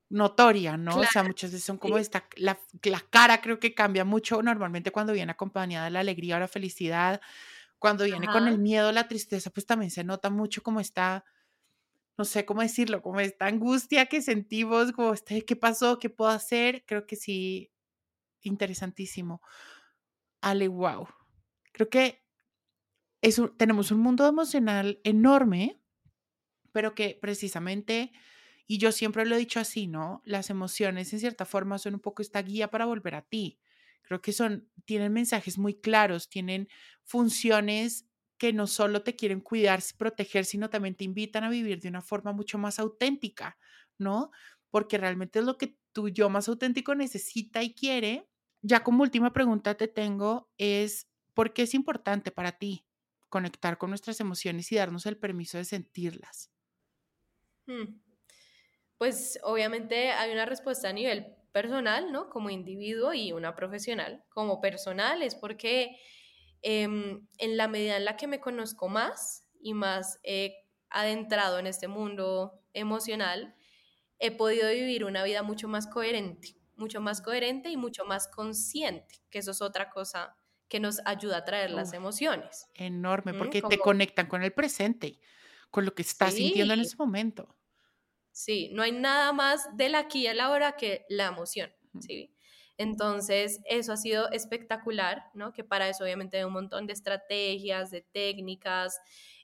notoria, 0.10 0.76
¿no? 0.76 0.98
o 0.98 1.04
sea, 1.06 1.24
muchas 1.24 1.52
veces 1.52 1.66
son 1.66 1.78
como 1.78 1.98
esta, 2.00 2.26
la, 2.38 2.60
la, 2.82 3.00
cara 3.12 3.42
creo 3.42 3.60
que 3.60 3.76
cambia 3.76 4.04
mucho 4.04 4.42
normalmente 4.42 4.92
cuando 4.92 5.14
viene 5.14 5.32
acompañada 5.32 5.86
de 5.86 5.92
la 5.92 6.00
alegría 6.00 6.38
o 6.38 6.40
la 6.40 6.48
felicidad, 6.48 7.22
cuando 7.78 8.06
viene 8.06 8.28
con 8.28 8.48
el 8.48 8.58
miedo, 8.58 8.92
la 8.92 9.08
tristeza, 9.08 9.52
pues 9.52 9.68
también 9.68 9.92
se 9.92 10.04
nota 10.04 10.32
mucho 10.32 10.64
como 10.64 10.80
está 10.80 11.26
no 12.20 12.26
sé 12.26 12.44
cómo 12.46 12.62
decirlo, 12.62 13.02
como 13.02 13.22
esta 13.22 13.46
angustia 13.46 14.08
que 14.08 14.22
sentimos, 14.22 14.92
como 14.92 15.14
este, 15.14 15.46
¿qué 15.46 15.56
pasó? 15.56 16.00
¿Qué 16.00 16.10
puedo 16.10 16.30
hacer? 16.30 16.84
Creo 16.86 17.08
que 17.08 17.16
sí, 17.16 17.72
interesantísimo. 18.42 19.42
Ale, 20.42 20.68
wow. 20.68 21.08
Creo 21.72 21.90
que 21.90 22.22
es 23.22 23.42
tenemos 23.58 23.92
un 23.92 24.00
mundo 24.00 24.28
emocional 24.28 25.00
enorme, 25.04 25.82
pero 26.72 26.96
que 26.96 27.18
precisamente, 27.22 28.12
y 28.68 28.78
yo 28.78 28.92
siempre 28.92 29.26
lo 29.26 29.36
he 29.36 29.40
dicho 29.40 29.60
así, 29.60 29.88
¿no? 29.88 30.22
Las 30.26 30.50
emociones 30.50 31.12
en 31.14 31.20
cierta 31.20 31.46
forma 31.46 31.78
son 31.78 31.96
un 31.96 32.00
poco 32.00 32.22
esta 32.22 32.42
guía 32.42 32.70
para 32.70 32.86
volver 32.86 33.16
a 33.16 33.24
ti. 33.24 33.60
Creo 34.04 34.22
que 34.22 34.32
son, 34.32 34.70
tienen 34.86 35.14
mensajes 35.14 35.58
muy 35.58 35.76
claros, 35.80 36.30
tienen 36.30 36.68
funciones 37.04 38.08
que 38.38 38.54
no 38.54 38.68
solo 38.68 39.04
te 39.04 39.16
quieren 39.16 39.42
cuidar, 39.42 39.82
proteger, 39.98 40.46
sino 40.46 40.70
también 40.70 40.96
te 40.96 41.04
invitan 41.04 41.44
a 41.44 41.50
vivir 41.50 41.82
de 41.82 41.90
una 41.90 42.02
forma 42.02 42.32
mucho 42.32 42.58
más 42.58 42.80
auténtica, 42.80 43.58
¿no? 43.98 44.32
Porque 44.70 44.98
realmente 44.98 45.40
es 45.40 45.46
lo 45.46 45.58
que 45.58 45.78
tu 45.92 46.08
yo 46.10 46.30
más 46.30 46.48
auténtico 46.48 46.96
necesita 46.96 47.62
y 47.64 47.74
quiere. 47.74 48.30
Ya 48.62 48.84
como 48.84 49.04
última 49.04 49.34
pregunta 49.34 49.76
te 49.76 49.88
tengo 49.90 50.50
es, 50.58 51.10
¿por 51.34 51.54
qué 51.54 51.64
es 51.64 51.74
importante 51.74 52.32
para 52.32 52.54
ti 52.54 52.86
conectar 53.30 53.78
con 53.78 53.90
nuestras 53.92 54.20
emociones 54.20 54.72
y 54.72 54.76
darnos 54.76 55.06
el 55.06 55.18
permiso 55.18 55.58
de 55.58 55.66
sentirlas? 55.66 56.52
Hmm. 57.68 58.02
Pues 58.98 59.40
obviamente 59.44 60.12
hay 60.12 60.32
una 60.32 60.46
respuesta 60.46 60.90
a 60.90 60.94
nivel 60.94 61.36
personal, 61.52 62.12
¿no? 62.12 62.30
Como 62.30 62.50
individuo 62.50 63.14
y 63.14 63.32
una 63.32 63.56
profesional. 63.56 64.26
Como 64.30 64.60
personal 64.60 65.22
es 65.22 65.36
porque 65.36 65.98
Em, 66.62 67.28
en 67.38 67.58
la 67.58 67.68
medida 67.68 67.96
en 67.98 68.06
la 68.06 68.18
que 68.18 68.28
me 68.28 68.40
conozco 68.40 68.90
más 68.90 69.48
y 69.62 69.74
más 69.74 70.20
he 70.24 70.56
adentrado 70.90 71.60
en 71.60 71.68
este 71.68 71.88
mundo 71.88 72.62
emocional, 72.74 73.56
he 74.20 74.32
podido 74.32 74.70
vivir 74.70 75.06
una 75.06 75.24
vida 75.24 75.42
mucho 75.42 75.70
más 75.70 75.88
coherente, 75.88 76.58
mucho 76.76 77.00
más 77.00 77.22
coherente 77.22 77.70
y 77.70 77.78
mucho 77.78 78.06
más 78.06 78.28
consciente, 78.28 79.16
que 79.30 79.40
eso 79.40 79.52
es 79.52 79.62
otra 79.62 79.90
cosa 79.90 80.36
que 80.70 80.80
nos 80.80 81.02
ayuda 81.06 81.38
a 81.38 81.46
traer 81.46 81.72
las 81.72 81.94
emociones. 81.94 82.68
Enorme, 82.76 83.34
porque 83.34 83.62
te 83.62 83.80
conectan 83.80 84.28
con 84.28 84.44
el 84.44 84.54
presente, 84.54 85.20
con 85.72 85.84
lo 85.84 85.94
que 85.94 86.04
estás 86.04 86.36
sintiendo 86.36 86.74
en 86.74 86.82
ese 86.82 86.96
momento. 86.98 87.58
Sí, 88.32 88.70
no 88.72 88.84
hay 88.84 88.92
nada 88.92 89.34
más 89.34 89.76
del 89.76 89.96
aquí 89.96 90.28
a 90.28 90.34
la 90.34 90.52
hora 90.52 90.78
que 90.78 91.06
la 91.10 91.28
emoción, 91.28 91.72
¿sí? 92.00 92.34
Entonces, 92.78 93.60
eso 93.66 93.92
ha 93.92 93.98
sido 93.98 94.32
espectacular, 94.32 95.26
¿no? 95.34 95.52
Que 95.52 95.66
para 95.66 95.90
eso 95.90 96.06
obviamente 96.06 96.38
hay 96.38 96.46
un 96.46 96.54
montón 96.54 96.88
de 96.88 96.94
estrategias, 96.94 97.92
de 97.92 98.02
técnicas, 98.02 99.02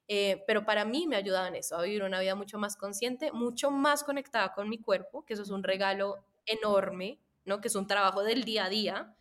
eh, 0.07 0.43
pero 0.47 0.65
para 0.65 0.85
mí 0.85 1.07
me 1.07 1.15
ha 1.15 1.19
ayudado 1.19 1.47
en 1.47 1.55
eso, 1.55 1.75
a 1.75 1.81
vivir 1.81 2.03
una 2.03 2.19
vida 2.19 2.35
mucho 2.35 2.59
más 2.59 2.77
consciente, 2.77 3.31
mucho 3.31 3.71
más 3.71 4.03
conectada 4.03 4.53
con 4.53 4.69
mi 4.69 4.79
cuerpo, 4.79 5.25
que 5.25 5.33
eso 5.33 5.43
es 5.43 5.49
un 5.49 5.63
regalo 5.63 6.25
enorme, 6.45 7.19
¿no? 7.43 7.59
Que 7.59 7.67
es 7.67 7.75
un 7.75 7.87
trabajo 7.87 8.23
del 8.23 8.43
día 8.43 8.65
a 8.65 8.69
día, 8.69 9.15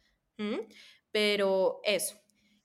pero 1.14 1.78
eso. 1.84 2.16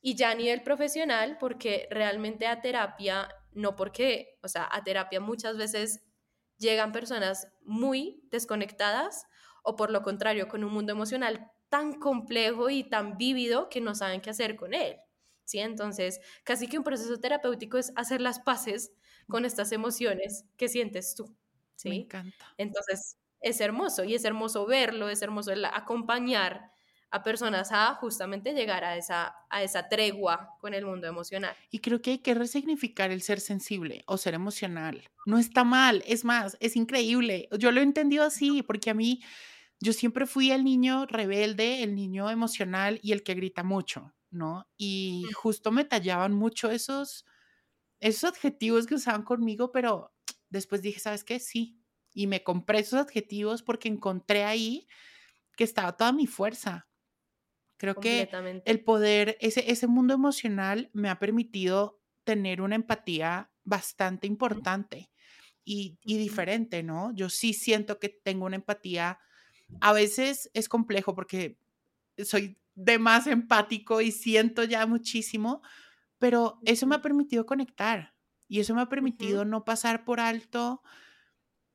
Y 0.01 0.15
ya 0.15 0.31
a 0.31 0.35
nivel 0.35 0.63
profesional, 0.63 1.37
porque 1.39 1.87
realmente 1.91 2.47
a 2.47 2.61
terapia, 2.61 3.29
no 3.53 3.75
porque, 3.75 4.39
o 4.41 4.47
sea, 4.47 4.67
a 4.71 4.83
terapia 4.83 5.19
muchas 5.19 5.55
veces 5.55 6.01
llegan 6.57 6.91
personas 6.91 7.47
muy 7.61 8.23
desconectadas 8.31 9.27
o 9.61 9.75
por 9.75 9.91
lo 9.91 10.01
contrario, 10.01 10.47
con 10.47 10.63
un 10.63 10.73
mundo 10.73 10.91
emocional 10.93 11.51
tan 11.69 11.93
complejo 11.99 12.71
y 12.71 12.89
tan 12.89 13.17
vívido 13.17 13.69
que 13.69 13.81
no 13.81 13.93
saben 13.93 14.19
qué 14.19 14.31
hacer 14.31 14.55
con 14.55 14.73
él. 14.73 14.97
¿sí? 15.45 15.59
Entonces, 15.59 16.19
casi 16.43 16.67
que 16.67 16.79
un 16.79 16.83
proceso 16.83 17.19
terapéutico 17.19 17.77
es 17.77 17.93
hacer 17.95 18.19
las 18.19 18.39
paces 18.39 18.93
con 19.27 19.45
estas 19.45 19.71
emociones 19.73 20.45
que 20.57 20.69
sientes 20.69 21.13
tú. 21.13 21.37
¿sí? 21.75 21.89
Me 21.89 21.95
encanta. 21.97 22.51
Entonces, 22.57 23.19
es 23.41 23.61
hermoso 23.61 24.05
y 24.05 24.15
es 24.15 24.25
hermoso 24.25 24.65
verlo, 24.65 25.07
es 25.07 25.21
hermoso 25.21 25.51
acompañar 25.71 26.71
a 27.11 27.23
personas 27.23 27.71
a 27.71 27.95
justamente 27.95 28.53
llegar 28.53 28.83
a 28.83 28.95
esa, 28.95 29.35
a 29.49 29.63
esa 29.63 29.87
tregua 29.89 30.55
con 30.59 30.73
el 30.73 30.85
mundo 30.85 31.07
emocional. 31.07 31.55
Y 31.71 31.79
creo 31.79 32.01
que 32.01 32.11
hay 32.11 32.17
que 32.19 32.33
resignificar 32.33 33.11
el 33.11 33.21
ser 33.21 33.39
sensible 33.39 34.03
o 34.05 34.17
ser 34.17 34.35
emocional. 34.35 35.09
No 35.25 35.37
está 35.37 35.63
mal, 35.63 36.03
es 36.05 36.23
más, 36.23 36.57
es 36.59 36.75
increíble. 36.75 37.49
Yo 37.57 37.71
lo 37.71 37.79
he 37.79 37.83
entendido 37.83 38.23
así 38.23 38.61
porque 38.61 38.91
a 38.91 38.93
mí, 38.93 39.23
yo 39.79 39.93
siempre 39.93 40.25
fui 40.25 40.51
el 40.51 40.63
niño 40.63 41.05
rebelde, 41.07 41.83
el 41.83 41.95
niño 41.95 42.29
emocional 42.29 42.99
y 43.01 43.13
el 43.13 43.23
que 43.23 43.33
grita 43.33 43.63
mucho, 43.63 44.13
¿no? 44.29 44.67
Y 44.77 45.25
justo 45.33 45.71
me 45.71 45.85
tallaban 45.85 46.33
mucho 46.33 46.69
esos, 46.69 47.25
esos 47.99 48.29
adjetivos 48.29 48.85
que 48.85 48.95
usaban 48.95 49.23
conmigo, 49.23 49.71
pero 49.71 50.13
después 50.49 50.81
dije, 50.81 50.99
¿sabes 50.99 51.23
qué? 51.23 51.39
Sí. 51.39 51.81
Y 52.13 52.27
me 52.27 52.43
compré 52.43 52.79
esos 52.79 52.99
adjetivos 52.99 53.63
porque 53.63 53.87
encontré 53.87 54.43
ahí 54.43 54.87
que 55.55 55.63
estaba 55.63 55.95
toda 55.95 56.11
mi 56.11 56.27
fuerza 56.27 56.88
Creo 57.79 57.95
que 57.95 58.29
el 58.65 58.83
poder, 58.83 59.37
ese, 59.39 59.71
ese 59.71 59.87
mundo 59.87 60.13
emocional 60.13 60.89
me 60.91 61.07
ha 61.07 61.17
permitido 61.17 62.01
tener 62.25 62.61
una 62.61 62.75
empatía 62.75 63.51
bastante 63.63 64.27
importante 64.27 65.09
y, 65.63 65.97
y, 66.03 66.17
diferente, 66.17 66.83
¿no? 66.83 67.13
Yo 67.15 67.29
sí 67.29 67.53
siento 67.53 67.97
que 67.97 68.09
tengo 68.09 68.45
una 68.45 68.57
empatía, 68.57 69.19
a 69.79 69.93
veces 69.93 70.51
es 70.53 70.67
complejo 70.67 71.15
porque 71.15 71.57
soy 72.17 72.57
de 72.75 72.99
más 72.99 73.27
empático 73.27 74.01
y 74.01 74.11
siento 74.11 74.65
ya 74.65 74.85
muchísimo, 74.85 75.61
pero 76.17 76.59
eso 76.65 76.85
me 76.85 76.95
ha 76.95 77.01
permitido 77.01 77.45
conectar 77.45 78.13
y 78.49 78.59
eso 78.59 78.75
me 78.75 78.81
ha 78.81 78.89
permitido 78.89 79.45
no 79.45 79.63
pasar 79.63 80.03
por 80.03 80.19
alto 80.19 80.81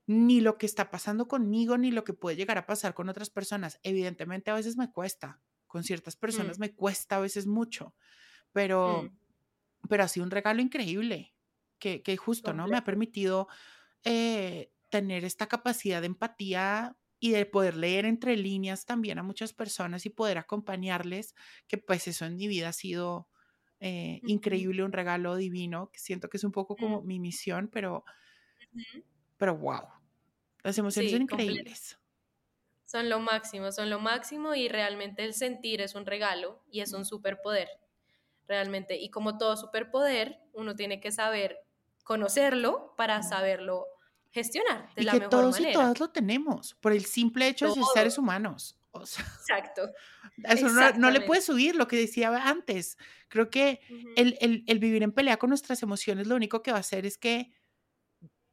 ni 0.07 0.42
lo 0.42 0.59
que 0.59 0.66
está 0.66 0.90
pasando 0.90 1.28
conmigo, 1.28 1.78
ni 1.78 1.90
lo 1.90 2.05
que 2.05 2.12
puede 2.12 2.36
llegar 2.36 2.59
a 2.59 2.66
pasar 2.66 2.92
con 2.92 3.09
otras 3.09 3.30
personas. 3.30 3.80
Evidentemente 3.82 4.50
a 4.50 4.55
veces 4.55 4.76
me 4.76 4.92
cuesta, 4.92 5.40
con 5.75 5.83
ciertas 5.83 6.14
mm. 6.14 6.20
personas 6.20 6.61
me 6.61 6.72
cuesta 6.72 7.16
a 7.16 7.18
veces 7.18 7.49
mucho, 7.49 7.97
pero, 8.53 9.03
mm. 9.03 9.89
pero 9.89 10.05
ha 10.05 10.09
sido 10.09 10.22
un 10.22 10.31
regalo 10.31 10.62
increíble, 10.62 11.35
que, 11.81 12.01
que 12.01 12.16
justo, 12.16 12.53
¿no? 12.53 12.68
Me 12.68 12.77
ha 12.77 12.85
permitido 12.85 13.49
eh, 14.05 14.70
tener 14.89 15.25
esta 15.25 15.49
capacidad 15.49 16.01
de 16.01 16.07
empatía 16.07 16.97
y 17.18 17.33
de 17.33 17.45
poder 17.45 17.77
leer 17.77 18.05
entre 18.05 18.37
líneas 18.37 18.85
también 18.85 19.18
a 19.18 19.25
muchas 19.25 19.53
personas 19.53 20.07
y 20.07 20.11
poder 20.11 20.39
acompañarles, 20.39 21.35
que 21.66 21.77
pues 21.77 22.07
eso 22.07 22.25
en 22.25 22.37
mi 22.37 22.47
vida 22.47 22.68
ha 22.68 22.72
sido 22.72 23.29
eh, 23.81 24.20
increíble, 24.29 24.85
un 24.85 24.93
regalo 24.93 25.35
divino, 25.35 25.91
que 25.91 25.99
siento 25.99 26.29
que 26.29 26.37
es 26.37 26.45
un 26.45 26.53
poco 26.53 26.77
como 26.77 27.03
mm. 27.03 27.05
mi 27.05 27.18
misión, 27.18 27.68
pero, 27.72 28.05
pero 29.37 29.57
wow, 29.57 29.89
las 30.62 30.79
emociones 30.79 31.11
Sí, 31.11 31.16
son 31.16 31.22
increíbles. 31.22 31.99
Son 32.95 33.09
lo 33.11 33.20
máximo, 33.20 33.72
son 33.72 33.90
lo 33.90 33.99
máximo 34.01 34.55
y 34.55 34.68
realmente 34.68 35.24
el 35.24 35.34
sentir 35.34 35.80
es 35.80 35.95
un 35.97 36.07
regalo 36.07 36.62
y 36.70 36.80
es 36.80 36.92
un 36.95 37.05
superpoder, 37.05 37.68
realmente. 38.47 38.97
Y 38.99 39.11
como 39.11 39.38
todo 39.38 39.57
superpoder, 39.57 40.40
uno 40.53 40.76
tiene 40.76 41.01
que 41.01 41.12
saber 41.12 41.59
conocerlo 42.05 42.95
para 42.97 43.22
saberlo 43.22 43.86
gestionar 44.30 44.95
de 44.95 45.03
Y 45.03 45.05
la 45.05 45.16
que 45.16 45.20
mejor 45.20 45.30
todos 45.30 45.61
y 45.61 45.66
manera. 45.66 45.70
todas 45.70 45.99
lo 46.01 46.11
tenemos, 46.11 46.74
por 46.74 46.92
el 46.92 47.05
simple 47.05 47.49
hecho 47.49 47.66
de 47.66 47.72
ser 47.72 47.86
seres 47.86 48.18
humanos. 48.18 48.78
O 48.92 49.07
sea, 49.07 49.24
Exacto. 49.38 49.92
eso 50.45 50.68
no, 50.70 50.92
no 50.92 51.11
le 51.11 51.20
puedes 51.20 51.45
subir 51.47 51.76
lo 51.76 51.88
que 51.88 51.97
decía 51.97 52.30
antes. 52.49 52.99
Creo 53.28 53.51
que 53.51 53.80
Ujú. 53.88 54.12
el, 54.14 54.36
el- 54.40 54.64
el 54.66 54.78
vivir 54.78 55.03
en 55.03 55.12
pelea 55.12 55.38
con 55.38 55.51
nuestras 55.51 55.82
emociones 55.82 56.26
lo 56.26 56.36
único 56.36 56.62
que 56.62 56.72
va 56.72 56.78
a 56.78 56.80
hacer 56.80 57.07
es 57.07 57.18
que 57.18 57.53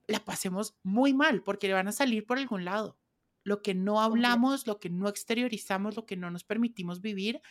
la 0.07 0.23
pasemos 0.23 0.77
muy 0.83 1.13
mal 1.13 1.41
porque 1.43 1.67
le 1.67 1.73
van 1.73 1.87
a 1.87 1.91
salir 1.91 2.25
por 2.27 2.37
algún 2.37 2.65
lado. 2.65 3.00
Lo 3.43 3.61
que 3.61 3.73
no 3.73 4.01
hablamos, 4.01 4.67
lo 4.67 4.79
que 4.79 4.89
no 4.89 5.09
exteriorizamos, 5.09 5.95
lo 5.95 6.05
que 6.05 6.17
no 6.17 6.31
nos 6.31 6.43
permitimos 6.43 7.01
vivir 7.01 7.41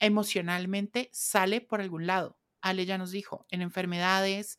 emocionalmente 0.00 1.10
sale 1.12 1.60
por 1.60 1.80
algún 1.80 2.06
lado. 2.06 2.38
Ale 2.60 2.86
ya 2.86 2.98
nos 2.98 3.10
dijo, 3.10 3.46
en 3.50 3.62
enfermedades, 3.62 4.58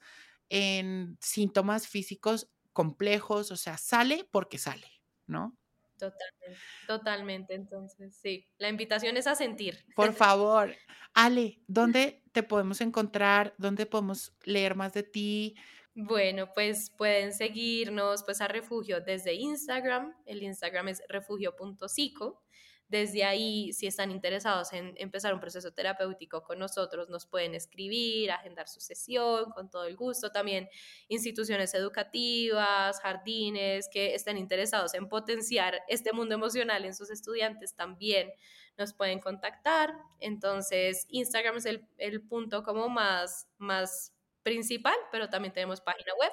en 0.49 1.17
síntomas 1.21 1.87
físicos 1.87 2.51
complejos, 2.73 3.51
o 3.51 3.55
sea, 3.55 3.77
sale 3.77 4.27
porque 4.31 4.57
sale, 4.57 4.91
¿no? 5.27 5.57
Totalmente, 5.97 6.65
totalmente. 6.87 7.53
Entonces, 7.53 8.17
sí, 8.17 8.45
la 8.57 8.69
invitación 8.69 9.17
es 9.17 9.27
a 9.27 9.35
sentir. 9.35 9.85
Por 9.95 10.13
favor, 10.13 10.75
Ale, 11.13 11.61
¿dónde 11.67 12.23
te 12.31 12.43
podemos 12.43 12.81
encontrar? 12.81 13.55
¿Dónde 13.57 13.85
podemos 13.85 14.35
leer 14.43 14.75
más 14.75 14.93
de 14.93 15.03
ti? 15.03 15.55
Bueno, 15.97 16.51
pues 16.53 16.89
pueden 16.89 17.31
seguirnos 17.31 18.23
pues 18.25 18.41
a 18.41 18.49
Refugio 18.49 18.99
desde 18.99 19.33
Instagram. 19.33 20.13
El 20.25 20.43
Instagram 20.43 20.89
es 20.89 21.01
refugio.psico. 21.07 22.43
Desde 22.89 23.23
ahí, 23.23 23.71
si 23.71 23.87
están 23.87 24.11
interesados 24.11 24.73
en 24.73 24.93
empezar 24.97 25.33
un 25.33 25.39
proceso 25.39 25.71
terapéutico 25.71 26.43
con 26.43 26.59
nosotros, 26.59 27.09
nos 27.09 27.25
pueden 27.25 27.55
escribir, 27.55 28.29
agendar 28.29 28.67
su 28.67 28.81
sesión 28.81 29.51
con 29.51 29.71
todo 29.71 29.85
el 29.85 29.95
gusto. 29.95 30.33
También 30.33 30.67
instituciones 31.07 31.73
educativas, 31.73 32.99
jardines 32.99 33.87
que 33.87 34.15
estén 34.15 34.37
interesados 34.37 34.93
en 34.95 35.07
potenciar 35.07 35.81
este 35.87 36.11
mundo 36.11 36.35
emocional 36.35 36.83
en 36.83 36.93
sus 36.93 37.09
estudiantes 37.09 37.73
también 37.73 38.33
nos 38.77 38.93
pueden 38.93 39.19
contactar. 39.19 39.95
Entonces, 40.19 41.05
Instagram 41.09 41.55
es 41.57 41.65
el, 41.65 41.87
el 41.97 42.21
punto 42.21 42.63
como 42.63 42.89
más, 42.89 43.47
más 43.57 44.14
principal, 44.45 44.95
pero 45.11 45.27
también 45.27 45.53
tenemos 45.53 45.81
página 45.81 46.13
web, 46.21 46.31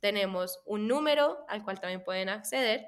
tenemos 0.00 0.60
un 0.66 0.86
número 0.86 1.46
al 1.48 1.64
cual 1.64 1.80
también 1.80 2.04
pueden 2.04 2.28
acceder. 2.28 2.86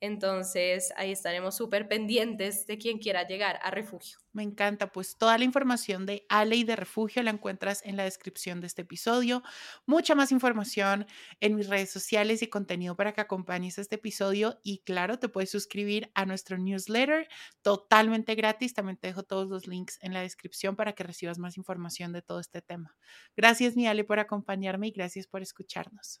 Entonces, 0.00 0.92
ahí 0.96 1.12
estaremos 1.12 1.56
súper 1.56 1.88
pendientes 1.88 2.66
de 2.66 2.78
quien 2.78 2.98
quiera 2.98 3.26
llegar 3.26 3.58
a 3.62 3.70
refugio. 3.70 4.18
Me 4.34 4.42
encanta, 4.42 4.90
pues 4.90 5.16
toda 5.16 5.38
la 5.38 5.44
información 5.44 6.06
de 6.06 6.26
Ale 6.28 6.56
y 6.56 6.64
de 6.64 6.74
Refugio 6.74 7.22
la 7.22 7.30
encuentras 7.30 7.84
en 7.84 7.96
la 7.96 8.02
descripción 8.02 8.60
de 8.60 8.66
este 8.66 8.82
episodio. 8.82 9.44
Mucha 9.86 10.16
más 10.16 10.32
información 10.32 11.06
en 11.40 11.54
mis 11.54 11.68
redes 11.68 11.92
sociales 11.92 12.42
y 12.42 12.48
contenido 12.48 12.96
para 12.96 13.12
que 13.12 13.20
acompañes 13.20 13.78
este 13.78 13.94
episodio. 13.94 14.58
Y 14.64 14.78
claro, 14.80 15.20
te 15.20 15.28
puedes 15.28 15.50
suscribir 15.50 16.10
a 16.14 16.26
nuestro 16.26 16.58
newsletter 16.58 17.28
totalmente 17.62 18.34
gratis. 18.34 18.74
También 18.74 18.96
te 18.96 19.06
dejo 19.06 19.22
todos 19.22 19.48
los 19.48 19.68
links 19.68 19.98
en 20.02 20.12
la 20.12 20.20
descripción 20.22 20.74
para 20.74 20.94
que 20.94 21.04
recibas 21.04 21.38
más 21.38 21.56
información 21.56 22.12
de 22.12 22.20
todo 22.20 22.40
este 22.40 22.60
tema. 22.60 22.96
Gracias, 23.36 23.76
mi 23.76 23.86
Ale, 23.86 24.02
por 24.02 24.18
acompañarme 24.18 24.88
y 24.88 24.90
gracias 24.90 25.28
por 25.28 25.42
escucharnos. 25.42 26.20